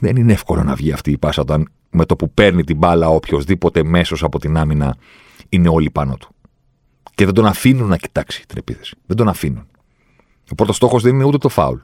δεν 0.00 0.16
είναι 0.16 0.32
εύκολο 0.32 0.62
να 0.62 0.74
βγει 0.74 0.92
αυτή 0.92 1.10
η 1.10 1.18
πάσα 1.18 1.42
όταν 1.42 1.68
με 1.90 2.04
το 2.04 2.16
που 2.16 2.30
παίρνει 2.30 2.64
την 2.64 2.76
μπάλα 2.76 3.08
οποιοδήποτε 3.08 3.84
μέσος 3.84 4.22
από 4.22 4.38
την 4.38 4.56
άμυνα 4.56 4.96
είναι 5.48 5.68
όλοι 5.68 5.90
πάνω 5.90 6.16
του. 6.16 6.34
Και 7.14 7.24
δεν 7.24 7.34
τον 7.34 7.46
αφήνουν 7.46 7.88
να 7.88 7.96
κοιτάξει 7.96 8.46
την 8.46 8.58
επίθεση. 8.58 8.96
Δεν 9.06 9.16
τον 9.16 9.28
αφήνουν. 9.28 9.66
Ο 10.50 10.54
πρώτος 10.54 10.76
στόχος 10.76 11.02
δεν 11.02 11.14
είναι 11.14 11.24
ούτε 11.24 11.38
το 11.38 11.48
φάουλ, 11.48 11.78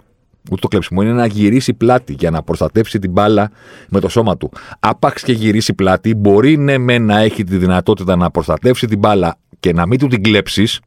ούτε 0.51 0.61
το 0.61 0.69
κλέψιμο. 0.69 1.03
Είναι 1.03 1.13
να 1.13 1.27
γυρίσει 1.27 1.75
πλάτη 1.75 2.13
για 2.19 2.31
να 2.31 2.43
προστατεύσει 2.43 2.99
την 2.99 3.11
μπάλα 3.11 3.51
με 3.89 4.01
το 4.01 4.09
σώμα 4.09 4.37
του. 4.37 4.51
Άπαξ 4.81 5.23
και 5.23 5.33
γυρίσει 5.33 5.75
πλάτη, 5.75 6.15
μπορεί 6.15 6.57
ναι 6.57 6.79
με 6.79 6.99
να 6.99 7.19
έχει 7.19 7.45
τη 7.45 7.57
δυνατότητα 7.57 8.17
να 8.17 8.31
προστατεύσει 8.31 8.87
την 8.87 8.99
μπάλα 8.99 9.39
και 9.61 9.73
να 9.73 9.87
μην 9.87 9.99
του 9.99 10.07
την 10.07 10.23
κλέψεις, 10.23 10.81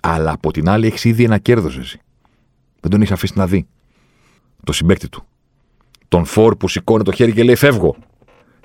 αλλά 0.00 0.30
από 0.32 0.50
την 0.50 0.68
άλλη 0.68 0.86
έχεις 0.86 1.04
ήδη 1.04 1.24
ένα 1.24 1.38
κέρδος 1.38 1.78
εσύ. 1.78 2.00
Δεν 2.80 2.90
τον 2.90 3.00
έχεις 3.00 3.12
αφήσει 3.12 3.32
να 3.36 3.46
δει. 3.46 3.66
Το 4.64 4.72
συμπέκτη 4.72 5.08
του. 5.08 5.24
Τον 6.08 6.24
φόρ 6.24 6.56
που 6.56 6.68
σηκώνει 6.68 7.04
το 7.04 7.12
χέρι 7.12 7.32
και 7.32 7.42
λέει 7.42 7.54
Φεύγω. 7.54 7.96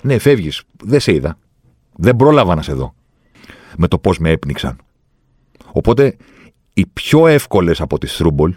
Ναι, 0.02 0.18
φεύγεις. 0.18 0.62
Δεν 0.82 1.00
σε 1.00 1.12
είδα. 1.12 1.38
Δεν 1.96 2.16
πρόλαβα 2.16 2.54
να 2.54 2.62
σε 2.62 2.72
δω. 2.72 2.94
Με 3.76 3.88
το 3.88 3.98
πώς 3.98 4.18
με 4.18 4.30
έπνιξαν. 4.30 4.76
Οπότε 5.72 6.16
οι 6.72 6.86
πιο 6.86 7.26
εύκολες 7.26 7.80
από 7.80 7.98
τι 7.98 8.06
Θρούμπολ, 8.06 8.54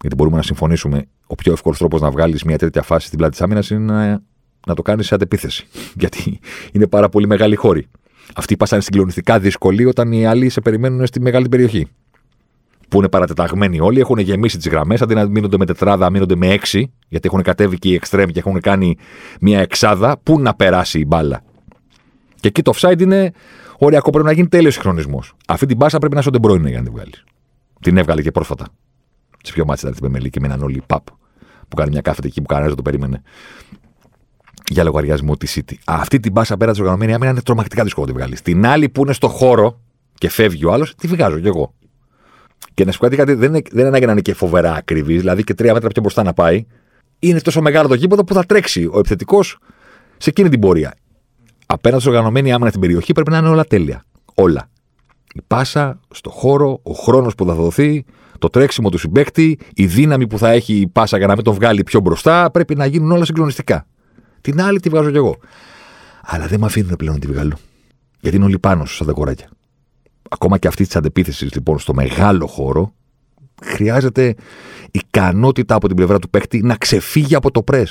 γιατί 0.00 0.14
μπορούμε 0.16 0.36
να 0.36 0.42
συμφωνήσουμε, 0.42 1.06
ο 1.26 1.34
πιο 1.34 1.52
εύκολος 1.52 1.78
τρόπος 1.78 2.00
να 2.00 2.10
βγάλεις 2.10 2.44
μια 2.44 2.58
τέτοια 2.58 2.82
φάση 2.82 3.06
στην 3.06 3.18
πλάτη 3.18 3.32
της 3.32 3.42
άμυνας 3.42 3.70
είναι 3.70 3.92
να, 3.92 4.22
να 4.66 4.74
το 4.74 4.82
κάνεις 4.82 5.06
σε 5.06 5.14
αντεπίθεση. 5.14 5.66
Γιατί 6.00 6.40
είναι 6.72 6.86
πάρα 6.86 7.08
πολύ 7.08 7.26
μεγάλη 7.26 7.54
χώρη. 7.54 7.86
Αυτοί 8.34 8.56
πάσανε 8.56 8.82
συγκλονιστικά 8.82 9.38
δύσκολοι 9.38 9.84
όταν 9.84 10.12
οι 10.12 10.26
άλλοι 10.26 10.48
σε 10.48 10.60
περιμένουν 10.60 11.06
στη 11.06 11.20
μεγάλη 11.20 11.48
περιοχή 11.48 11.88
που 12.90 12.98
είναι 12.98 13.08
παρατεταγμένοι 13.08 13.80
όλοι, 13.80 14.00
έχουν 14.00 14.18
γεμίσει 14.18 14.56
τις 14.56 14.68
γραμμές. 14.68 15.02
Αντί 15.02 15.14
να 15.14 15.28
μείνονται 15.28 15.56
με 15.56 15.66
τετράδα, 15.66 16.10
μείνονται 16.10 16.36
με 16.36 16.48
έξι, 16.48 16.92
γιατί 17.08 17.28
έχουν 17.28 17.42
κατέβει 17.42 17.78
και 17.78 17.88
οι 17.88 17.94
εξτρέμ 17.94 18.28
και 18.28 18.38
έχουν 18.38 18.60
κάνει 18.60 18.96
μια 19.40 19.60
εξάδα. 19.60 20.18
Πού 20.22 20.40
να 20.40 20.54
περάσει 20.54 20.98
η 20.98 21.04
μπάλα. 21.06 21.42
Και 22.40 22.48
εκεί 22.48 22.62
το 22.62 22.72
offside 22.76 23.00
είναι 23.00 23.32
οριακό, 23.78 24.10
πρέπει 24.10 24.26
να 24.26 24.32
γίνει 24.32 24.48
τέλειος 24.48 24.74
συγχρονισμός. 24.74 25.32
Αυτή 25.46 25.66
την 25.66 25.76
μπάσα 25.76 25.98
πρέπει 25.98 26.14
να 26.14 26.20
είσαι 26.20 26.28
ο 26.28 26.32
Ντεμπρόινε 26.32 26.68
για 26.68 26.78
να 26.78 26.84
την 26.84 26.92
βγάλεις. 26.92 27.24
Την 27.80 27.96
έβγαλε 27.96 28.22
και 28.22 28.30
πρόσφατα. 28.30 28.66
Σε 29.42 29.52
πιο 29.52 29.64
μάτια 29.64 29.88
ήταν 29.88 30.00
την 30.00 30.10
Πεμελή 30.10 30.30
και 30.30 30.40
μείναν 30.40 30.62
όλοι 30.62 30.82
παπ. 30.86 31.06
Που 31.68 31.76
κάνει 31.76 31.90
μια 31.90 32.00
κάθετη 32.00 32.26
εκεί 32.26 32.40
που 32.40 32.46
κανένα 32.46 32.66
δεν 32.66 32.76
το 32.76 32.82
περίμενε. 32.82 33.22
Για 34.68 34.84
λογαριασμό 34.84 35.36
τη 35.36 35.52
City. 35.54 35.74
Αυτή 35.84 36.20
την 36.20 36.32
μπάσα 36.32 36.56
πέρα 36.56 36.70
της 36.70 36.80
οργανωμένη 36.80 37.14
άμυνα 37.14 37.30
είναι 37.30 37.42
τρομακτικά 37.42 37.82
δύσκολο 37.82 38.06
να 38.06 38.12
την 38.12 38.20
βγάλεις. 38.20 38.42
Την 38.42 38.66
άλλη 38.66 38.88
που 38.88 39.02
είναι 39.02 39.12
στο 39.12 39.28
χώρο 39.28 39.80
και 40.14 40.28
φεύγει 40.28 40.64
ο 40.64 40.72
άλλος, 40.72 40.94
τη 40.94 41.06
βγάζω 41.06 41.38
κι 41.38 41.46
εγώ. 41.46 41.74
Και 42.74 42.84
να 42.84 42.92
σου 42.92 42.98
πω 42.98 43.08
κάτι, 43.08 43.34
δεν 43.34 43.48
είναι, 43.54 43.62
δεν 43.70 43.86
είναι 43.86 43.98
να 43.98 44.12
είναι 44.12 44.20
και 44.20 44.34
φοβερά 44.34 44.74
ακριβής, 44.74 45.18
δηλαδή 45.18 45.44
και 45.44 45.54
τρία 45.54 45.72
μέτρα 45.72 45.88
πιο 45.88 46.02
μπροστά 46.02 46.22
να 46.22 46.32
πάει. 46.32 46.66
Είναι 47.18 47.40
τόσο 47.40 47.60
μεγάλο 47.60 47.88
το 47.88 47.94
γήπεδο 47.94 48.24
που 48.24 48.34
θα 48.34 48.44
τρέξει 48.44 48.88
ο 48.92 48.98
επιθετικός 48.98 49.58
σε 50.16 50.30
εκείνη 50.30 50.48
την 50.48 50.60
πορεία. 50.60 50.94
Απέναντι 51.66 52.00
στην 52.00 52.12
οργανωμένη 52.12 52.52
άμυνα 52.52 52.68
στην 52.68 52.80
περιοχή 52.80 53.12
πρέπει 53.12 53.30
να 53.30 53.38
είναι 53.38 53.48
όλα 53.48 53.64
τέλεια. 53.64 54.04
Όλα. 54.34 54.68
Η 55.34 55.40
πάσα 55.46 56.00
στο 56.10 56.30
χώρο, 56.30 56.80
ο 56.82 56.92
χρόνος 56.92 57.34
που 57.34 57.44
θα 57.46 57.54
δοθεί, 57.54 58.04
το 58.38 58.48
τρέξιμο 58.48 58.88
του 58.88 58.98
συμπέκτη, 58.98 59.58
η 59.74 59.86
δύναμη 59.86 60.26
που 60.26 60.38
θα 60.38 60.50
έχει 60.50 60.74
η 60.74 60.88
πάσα 60.88 61.18
για 61.18 61.26
να 61.26 61.34
μην 61.34 61.44
τον 61.44 61.54
βγάλει 61.54 61.82
πιο 61.82 62.00
μπροστά, 62.00 62.50
πρέπει 62.50 62.74
να 62.74 62.86
γίνουν 62.86 63.10
όλα 63.10 63.24
συγκλονιστικά. 63.24 63.86
Την 64.40 64.60
άλλη 64.60 64.80
τη 64.80 64.88
βγάζω 64.88 65.10
κι 65.10 65.16
εγώ. 65.16 65.36
Αλλά 66.22 66.46
δεν 66.46 66.60
με 66.60 66.66
αφήνουν 66.66 66.96
πλέον 66.96 67.14
να 67.14 67.20
τη 67.20 67.26
βγάλω. 67.26 67.56
Γιατί 68.20 68.36
είναι 68.36 68.44
όλοι 68.44 68.58
πάνω 68.58 68.84
σου, 68.84 68.94
σαν 68.94 69.06
τα 69.06 69.12
κοράκια 69.12 69.48
ακόμα 70.30 70.58
και 70.58 70.68
αυτή 70.68 70.84
της 70.84 70.96
αντεπίθεσης 70.96 71.54
λοιπόν 71.54 71.78
στο 71.78 71.94
μεγάλο 71.94 72.46
χώρο, 72.46 72.92
χρειάζεται 73.62 74.34
ικανότητα 74.90 75.74
από 75.74 75.86
την 75.86 75.96
πλευρά 75.96 76.18
του 76.18 76.30
παίχτη 76.30 76.62
να 76.62 76.76
ξεφύγει 76.76 77.34
από 77.34 77.50
το 77.50 77.62
πρε. 77.62 77.82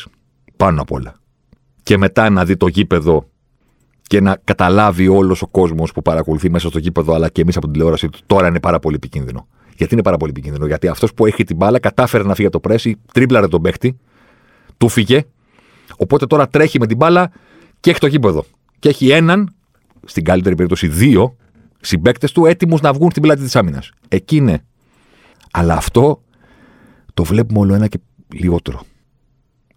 Πάνω 0.58 0.82
απ' 0.82 0.92
όλα. 0.92 1.16
Και 1.84 1.98
μετά 1.98 2.30
να 2.30 2.46
δει 2.46 2.58
το 2.58 2.68
γήπεδο 2.68 3.30
και 4.10 4.22
να 4.22 4.38
καταλάβει 4.44 5.08
όλος 5.08 5.42
ο 5.42 5.48
κόσμος 5.48 5.92
που 5.92 6.02
παρακολουθεί 6.02 6.50
μέσα 6.50 6.70
στο 6.70 6.80
γήπεδο, 6.80 7.14
αλλά 7.14 7.30
και 7.30 7.42
εμείς 7.42 7.56
από 7.56 7.66
την 7.66 7.74
τηλεόραση 7.74 8.06
ότι 8.06 8.20
τώρα 8.26 8.48
είναι 8.48 8.60
πάρα 8.60 8.80
πολύ 8.80 8.96
επικίνδυνο. 8.96 9.48
Γιατί 9.76 9.94
είναι 9.94 10.04
πάρα 10.04 10.18
πολύ 10.18 10.32
επικίνδυνο, 10.32 10.66
Γιατί 10.66 10.88
αυτός 10.88 11.14
που 11.14 11.26
έχει 11.26 11.44
την 11.44 11.56
μπάλα 11.56 11.80
κατάφερε 11.80 12.24
να 12.24 12.34
φύγει 12.36 12.48
από 12.48 12.60
το 12.60 12.68
πρέσι, 12.68 12.98
τρίμπλαρε 13.14 13.48
τον 13.48 13.62
παίχτη, 13.62 13.98
του 14.78 14.90
φύγε. 14.90 15.26
Οπότε 15.98 16.26
τώρα 16.26 16.48
τρέχει 16.48 16.80
με 16.80 16.88
την 16.88 16.98
μπάλα 16.98 17.32
και 17.80 17.90
έχει 17.90 18.00
το 18.00 18.08
γήπεδο. 18.08 18.46
Και 18.80 18.90
έχει 18.90 19.10
έναν, 19.10 19.56
στην 20.06 20.24
καλύτερη 20.24 20.56
περίπτωση 20.56 20.88
δύο, 20.88 21.36
συμπαίκτες 21.80 22.32
του 22.32 22.46
έτοιμους 22.46 22.82
να 22.82 22.94
βγουν 22.94 23.10
στην 23.12 23.22
πλάτη 23.22 23.42
της 23.42 23.56
άμυνας. 23.56 23.92
Εκεί 24.08 24.36
είναι. 24.36 24.66
Αλλά 25.52 25.74
αυτό 25.74 26.22
το 27.14 27.24
βλέπουμε 27.24 27.60
όλο 27.60 27.74
ένα 27.74 27.88
και 27.88 28.00
λιγότερο. 28.34 28.82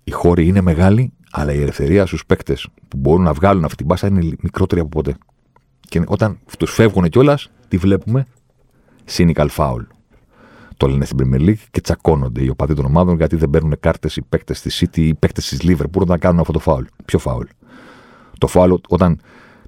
Οι 0.05 0.11
χώροι 0.11 0.47
είναι 0.47 0.61
μεγάλοι, 0.61 1.13
αλλά 1.33 1.53
η 1.53 1.61
ελευθερία 1.61 2.07
στους 2.07 2.27
παίκτες 2.27 2.69
που 2.89 2.97
μπορούν 2.97 3.25
να 3.25 3.33
βγάλουν 3.33 3.65
αυτή 3.65 3.77
την 3.77 3.87
μπάσα 3.87 4.07
είναι 4.07 4.37
μικρότερη 4.41 4.81
από 4.81 4.89
ποτέ. 4.89 5.17
Και 5.81 6.03
όταν 6.07 6.39
τους 6.59 6.73
φεύγουν 6.73 7.09
κιόλας, 7.09 7.51
τι 7.69 7.77
βλέπουμε. 7.77 8.27
Cynical 9.17 9.49
foul. 9.57 9.87
Το 10.77 10.87
λένε 10.89 11.05
στην 11.05 11.19
Premier 11.21 11.49
League 11.49 11.65
και 11.71 11.81
τσακώνονται 11.81 12.43
οι 12.43 12.49
οπαδοί 12.49 12.75
των 12.75 12.85
ομάδων 12.85 13.17
γιατί 13.17 13.37
δεν 13.37 13.51
παίρνουν 13.51 13.77
κάρτες 13.81 14.17
οι 14.17 14.23
παίκτες 14.23 14.61
της 14.61 14.85
City 14.85 14.97
ή 14.97 15.07
οι 15.07 15.15
παίκτες 15.15 15.49
της 15.49 15.59
Liverpool 15.63 16.07
να 16.07 16.19
κάνουν 16.19 16.41
αυτό 16.41 16.53
το 16.53 16.61
foul. 16.65 16.85
Ποιο 17.05 17.21
foul; 17.25 17.45
Το 18.39 18.49
foul 18.53 18.81
όταν 18.89 19.21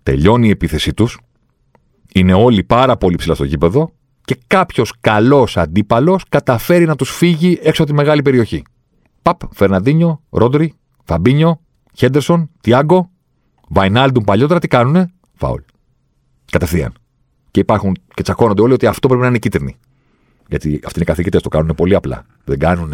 τελειώνει 0.03 0.47
η 0.47 0.51
επίθεσή 0.51 0.95
τους, 0.95 1.19
είναι 2.15 2.33
όλοι 2.35 2.65
πάρα 2.65 2.97
πολύ 2.97 3.17
ψηλά 3.17 3.35
στο 3.35 3.45
γήπεδο 3.45 3.93
και 4.25 4.39
κάποιος 4.47 4.93
καλός 5.01 5.57
αντίπαλος 5.57 6.25
καταφέρει 6.29 6.85
να 6.85 6.97
τους 6.97 7.11
φύγει 7.11 7.59
έξω 7.63 7.83
από 7.83 7.91
τη 7.91 7.97
μεγάλη 7.97 8.23
περιοχή. 8.23 8.63
Παπ, 9.23 9.41
Φερναντίνιο, 9.53 10.23
Ρόντρι, 10.31 10.75
Φαμπίνιο, 11.05 11.61
Χέντερσον, 11.95 12.51
Τιάγκο, 12.61 13.11
Βαϊνάλντουμ 13.69 14.25
παλιότερα 14.25 14.61
τι 14.61 14.69
κάνουνε; 14.69 15.13
Φάουλ. 15.35 15.61
Κατευθείαν. 16.53 16.93
Και 17.51 17.61
υπάρχουν 17.61 17.97
και 18.15 18.23
τσακώνονται 18.23 18.63
όλοι 18.63 18.73
ότι 18.73 18.87
αυτό 18.87 19.09
πρέπει 19.09 19.23
να 19.23 19.29
είναι 19.29 19.39
κίτρινη. 19.39 19.77
Γιατί 20.49 20.81
αυτοί 20.85 20.99
είναι 20.99 21.05
καθηγητές, 21.05 21.43
το 21.43 21.49
κάνουν 21.49 21.75
πολύ 21.75 21.95
απλά. 21.95 22.27
Δεν 22.45 22.59
κάνουν 22.59 22.93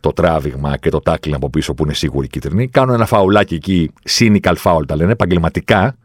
το 0.00 0.12
τράβηγμα 0.12 0.76
και 0.76 0.90
το 0.90 1.00
τάκλινγκ 1.00 1.36
από 1.36 1.50
πίσω 1.50 1.74
που 1.74 1.84
είναι 1.84 1.94
σίγουροι 1.94 2.26
κίτρινοι. 2.26 2.68
Κάνουν 2.68 2.94
ένα 2.94 3.06
φαουλάκι 3.06 3.54
εκεί, 3.54 3.92
cynical 4.10 4.54
foul 4.64 4.82
τα 4.86 4.96
λένε, 4.96 5.12
επαγγελματικά, 5.12 5.96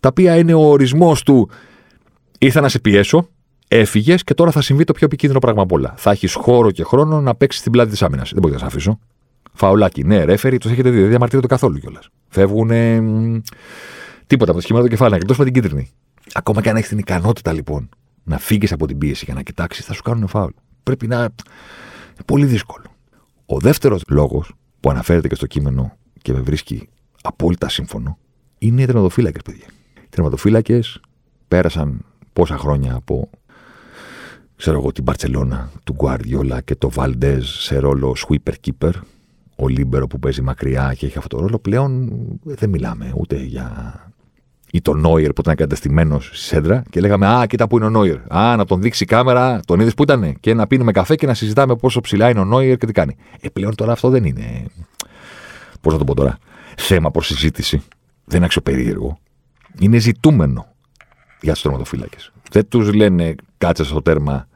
τα 0.00 0.08
οποία 0.08 0.36
είναι 0.36 0.54
ο 0.54 0.60
ορισμός 0.60 1.22
του 1.22 1.50
ήρθα 2.38 2.60
να 2.60 2.68
σε 2.68 2.78
πιέσω, 2.78 3.28
έφυγες 3.68 4.24
και 4.24 4.34
τώρα 4.34 4.50
θα 4.50 4.60
συμβεί 4.60 4.84
το 4.84 4.92
πιο 4.92 5.06
επικίνδυνο 5.06 5.40
πράγμα 5.40 5.62
από 5.62 5.74
όλα. 5.74 5.94
Θα 5.96 6.10
έχεις 6.10 6.34
χώρο 6.34 6.70
και 6.70 6.84
χρόνο 6.84 7.20
να 7.20 7.34
παίξεις 7.34 7.62
την 7.62 7.72
πλάτη 7.72 7.90
της 7.90 8.02
άμυνας. 8.02 8.30
Δεν 8.30 8.40
μπορείς 8.40 8.56
να 8.56 8.60
σε 8.60 8.66
αφήσω. 8.66 8.98
Φαουλάκι. 9.56 10.04
Ναι, 10.04 10.24
ρέφερι, 10.24 10.58
τους 10.58 10.70
έχετε 10.70 10.90
δει. 10.90 11.00
Δεν 11.00 11.08
διαμαρτύρονται 11.08 11.46
καθόλου 11.46 11.78
κιόλας. 11.78 12.08
Φεύγουν. 12.28 12.70
Τίποτα 14.26 14.50
από 14.50 14.60
το 14.60 14.60
σχήμα 14.60 14.80
του 14.80 14.88
κεφάλι, 14.88 15.14
εκτός 15.14 15.38
με 15.38 15.44
την 15.44 15.52
κίτρινη. 15.52 15.90
Ακόμα 16.32 16.62
και 16.62 16.68
αν 16.68 16.76
έχεις 16.76 16.88
την 16.88 16.98
ικανότητα 16.98 17.52
λοιπόν 17.52 17.88
να 18.24 18.38
φύγεις 18.38 18.72
από 18.72 18.86
την 18.86 18.98
πίεση 18.98 19.24
για 19.24 19.34
να 19.34 19.42
κοιτάξεις, 19.42 19.84
θα 19.84 19.92
σου 19.92 20.02
κάνουν 20.02 20.28
φάουλ. 20.28 20.50
Πρέπει 20.82 21.06
να. 21.06 21.18
Είναι 21.18 22.24
πολύ 22.24 22.44
δύσκολο. 22.44 22.84
Ο 23.46 23.58
δεύτερος 23.58 24.02
λόγος 24.08 24.52
που 24.80 24.90
αναφέρεται 24.90 25.28
και 25.28 25.34
στο 25.34 25.46
κείμενο 25.46 25.96
και 26.22 26.32
με 26.32 26.40
βρίσκει 26.40 26.88
απόλυτα 27.22 27.68
σύμφωνο 27.68 28.18
είναι 28.58 28.82
οι 28.82 28.86
τερματοφύλακες, 28.86 29.42
παιδιά. 29.42 29.66
Οι 30.02 30.08
τερματοφύλακες 30.08 31.00
πέρασαν 31.48 32.04
πόσα 32.32 32.56
χρόνια 32.56 32.94
από 32.94 33.30
ξέρω 34.56 34.78
εγώ, 34.78 34.92
την 34.92 35.02
Μπαρσελόνα 35.02 35.70
του 35.84 35.92
Γκουαρδιόλα 35.92 36.60
και 36.60 36.74
το 36.74 36.90
Βαλντέζ 36.90 37.48
σε 37.48 37.78
ρόλο 37.78 38.16
sweeper 38.26 38.52
keeper, 38.66 38.90
ο 39.56 39.68
λίμπερο 39.68 40.06
που 40.06 40.18
παίζει 40.18 40.42
μακριά 40.42 40.94
και 40.98 41.06
έχει 41.06 41.18
αυτό 41.18 41.36
το 41.36 41.42
ρόλο, 41.42 41.58
πλέον 41.58 42.10
δεν 42.42 42.70
μιλάμε 42.70 43.12
ούτε 43.16 43.36
για. 43.36 43.94
ή 44.72 44.80
τον 44.80 45.00
Νόιερ 45.00 45.32
που 45.32 45.40
ήταν 45.40 45.52
εγκαταστημένο 45.52 46.20
στη 46.20 46.36
σέντρα 46.36 46.82
και 46.90 47.00
λέγαμε 47.00 47.26
Α, 47.26 47.46
κοίτα 47.46 47.68
που 47.68 47.76
είναι 47.76 47.86
ο 47.86 47.90
Νόιερ. 47.90 48.18
Α, 48.34 48.56
να 48.56 48.64
τον 48.64 48.80
δείξει 48.80 49.02
η 49.02 49.06
κάμερα, 49.06 49.60
τον 49.64 49.80
είδες 49.80 49.94
που 49.94 50.02
ήταν 50.02 50.40
και 50.40 50.54
να 50.54 50.66
πίνουμε 50.66 50.92
καφέ 50.92 51.14
και 51.14 51.26
να 51.26 51.34
συζητάμε 51.34 51.76
πόσο 51.76 52.00
ψηλά 52.00 52.30
είναι 52.30 52.40
ο 52.40 52.44
Νόιερ 52.44 52.76
και 52.76 52.86
τι 52.86 52.92
κάνει. 52.92 53.16
Ε, 53.40 53.48
πλέον 53.48 53.74
τώρα 53.74 53.92
αυτό 53.92 54.08
δεν 54.08 54.24
είναι. 54.24 54.64
Πώς 55.80 55.92
να 55.92 55.98
το 55.98 56.04
πω 56.04 56.14
τώρα. 56.14 56.38
Θέμα 56.76 57.10
προς 57.10 57.26
συζήτηση. 57.26 57.82
Δεν 58.24 58.36
είναι 58.36 58.44
αξιοπερίεργο. 58.44 59.18
Είναι 59.78 59.98
ζητούμενο 59.98 60.66
για 61.40 61.52
τους 61.52 61.62
τερματοφύλακες. 61.62 62.32
Δεν 62.50 62.68
τους 62.68 62.92
λένε 62.94 63.34
κάτσε 63.58 63.84
στο 63.84 64.02
τέρμα 64.02 64.46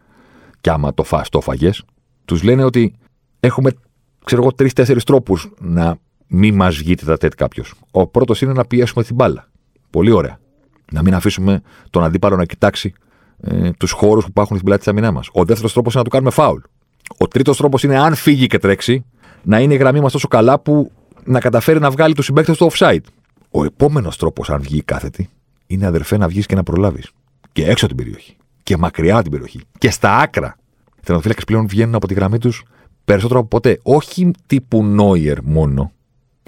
και 0.61 0.71
άμα 0.71 0.95
το 0.95 1.03
φας 1.03 1.29
το 1.29 1.41
φαγες. 1.41 1.85
Τους 2.25 2.43
λένε 2.43 2.65
ότι 2.65 2.95
έχουμε, 3.41 3.71
ξέρω 4.25 4.43
εγώ, 4.43 4.53
τρει-τέσσερι 4.53 5.03
τρόπους 5.03 5.51
να 5.59 5.99
μην 6.27 6.55
μας 6.55 6.77
βγείτε 6.77 7.05
τα 7.05 7.17
τέτοια 7.17 7.37
κάποιος. 7.37 7.75
Ο 7.91 8.07
πρώτος 8.07 8.43
είναι 8.43 8.53
να 8.53 8.65
πιέσουμε 8.65 9.05
την 9.05 9.15
μπάλα. 9.15 9.49
Πολύ 9.91 10.11
ωραία. 10.11 10.39
Να 10.93 11.03
μην 11.03 11.15
αφήσουμε 11.15 11.63
τον 11.91 12.05
αντίπαλο 12.05 12.37
να 12.37 12.45
κοιτάξει 12.45 12.93
ε, 13.41 13.71
τους 13.71 13.91
χώρους 13.91 14.25
που 14.25 14.31
υπάρχουν 14.31 14.57
στην 14.57 14.69
πλάτη 14.69 14.83
της 14.83 14.93
αμυνά 14.93 15.11
μας. 15.11 15.29
Ο 15.33 15.45
δεύτερος 15.45 15.73
τρόπος 15.73 15.93
είναι 15.93 16.03
να 16.03 16.09
του 16.09 16.15
κάνουμε 16.15 16.31
φάουλ. 16.31 16.61
Ο 17.19 17.29
τρίτος 17.29 17.57
τρόπος 17.57 17.83
είναι, 17.83 17.99
αν 17.99 18.15
φύγει 18.15 18.47
και 18.47 18.59
τρέξει, 18.59 19.05
να 19.43 19.61
είναι 19.61 19.75
η 19.75 19.77
γραμμή 19.77 20.01
μας 20.01 20.13
τόσο 20.13 20.29
καλά 20.29 20.59
που 20.59 20.93
να 21.25 21.41
καταφέρει 21.41 21.79
να 21.79 21.91
βγάλει 21.91 22.15
τους 22.15 22.25
συμπαίκτες 22.25 22.57
του 22.57 22.71
offside. 22.73 23.01
Ο 23.51 23.65
επόμενος 23.65 24.17
τρόπος, 24.17 24.51
αν 24.51 24.61
βγει 24.61 24.83
κάθετη, 24.83 25.29
είναι 25.67 25.87
αδερφέ 25.87 26.17
να 26.17 26.29
βγεις 26.29 26.47
και 26.47 26.55
να 26.55 26.63
προλάβεις. 26.63 27.11
Και 27.53 27.67
έξω 27.67 27.87
από 27.87 27.95
την 27.95 28.05
περιοχή. 28.05 28.37
Και 28.63 28.77
μακριά 28.77 29.15
από 29.15 29.23
την 29.23 29.31
περιοχή. 29.33 29.61
Και 29.79 29.91
στα 29.91 30.17
άκρα. 30.17 30.57
Οι 30.97 31.01
τερματοφύλακε 31.05 31.45
πλέον 31.45 31.67
βγαίνουν 31.69 31.95
από 31.95 32.07
τη 32.07 32.15
γραμμή 32.15 32.39
τους 32.39 32.63
περισσότερο 33.11 33.41
από 33.41 33.49
ποτέ. 33.49 33.81
Όχι 33.83 34.31
τύπου 34.47 34.85
Νόιερ 34.85 35.43
μόνο, 35.43 35.93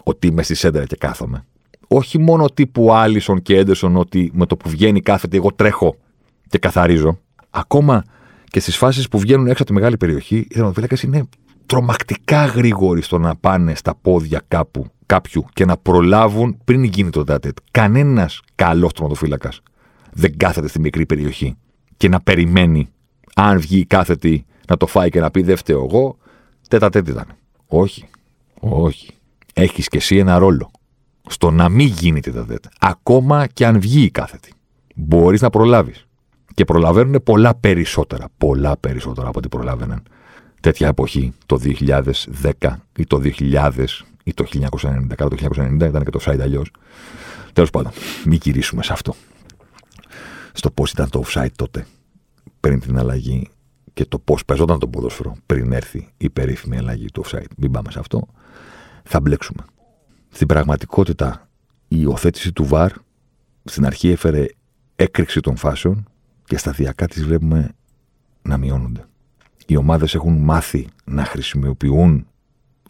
ότι 0.04 0.26
είμαι 0.26 0.42
στη 0.42 0.54
σέντρα 0.54 0.84
και 0.84 0.96
κάθομαι. 0.96 1.44
Όχι 1.88 2.18
μόνο 2.18 2.46
τύπου 2.46 2.92
Άλισον 2.92 3.42
και 3.42 3.56
Έντερσον, 3.56 3.96
ότι 3.96 4.30
με 4.34 4.46
το 4.46 4.56
που 4.56 4.68
βγαίνει 4.68 5.00
κάθεται, 5.00 5.36
εγώ 5.36 5.52
τρέχω 5.52 5.96
και 6.48 6.58
καθαρίζω. 6.58 7.18
Ακόμα 7.50 8.04
και 8.50 8.60
στις 8.60 8.76
φάσεις 8.76 9.08
που 9.08 9.18
βγαίνουν 9.18 9.46
έξω 9.46 9.62
από 9.62 9.72
τη 9.72 9.72
μεγάλη 9.72 9.96
περιοχή, 9.96 10.36
οι 10.36 10.46
τερματοφύλακε 10.46 11.06
είναι 11.06 11.28
τρομακτικά 11.66 12.44
γρήγοροι 12.44 13.02
στο 13.02 13.18
να 13.18 13.36
πάνε 13.36 13.74
στα 13.74 13.94
πόδια 14.02 14.42
κάπου 14.48 14.86
κάποιου 15.06 15.44
και 15.52 15.64
να 15.64 15.76
προλάβουν 15.76 16.58
πριν 16.64 16.84
γίνει 16.84 17.10
το 17.10 17.24
δάτετ. 17.24 17.56
Κανένας 17.70 18.40
καλός 18.54 18.92
τροματοφύλακα 18.92 19.52
δεν 20.12 20.36
κάθεται 20.36 20.68
στη 20.68 20.80
μικρή 20.80 21.06
περιοχή 21.06 21.56
και 21.96 22.08
να 22.08 22.20
περιμένει 22.20 22.88
αν 23.34 23.60
βγει 23.60 23.78
η 23.78 23.84
κάθετη 23.84 24.44
να 24.68 24.76
το 24.76 24.86
φάει 24.86 25.08
και 25.08 25.20
να 25.20 25.30
πει 25.30 25.42
δεν 25.42 25.56
φταίω 25.56 25.84
εγώ, 25.84 26.16
τέτα 26.72 26.88
τέτα 26.88 27.10
ήταν. 27.10 27.26
Όχι. 27.66 28.04
Όχι. 28.60 29.14
Έχεις 29.52 29.88
και 29.88 29.96
εσύ 29.96 30.16
ένα 30.16 30.38
ρόλο 30.38 30.70
στο 31.28 31.50
να 31.50 31.68
μην 31.68 31.86
γίνει 31.86 32.20
τέτα 32.20 32.44
τέτα. 32.44 32.70
Ακόμα 32.80 33.46
και 33.46 33.66
αν 33.66 33.80
βγει 33.80 34.02
η 34.02 34.10
κάθετη. 34.10 34.52
Μπορείς 34.94 35.40
να 35.40 35.50
προλάβεις. 35.50 36.06
Και 36.54 36.64
προλαβαίνουν 36.64 37.22
πολλά 37.24 37.54
περισσότερα. 37.54 38.26
Πολλά 38.38 38.76
περισσότερα 38.76 39.28
από 39.28 39.38
ό,τι 39.38 39.48
προλάβαιναν 39.48 40.02
τέτοια 40.60 40.88
εποχή 40.88 41.32
το 41.46 41.58
2010 41.58 42.80
ή 42.96 43.06
το 43.06 43.20
2000 43.38 44.04
ή 44.24 44.34
το 44.34 44.44
1990. 44.44 45.14
Κάτω 45.16 45.28
το 45.28 45.36
1990 45.36 45.88
ήταν 45.88 46.04
και 46.04 46.10
το 46.10 46.20
site 46.26 46.40
αλλιώς. 46.40 46.70
Τέλος 47.52 47.70
πάντων, 47.70 47.92
μην 48.24 48.38
γυρίσουμε 48.42 48.82
σε 48.82 48.92
αυτό. 48.92 49.14
Στο 50.52 50.70
πώς 50.70 50.90
ήταν 50.90 51.10
το 51.10 51.22
offside 51.26 51.52
τότε, 51.56 51.86
πριν 52.60 52.80
την 52.80 52.98
αλλαγή 52.98 53.48
και 53.92 54.04
το 54.04 54.18
πώς 54.18 54.44
παίζονταν 54.44 54.78
το 54.78 54.88
ποδόσφαιρο 54.88 55.36
πριν 55.46 55.72
έρθει 55.72 56.08
η 56.16 56.30
περίφημη 56.30 56.78
αλλαγή 56.78 57.10
του 57.10 57.24
offside. 57.24 57.50
Μην 57.56 57.70
πάμε 57.70 57.90
σε 57.90 57.98
αυτό. 57.98 58.26
Θα 59.04 59.20
μπλέξουμε. 59.20 59.64
Στην 60.28 60.46
πραγματικότητα, 60.46 61.48
η 61.88 61.96
υιοθέτηση 62.00 62.52
του 62.52 62.68
VAR 62.70 62.88
στην 63.64 63.86
αρχή 63.86 64.08
έφερε 64.08 64.46
έκρηξη 64.96 65.40
των 65.40 65.56
φάσεων 65.56 66.08
και 66.44 66.56
σταδιακά 66.56 67.06
τις 67.06 67.24
βλέπουμε 67.24 67.72
να 68.42 68.56
μειώνονται. 68.56 69.04
Οι 69.66 69.76
ομάδες 69.76 70.14
έχουν 70.14 70.38
μάθει 70.38 70.88
να 71.04 71.24
χρησιμοποιούν 71.24 72.26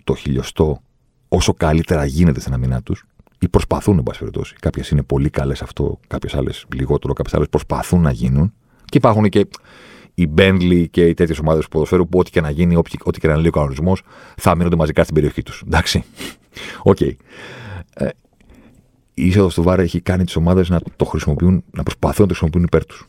το 0.05 0.15
χιλιοστό 0.15 0.83
όσο 1.29 1.55
καλύτερα 1.55 2.05
γίνεται 2.05 2.41
στην 2.41 2.53
αμυνά 2.53 2.83
τους 2.83 3.05
ή 3.39 3.49
προσπαθούν, 3.49 3.99
εν 3.99 4.03
πάση 4.03 4.19
περιπτώσει. 4.19 4.55
Κάποιες 4.61 4.89
είναι 4.89 5.03
πολύ 5.03 5.31
καλές 5.31 5.63
αυτό, 5.63 5.99
κάποιες 6.07 6.35
άλλες 6.35 6.67
λιγότερο, 6.75 7.13
κάποιες 7.13 7.35
άλλες 7.35 7.49
προσπαθούν 7.49 8.01
να 8.01 8.11
γίνουν. 8.11 8.55
Και 8.85 8.99
υπάρχουν 8.99 9.29
και 9.29 9.49
οι 10.15 10.27
Μπέντλι 10.27 10.89
και 10.89 11.07
οι 11.07 11.15
τέτοιες 11.15 11.39
ομάδες 11.39 11.65
του 11.65 11.71
ποδοσφαίρου 11.71 12.09
που 12.09 12.19
ό,τι 12.19 12.31
και 12.31 12.41
να 12.41 12.51
γίνει, 12.51 12.77
ό,τι 12.77 13.21
και 13.21 13.29
να 13.29 13.37
λέει 13.37 13.47
ο 13.47 13.51
κανονισμός, 13.51 14.03
θα 14.37 14.57
αμύνονται 14.57 14.77
μαζικά 14.77 15.03
στην 15.03 15.15
περιοχή 15.15 15.43
τους. 15.43 15.63
Εντάξει. 15.67 16.05
OK. 16.83 16.97
Okay. 17.01 17.13
Ε, 17.95 18.09
η 19.15 19.27
είσοδος 19.27 19.55
του 19.55 19.63
VAR 19.63 19.83
έχει 19.83 20.01
κάνει 20.01 20.25
τις 20.25 20.37
ομάδες 20.37 20.69
να 20.69 20.81
το 20.97 21.05
χρησιμοποιούν, 21.05 21.65
να 21.71 21.83
προσπαθούν 21.83 22.21
να 22.21 22.27
το 22.27 22.35
χρησιμοποιούν 22.35 22.63
υπέρ 22.63 22.87
τους. 22.87 23.07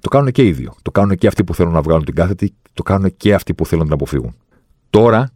Το 0.00 0.08
κάνουν 0.08 0.30
και 0.30 0.46
οι 0.46 0.52
δύο. 0.52 0.74
Το 0.82 0.90
κάνουν 0.90 1.16
και 1.16 1.26
αυτοί 1.26 1.44
που 1.44 1.54
θέλουν 1.54 1.72
να 1.72 1.82
βγάλουν 1.82 2.04
την 2.04 2.14
κάθετη, 2.14 2.54
το 2.72 2.82
κάνουν 2.82 3.16
και 3.16 3.34
αυτοί 3.34 3.54
που 3.54 3.66
θέλουν 3.66 3.84
να 3.84 3.90
την 3.90 3.98
αποφύγουν. 4.02 4.34
Τώρα 4.90 5.30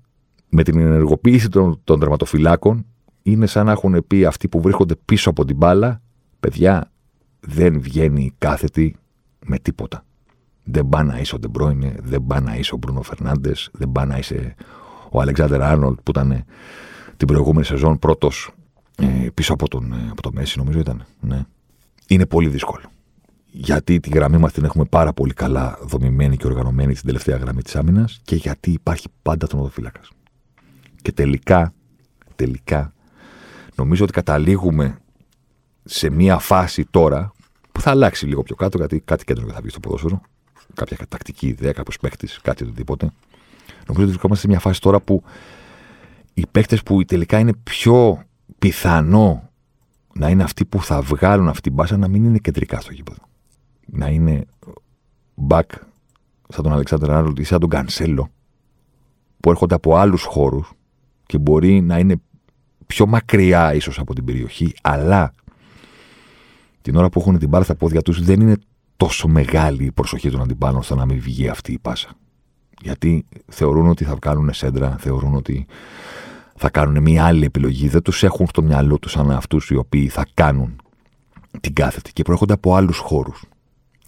με 0.48 0.62
την 0.62 0.78
ενεργοποίηση 0.78 1.48
των, 1.48 1.80
των 1.84 2.00
τερματοφυλάκων 2.00 2.86
είναι 3.22 3.46
σαν 3.46 3.66
να 3.66 3.72
έχουν 3.72 4.04
πει 4.06 4.24
αυτοί 4.24 4.48
που 4.48 4.60
βρίσκονται 4.60 4.94
πίσω 5.04 5.30
από 5.30 5.44
την 5.44 5.56
μπάλα, 5.56 6.02
παιδιά, 6.40 6.92
δεν 7.40 7.80
βγαίνει 7.80 8.32
κάθετη 8.38 8.96
με 9.46 9.58
τίποτα. 9.58 10.04
Δεν 10.64 10.88
πάει 10.88 11.04
να 11.04 11.18
είσαι 11.18 11.34
ο 11.34 11.38
Ντεμπρόινε, 11.38 11.94
δεν 12.02 12.24
πάει 12.26 12.40
να 12.40 12.56
είσαι 12.56 12.74
ο 12.74 12.76
Μπρούνο 12.76 13.02
Φερνάντε, 13.02 13.52
δεν 13.72 13.92
πάει 13.92 14.06
να 14.06 14.18
είσαι 14.18 14.54
ο 15.10 15.20
Αλεξάνδρ 15.20 15.62
Άρνολτ 15.62 15.98
που 16.02 16.10
ήταν 16.10 16.44
την 17.16 17.26
προηγούμενη 17.26 17.64
σεζόν 17.64 17.98
πρώτος 17.98 18.50
ε, 18.96 19.28
πίσω 19.34 19.52
από 19.52 19.68
τον, 19.68 19.92
ε, 19.92 20.08
από 20.10 20.22
το 20.22 20.30
Μέση, 20.32 20.58
νομίζω 20.58 20.78
ήταν. 20.78 21.04
Ναι. 21.20 21.42
Είναι 22.06 22.26
πολύ 22.26 22.48
δύσκολο. 22.48 22.82
Γιατί 23.46 24.00
τη 24.00 24.08
γραμμή 24.08 24.38
μας 24.38 24.52
την 24.52 24.64
έχουμε 24.64 24.84
πάρα 24.84 25.12
πολύ 25.12 25.32
καλά 25.32 25.78
δομημένη 25.82 26.36
και 26.36 26.46
οργανωμένη 26.46 26.94
στην 26.94 27.06
τελευταία 27.06 27.36
γραμμή 27.36 27.62
της 27.62 27.76
άμυνας 27.76 28.20
και 28.24 28.36
γιατί 28.36 28.70
υπάρχει 28.70 29.06
πάντα 29.22 29.46
τον 29.46 29.58
οδοφύλακας. 29.60 30.10
Και 31.02 31.12
τελικά, 31.12 31.72
τελικά, 32.36 32.92
νομίζω 33.74 34.04
ότι 34.04 34.12
καταλήγουμε 34.12 34.98
σε 35.84 36.10
μία 36.10 36.38
φάση 36.38 36.84
τώρα 36.90 37.32
που 37.72 37.80
θα 37.80 37.90
αλλάξει 37.90 38.26
λίγο 38.26 38.42
πιο 38.42 38.56
κάτω, 38.56 38.78
γιατί 38.78 39.00
κάτι 39.00 39.24
κέντρο 39.24 39.48
θα 39.48 39.60
βγει 39.60 39.68
στο 39.68 39.80
ποδόσφαιρο. 39.80 40.20
Κάποια 40.74 40.96
τακτική 41.08 41.46
ιδέα, 41.46 41.72
κάποιος 41.72 41.98
παίχτης, 41.98 42.38
κάτι 42.42 42.62
οτιδήποτε. 42.62 43.04
Νομίζω 43.66 43.92
ότι 43.92 44.04
βρισκόμαστε 44.04 44.42
σε 44.44 44.48
μια 44.50 44.60
φάση 44.60 44.80
τώρα 44.80 45.00
που 45.00 45.22
οι 46.34 46.46
παίχτες 46.50 46.82
που 46.82 47.04
τελικά 47.04 47.38
είναι 47.38 47.52
πιο 47.62 48.24
πιθανό 48.58 49.48
να 50.12 50.28
είναι 50.28 50.42
αυτοί 50.42 50.64
που 50.64 50.82
θα 50.82 51.00
βγάλουν 51.00 51.48
αυτή 51.48 51.60
την 51.60 51.72
μπάσα 51.72 51.96
να 51.96 52.08
μην 52.08 52.24
είναι 52.24 52.38
κεντρικά 52.38 52.80
στο 52.80 52.92
γήπεδο. 52.92 53.22
Να 53.86 54.08
είναι 54.08 54.44
back 55.48 55.68
σαν 56.48 56.62
τον 56.62 56.72
Αλεξάνδρ 56.72 57.10
Άρνολτ 57.10 57.38
ή 57.38 57.44
σαν 57.44 57.60
τον 57.60 57.68
Κανσέλο 57.68 58.30
που 59.40 59.50
έρχονται 59.50 59.74
από 59.74 59.96
άλλους 59.96 60.22
χώρους 60.22 60.72
και 61.26 61.38
μπορεί 61.38 61.80
να 61.80 61.98
είναι 61.98 62.16
πιο 62.86 63.06
μακριά 63.06 63.74
ίσως 63.74 63.98
από 63.98 64.14
την 64.14 64.24
περιοχή, 64.24 64.74
αλλά 64.82 65.32
την 66.82 66.96
ώρα 66.96 67.08
που 67.08 67.20
έχουν 67.20 67.38
την 67.38 67.48
μπάλα 67.48 67.64
στα 67.64 67.74
πόδια 67.74 68.02
τους 68.02 68.24
δεν 68.24 68.40
είναι 68.40 68.56
τόσο 69.04 69.28
μεγάλη 69.28 69.84
η 69.84 69.92
προσοχή 69.92 70.30
των 70.30 70.40
αντιπάλων 70.40 70.82
στο 70.82 70.94
να 70.94 71.06
μην 71.06 71.20
βγει 71.20 71.48
αυτή 71.48 71.72
η 71.72 71.78
πάσα. 71.78 72.08
Γιατί 72.80 73.26
θεωρούν 73.46 73.88
ότι 73.88 74.04
θα 74.04 74.16
κάνουν 74.20 74.52
σέντρα, 74.52 74.96
θεωρούν 74.98 75.34
ότι 75.34 75.66
θα 76.56 76.70
κάνουν 76.70 77.02
μια 77.02 77.24
άλλη 77.24 77.44
επιλογή. 77.44 77.88
Δεν 77.88 78.02
τους 78.02 78.22
έχουν 78.22 78.46
στο 78.46 78.62
μυαλό 78.62 78.98
τους 78.98 79.10
σαν 79.10 79.30
αυτούς 79.30 79.70
οι 79.70 79.76
οποίοι 79.76 80.08
θα 80.08 80.26
κάνουν 80.34 80.80
την 81.60 81.72
κάθετη 81.72 82.12
και 82.12 82.22
προέρχονται 82.22 82.52
από 82.52 82.74
άλλους 82.74 82.98
χώρους. 82.98 83.44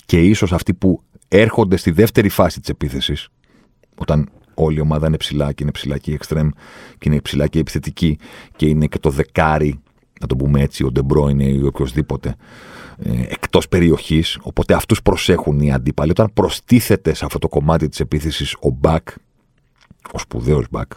Και 0.06 0.20
ίσως 0.20 0.52
αυτοί 0.52 0.74
που 0.74 1.02
έρχονται 1.28 1.76
στη 1.76 1.90
δεύτερη 1.90 2.28
φάση 2.28 2.60
της 2.60 2.68
επίθεσης, 2.68 3.28
όταν 3.94 4.28
όλη 4.54 4.76
η 4.76 4.80
ομάδα 4.80 5.06
είναι 5.06 5.16
ψηλά 5.16 5.52
και 5.52 5.62
είναι 5.62 5.72
ψηλά 5.72 5.98
και 5.98 6.10
οι 6.10 6.14
εξτρέμ 6.14 6.48
και 6.98 7.08
είναι 7.08 7.20
ψηλά 7.20 7.46
και 7.46 7.58
οι 7.58 7.60
επιθετικοί 7.60 8.18
και 8.56 8.66
είναι 8.66 8.86
και 8.86 8.98
το 8.98 9.10
δεκάρι, 9.10 9.80
να 10.20 10.26
το 10.26 10.36
πούμε 10.36 10.60
έτσι, 10.60 10.84
ο 10.84 10.90
Ντε 10.90 11.02
Μπρόινε 11.02 11.28
ή 11.28 11.62
οποιοδήποτε 11.62 12.28
ε, 12.28 12.34
εκτός 13.28 13.68
περιοχής. 13.68 14.38
Οπότε 14.42 14.74
αυτούς 14.74 15.02
προσέχουν 15.02 15.60
οι 15.60 15.72
αντίπαλοι. 15.72 16.10
Όταν 16.10 16.32
προστίθεται 16.34 17.14
σε 17.14 17.24
αυτό 17.24 17.38
το 17.38 17.48
κομμάτι 17.48 17.88
της 17.88 18.00
επίθεσης 18.00 18.54
ο 18.60 18.70
μπακ, 18.70 19.08
ο 20.12 20.18
σπουδαίος 20.18 20.66
μπακ, 20.70 20.92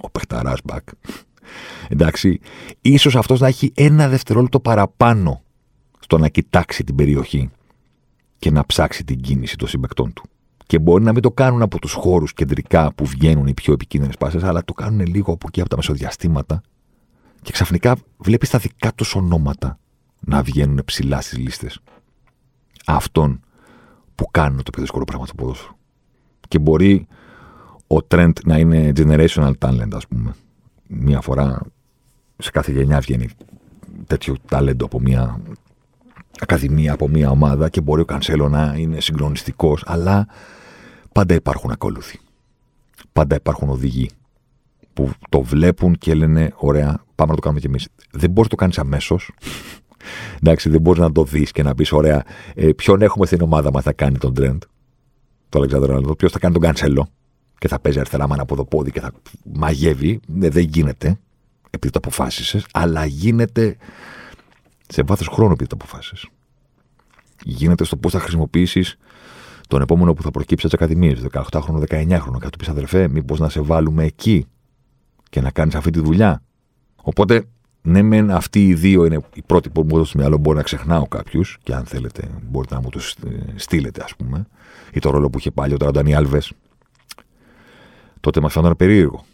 ο 0.00 0.10
παιχταράς 0.10 0.58
μπακ. 0.64 0.88
Εντάξει, 1.88 2.40
ίσως 2.80 3.16
αυτός 3.16 3.40
να 3.40 3.46
έχει 3.46 3.72
ένα 3.74 4.08
δευτερόλεπτο 4.08 4.60
παραπάνω 4.60 5.42
στο 5.98 6.18
να 6.18 6.28
κοιτάξει 6.28 6.84
την 6.84 6.94
περιοχή 6.94 7.50
και 8.38 8.50
να 8.50 8.66
ψάξει 8.66 9.04
την 9.04 9.20
κίνηση 9.20 9.56
των 9.56 9.68
συμπεκτών 9.68 10.12
του. 10.12 10.22
Και 10.66 10.78
μπορεί 10.78 11.04
να 11.04 11.12
μην 11.12 11.22
το 11.22 11.30
κάνουν 11.30 11.62
από 11.62 11.78
τους 11.78 11.92
χώρους 11.92 12.32
κεντρικά 12.32 12.92
που 12.94 13.04
βγαίνουν 13.04 13.46
οι 13.46 13.54
πιο 13.54 13.72
επικίνδυνες 13.72 14.16
πάσες, 14.16 14.42
αλλά 14.42 14.64
το 14.64 14.72
κάνουν 14.72 15.06
λίγο 15.06 15.32
από 15.32 15.46
εκεί 15.48 15.60
από 15.60 15.68
τα 15.68 15.76
μεσοδιαστήματα 15.76 16.60
και 17.42 17.52
ξαφνικά 17.52 17.96
βλέπεις 18.16 18.50
τα 18.50 18.58
δικά 18.58 18.92
τους 18.94 19.14
ονόματα 19.14 19.78
να 20.30 20.42
βγαίνουν 20.42 20.82
ψηλά 20.84 21.20
στις 21.20 21.38
λίστες. 21.38 21.80
Αυτόν 22.86 23.40
που 24.14 24.26
κάνουν 24.30 24.62
το 24.62 24.70
πιο 24.70 24.82
δύσκολο 24.82 25.04
πράγμα 25.04 25.26
στο 25.26 25.34
ποδόσφαιρο. 25.34 25.76
Και 26.48 26.58
μπορεί 26.58 27.06
ο 27.86 27.96
Trent 28.08 28.32
να 28.44 28.58
είναι 28.58 28.92
generational 28.96 29.52
talent, 29.58 29.90
ας 29.92 30.06
πούμε. 30.06 30.34
Μία 30.86 31.20
φορά 31.20 31.62
σε 32.38 32.50
κάθε 32.50 32.72
γενιά 32.72 33.00
βγαίνει 33.00 33.28
τέτοιο 34.06 34.36
ταλέντο 34.48 34.84
από 34.84 35.00
μια 35.00 35.40
ακαδημία, 36.40 36.92
από 36.92 37.08
μια 37.08 37.30
ομάδα 37.30 37.68
και 37.68 37.80
μπορεί 37.80 38.00
ο 38.00 38.04
Κανσέλο 38.04 38.48
να 38.48 38.74
είναι 38.76 39.00
συγκλονιστικός, 39.00 39.82
αλλά 39.86 40.26
πάντα 41.12 41.34
υπάρχουν 41.34 41.70
ακόλουθοι. 41.70 42.18
Πάντα 43.12 43.36
υπάρχουν 43.36 43.68
οδηγοί 43.68 44.10
που 44.92 45.10
το 45.28 45.42
βλέπουν 45.42 45.94
και 45.94 46.14
λένε: 46.14 46.52
Ωραία, 46.56 47.04
πάμε 47.14 47.30
να 47.30 47.36
το 47.36 47.40
κάνουμε 47.40 47.60
κι 47.60 47.66
εμείς. 47.66 47.88
Δεν 48.10 48.30
μπορείς 48.30 48.50
να 48.50 48.56
το 48.56 48.56
κάνεις 48.56 48.78
αμέσως. 48.78 49.30
Εντάξει, 50.36 50.68
δεν 50.68 50.80
μπορείς 50.80 51.00
να 51.00 51.12
το 51.12 51.24
δεις 51.24 51.50
και 51.50 51.62
να 51.62 51.74
πεις: 51.74 51.92
Ωραία, 51.92 52.24
ε, 52.54 52.72
ποιον 52.72 53.02
έχουμε 53.02 53.26
στην 53.26 53.42
ομάδα 53.42 53.70
μας 53.72 53.82
θα 53.82 53.92
κάνει 53.92 54.18
τον 54.18 54.34
τρέντ. 54.34 54.62
Το 55.48 55.58
Αλεξάνδρο 55.58 56.14
Ποιος 56.14 56.32
θα 56.32 56.38
κάνει 56.38 56.52
τον 56.52 56.62
Κανσέλο; 56.62 57.08
Και 57.58 57.68
θα 57.68 57.80
παίζει 57.80 57.98
αριστερά 57.98 58.28
μάνα 58.28 58.42
από 58.42 58.56
το 58.56 58.64
πόδι 58.64 58.90
και 58.90 59.00
θα 59.00 59.12
μαγεύει. 59.52 60.20
Ε, 60.40 60.48
δεν 60.48 60.62
γίνεται 60.62 61.18
επειδή 61.70 61.92
το 61.92 61.98
αποφάσισες, 62.02 62.66
αλλά 62.72 63.04
γίνεται 63.04 63.76
σε 64.88 65.02
βάθος 65.02 65.26
χρόνου 65.26 65.52
επειδή 65.52 65.68
το 65.68 65.76
αποφάσισες. 65.80 66.28
Γίνεται 67.44 67.84
στο 67.84 67.96
πώς 67.96 68.12
θα 68.12 68.20
χρησιμοποιήσεις 68.20 68.96
τον 69.68 69.80
επόμενο 69.82 70.14
που 70.14 70.22
θα 70.22 70.30
προκύψει 70.30 70.66
από 70.66 70.76
τις 70.76 70.86
ακαδημίες, 70.86 71.26
18χρονο, 71.32 71.78
19χρονο, 71.88 72.38
και 72.38 72.44
θα 72.44 72.50
του 72.50 72.58
πεις 72.58 72.68
αδερφέ, 72.68 73.08
μήπως 73.08 73.38
να 73.38 73.48
σε 73.48 73.60
βάλουμε 73.60 74.04
εκεί 74.04 74.46
και 75.30 75.40
να 75.40 75.50
κάνεις 75.50 75.74
αυτή 75.74 75.90
τη 75.90 76.00
δουλειά. 76.00 76.42
Οπότε, 77.02 77.44
ναι, 77.82 78.02
μεν 78.02 78.30
αυτοί 78.30 78.66
οι 78.66 78.74
δύο 78.74 79.04
είναι 79.04 79.20
οι 79.34 79.42
πρώτοι 79.46 79.70
που 79.70 79.80
μου 79.80 79.88
έδωσαν 79.88 80.06
στο 80.06 80.18
μυαλό. 80.18 80.36
Μπορεί 80.36 80.56
να 80.56 80.62
ξεχνάω 80.62 81.06
κάποιους 81.06 81.58
και 81.62 81.74
αν 81.74 81.84
θέλετε, 81.84 82.28
μπορείτε 82.50 82.74
να 82.74 82.80
μου 82.80 82.88
του 82.88 83.00
στείλετε, 83.54 84.02
ας 84.04 84.16
πούμε, 84.16 84.46
ή 84.92 84.98
το 84.98 85.10
ρόλο 85.10 85.30
που 85.30 85.38
είχε 85.38 85.50
παλιότερα 85.50 85.90
ο 85.90 85.92
Ντανί 85.92 86.14
Άλβες. 86.14 86.52
Τότε 88.20 88.40
μας 88.40 88.52
φαίνονταν 88.52 88.76
περίεργο. 88.76 89.24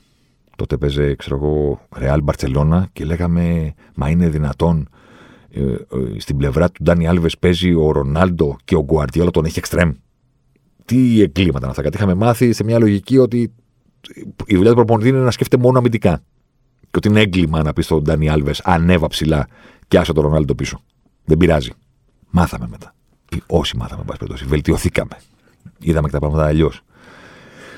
Τότε 0.56 0.76
παίζε, 0.76 1.14
ξέρω 1.14 1.36
εγώ, 1.36 1.80
Ρεάλ 1.96 2.22
Μπαρσελόνα 2.22 2.88
και 2.92 3.04
λέγαμε, 3.04 3.74
Μα 3.94 4.08
είναι 4.08 4.28
δυνατόν 4.28 4.88
ε, 5.50 5.60
ε, 5.60 5.76
στην 6.18 6.36
πλευρά 6.36 6.70
του 6.70 6.82
Ντάνι 6.82 7.06
Άλβες 7.06 7.38
παίζει 7.38 7.74
ο 7.74 7.90
Ρονάλντο 7.90 8.56
και 8.64 8.76
ο 8.76 8.82
Γκουαρτιόλα 8.82 9.30
τον 9.30 9.44
έχει 9.44 9.58
εξτρέμ. 9.58 9.92
Τι 10.84 11.22
εγκλήματα 11.22 11.58
είναι 11.58 11.68
αυτά. 11.68 11.82
Κάτι 11.82 11.96
είχαμε 11.96 12.14
μάθει 12.14 12.52
σε 12.52 12.64
μια 12.64 12.78
λογική 12.78 13.18
ότι 13.18 13.52
η 14.46 14.54
δουλειά 14.56 14.70
του 14.70 14.76
προπονητή 14.76 15.08
είναι 15.08 15.18
να 15.18 15.30
σκέφτεται 15.30 15.62
μόνο 15.62 15.78
αμυντικά. 15.78 16.22
Και 16.96 17.08
ότι 17.08 17.16
είναι 17.16 17.26
έγκλημα 17.26 17.62
να 17.62 17.72
πεις 17.72 17.84
στον 17.84 18.02
Ντάνι 18.02 18.28
Άλβες 18.28 18.60
ανέβα 18.60 19.06
ψηλά 19.06 19.48
και 19.88 19.98
άσε 19.98 20.12
τον 20.12 20.24
Ρονάλντο 20.24 20.54
πίσω. 20.54 20.80
Δεν 21.24 21.36
πειράζει. 21.36 21.70
Μάθαμε 22.30 22.66
μετά. 22.70 22.94
Ή 23.30 23.42
όσοι 23.46 23.76
μάθαμε, 23.76 24.00
εν 24.00 24.06
πάση 24.06 24.18
περιπτώσει. 24.18 24.44
Βελτιωθήκαμε. 24.44 25.18
Είδαμε 25.78 26.06
και 26.06 26.12
τα 26.12 26.18
πράγματα 26.18 26.46
αλλιώς. 26.46 26.80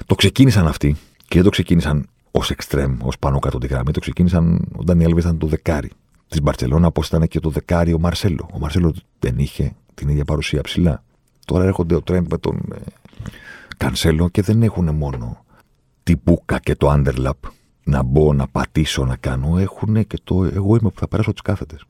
Το 0.06 0.14
ξεκίνησαν 0.14 0.66
αυτοί 0.66 0.96
και 1.16 1.34
δεν 1.34 1.42
το 1.42 1.50
ξεκίνησαν 1.50 2.08
ως 2.30 2.50
εξτρέμ, 2.50 2.96
ως 3.02 3.18
πάνω 3.18 3.38
κάτω 3.38 3.58
τη 3.58 3.66
γραμμή. 3.66 3.92
Το 3.92 4.00
ξεκίνησαν 4.00 4.68
ο 4.76 4.84
Ντάνι 4.84 5.04
Άλβες 5.04 5.24
ήταν 5.24 5.38
το 5.38 5.46
δεκάρι 5.46 5.90
της 6.28 6.42
Μπαρσελόνα, 6.42 6.86
όπως 6.86 7.06
ήταν 7.06 7.28
και 7.28 7.40
το 7.40 7.50
δεκάρι 7.50 7.92
ο 7.92 7.98
Μαρσέλο. 7.98 8.48
Ο 8.52 8.58
Μαρσέλο 8.58 8.94
δεν 9.18 9.38
είχε 9.38 9.76
την 9.94 10.08
ίδια 10.08 10.24
παρουσία 10.24 10.60
ψηλά. 10.60 11.04
Τώρα 11.44 11.64
έρχονται 11.64 11.94
ο 11.94 12.02
Τρέντ 12.02 12.26
με 12.30 12.38
τον 12.38 12.56
ε, 12.74 12.78
Κανσέλο 13.76 14.28
και 14.28 14.42
δεν 14.42 14.62
έχουν 14.62 14.94
μόνο 14.94 15.44
την 16.02 16.20
μπουκα 16.24 16.58
και 16.58 16.74
το 16.74 16.92
underlap 16.92 17.50
να 17.88 18.02
μπω, 18.02 18.32
να 18.32 18.48
πατήσω, 18.48 19.04
να 19.04 19.16
κάνω. 19.16 19.58
Έχουν 19.58 20.06
και 20.06 20.18
το 20.24 20.44
εγώ 20.44 20.76
είμαι 20.76 20.90
που 20.90 20.98
θα 20.98 21.08
περάσω 21.08 21.32
τις 21.32 21.42
κάθετες. 21.42 21.84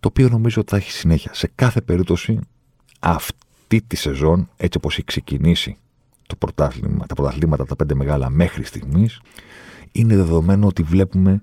Το 0.00 0.08
οποίο 0.08 0.28
νομίζω 0.28 0.60
ότι 0.60 0.70
θα 0.70 0.76
έχει 0.76 0.90
συνέχεια. 0.90 1.34
Σε 1.34 1.50
κάθε 1.54 1.80
περίπτωση 1.80 2.38
αυτή 3.00 3.82
τη 3.86 3.96
σεζόν, 3.96 4.48
έτσι 4.56 4.78
όπως 4.78 4.94
έχει 4.94 5.04
ξεκινήσει 5.04 5.76
το 6.26 6.36
πρωτάθλημα, 6.36 7.06
τα 7.06 7.14
πρωταθλήματα, 7.14 7.64
τα 7.64 7.76
πέντε 7.76 7.94
μεγάλα 7.94 8.30
μέχρι 8.30 8.64
στιγμής, 8.64 9.20
είναι 9.92 10.16
δεδομένο 10.16 10.66
ότι 10.66 10.82
βλέπουμε 10.82 11.42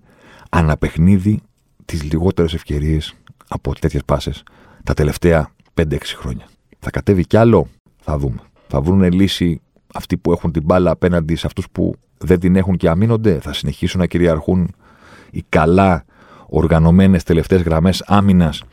αναπαιχνίδι 0.49 1.39
τις 1.85 2.03
λιγότερες 2.03 2.53
ευκαιρίες 2.53 3.13
από 3.47 3.73
τέτοιες 3.79 4.03
πάσες 4.05 4.43
τα 4.83 4.93
τελευταία 4.93 5.51
5-6 5.73 5.97
χρόνια. 6.15 6.47
Θα 6.79 6.89
κατέβει 6.89 7.25
κι 7.25 7.37
άλλο, 7.37 7.67
θα 8.01 8.17
δούμε. 8.17 8.39
Θα 8.67 8.81
βρουν 8.81 9.11
λύση 9.11 9.61
αυτοί 9.93 10.17
που 10.17 10.31
έχουν 10.31 10.51
την 10.51 10.63
μπάλα 10.63 10.91
απέναντι 10.91 11.35
σε 11.35 11.47
αυτούς 11.47 11.67
που 11.71 11.93
δεν 12.17 12.39
την 12.39 12.55
έχουν 12.55 12.77
και 12.77 12.89
αμήνονται. 12.89 13.39
Θα 13.39 13.53
συνεχίσουν 13.53 13.99
να 13.99 14.05
κυριαρχούν 14.05 14.73
οι 15.31 15.43
καλά 15.49 16.05
οργανωμένες 16.47 17.23
τελευταίες 17.23 17.61
γραμμές 17.61 18.03
άμυνας 18.07 18.63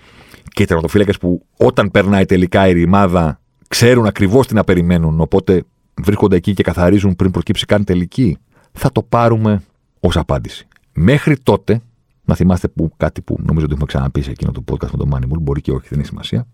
και 0.42 0.62
οι 0.62 0.66
τερματοφύλακες 0.66 1.18
που 1.18 1.46
όταν 1.56 1.90
περνάει 1.90 2.24
τελικά 2.24 2.68
η 2.68 2.72
ρημάδα 2.72 3.40
ξέρουν 3.68 4.06
ακριβώς 4.06 4.46
τι 4.46 4.54
να 4.54 4.64
περιμένουν. 4.64 5.20
Οπότε 5.20 5.62
βρίσκονται 6.02 6.36
εκεί 6.36 6.54
και 6.54 6.62
καθαρίζουν 6.62 7.16
πριν 7.16 7.30
προκύψει 7.30 7.66
καν 7.66 7.84
τελική. 7.84 8.38
Θα 8.72 8.92
το 8.92 9.02
πάρουμε 9.02 9.62
ως 10.00 10.16
απάντηση. 10.16 10.66
Μέχρι 10.92 11.38
τότε 11.38 11.80
να 12.24 12.34
θυμάστε 12.34 12.68
που, 12.68 12.92
κάτι 12.96 13.20
που 13.20 13.36
νομίζω 13.38 13.64
ότι 13.64 13.72
έχουμε 13.72 13.86
ξαναπεί 13.86 14.22
σε 14.22 14.30
εκείνο 14.30 14.52
το 14.52 14.64
podcast 14.70 14.90
με 14.90 14.98
τον 14.98 15.10
Moneyball, 15.14 15.40
μπορεί 15.40 15.60
και 15.60 15.70
όχι, 15.70 15.86
δεν 15.88 15.98
έχει 15.98 16.08
σημασία. 16.08 16.46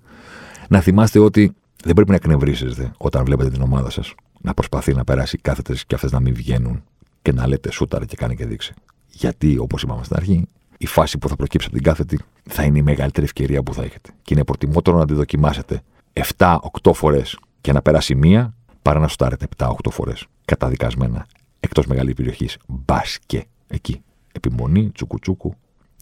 Να 0.69 0.81
θυμάστε 0.81 1.19
ότι 1.19 1.53
δεν 1.85 1.95
πρέπει 1.95 2.11
να 2.11 2.17
εκνευρίσετε 2.17 2.93
όταν 2.97 3.25
βλέπετε 3.25 3.51
την 3.51 3.63
ομάδα 3.63 3.91
σας 3.91 4.15
να 4.45 4.55
προσπαθεί 4.55 4.95
να 4.95 5.05
περάσει 5.05 5.39
κάθετε 5.39 5.75
και 5.87 5.95
αυτές 5.95 6.13
να 6.13 6.21
μην 6.21 6.35
βγαίνουν 6.35 6.83
και 7.23 7.33
να 7.33 7.47
λέτε 7.47 7.71
σούταρε 7.73 8.05
και 8.05 8.17
κάνει 8.17 8.37
και 8.37 8.47
δείξει. 8.47 8.75
Γιατί, 9.07 9.59
όπως 9.59 9.83
είπαμε 9.83 10.05
στην 10.05 10.17
αρχή, 10.17 10.49
η 10.79 10.87
φάση 10.87 11.19
που 11.19 11.29
θα 11.29 11.37
προκύψει 11.37 11.67
από 11.67 11.77
την 11.77 11.85
κάθετη 11.85 12.19
θα 12.43 12.63
είναι 12.63 12.79
η 12.79 12.83
μεγαλύτερη 12.83 13.27
ευκαιρία 13.27 13.63
που 13.63 13.75
θα 13.75 13.83
έχετε. 13.83 14.11
Και 14.23 14.35
είναι 14.35 14.45
προτιμότερο 14.45 14.99
να 14.99 15.07
τη 15.07 15.15
δοκιμάσετε 15.15 15.83
7-8 16.37 16.59
φορές 16.95 17.39
και 17.61 17.73
να 17.73 17.83
περάσει 17.83 18.15
μία, 18.15 18.55
παρά 18.83 18.99
να 18.99 19.09
σουτάρετε 19.09 19.47
7-8 19.57 19.73
φορές 19.91 20.27
καταδικασμένα 20.45 21.27
εκτός 21.61 21.87
μεγάλη 21.87 22.15
περιοχής. 22.15 22.57
Μπάσκε 22.67 23.45
εκεί. 23.67 24.03
Επιμονή, 24.33 24.91
τσουκουτσούκου, 24.91 25.55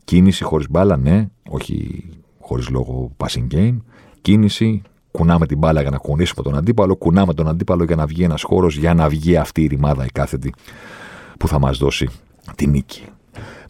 Κίνηση 0.05 0.45
χωρίς 0.45 0.68
μπάλα, 0.70 0.97
ναι, 0.97 1.28
όχι 1.49 2.05
χωρίς 2.40 2.68
λόγο 2.68 3.16
passing 3.16 3.47
game. 3.51 3.76
Κίνηση, 4.22 4.82
κουνάμε 5.13 5.47
την 5.47 5.59
μπάλα 5.59 5.81
για 5.81 5.91
να 5.91 5.97
κουνήσουμε 5.97 6.43
τον 6.43 6.57
αντίπαλο, 6.57 6.97
κουνάμε 6.97 7.35
τον 7.35 7.49
αντίπαλο 7.49 7.85
για 7.85 7.97
να 7.97 8.07
βγει 8.07 8.23
ένας 8.23 8.43
χώρος, 8.43 8.77
για 8.77 8.95
να 8.95 9.09
βγει 9.09 9.37
αυτή 9.37 9.63
η 9.63 9.67
ρημάδα 9.67 10.05
η 10.05 10.09
κάθετη 10.09 10.55
που 11.39 11.49
θα 11.49 11.59
μας 11.59 11.79
δώσει 11.79 12.09
τη 12.55 12.67
νίκη. 12.67 13.05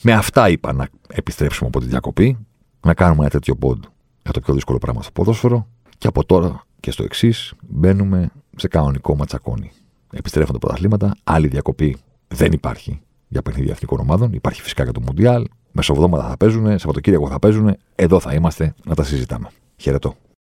Με 0.02 0.12
αυτά 0.12 0.48
είπα 0.48 0.72
να 0.72 0.88
επιστρέψουμε 1.08 1.68
από 1.68 1.80
τη 1.80 1.86
διακοπή, 1.86 2.38
να 2.80 2.94
κάνουμε 2.94 3.20
ένα 3.20 3.30
τέτοιο 3.30 3.56
πόντ 3.56 3.84
για 4.22 4.32
το 4.32 4.40
πιο 4.40 4.54
δύσκολο 4.54 4.78
πράγμα 4.78 5.02
στο 5.02 5.10
ποδόσφαιρο 5.12 5.66
και 5.98 6.06
από 6.06 6.24
τώρα 6.24 6.66
και 6.80 6.90
στο 6.90 7.02
εξής 7.02 7.52
μπαίνουμε 7.68 8.30
σε 8.56 8.68
κανονικό 8.68 9.16
ματσακόνι. 9.16 9.70
Επιστρέφουν 10.12 10.52
τα 10.52 10.58
πρωταθλήματα, 10.58 11.16
άλλη 11.24 11.46
διακοπή 11.46 11.96
δεν 12.28 12.52
υπάρχει 12.52 13.00
για 13.28 13.42
παιχνίδια 13.42 13.72
εθνικών 13.72 14.00
ομάδων. 14.00 14.32
Υπάρχει 14.32 14.62
φυσικά 14.62 14.82
για 14.82 14.92
το 14.92 15.00
Μουντιάλ. 15.00 15.44
Μεσοβδόματα 15.72 16.28
θα 16.28 16.36
παίζουν, 16.36 16.66
Σαββατοκύριακο 16.66 17.28
θα 17.28 17.38
παίζουν. 17.38 17.76
Εδώ 17.94 18.20
θα 18.20 18.34
είμαστε 18.34 18.74
να 18.84 18.94
τα 18.94 19.04
συζητάμε. 19.04 19.48
Χαιρετώ. 19.76 20.14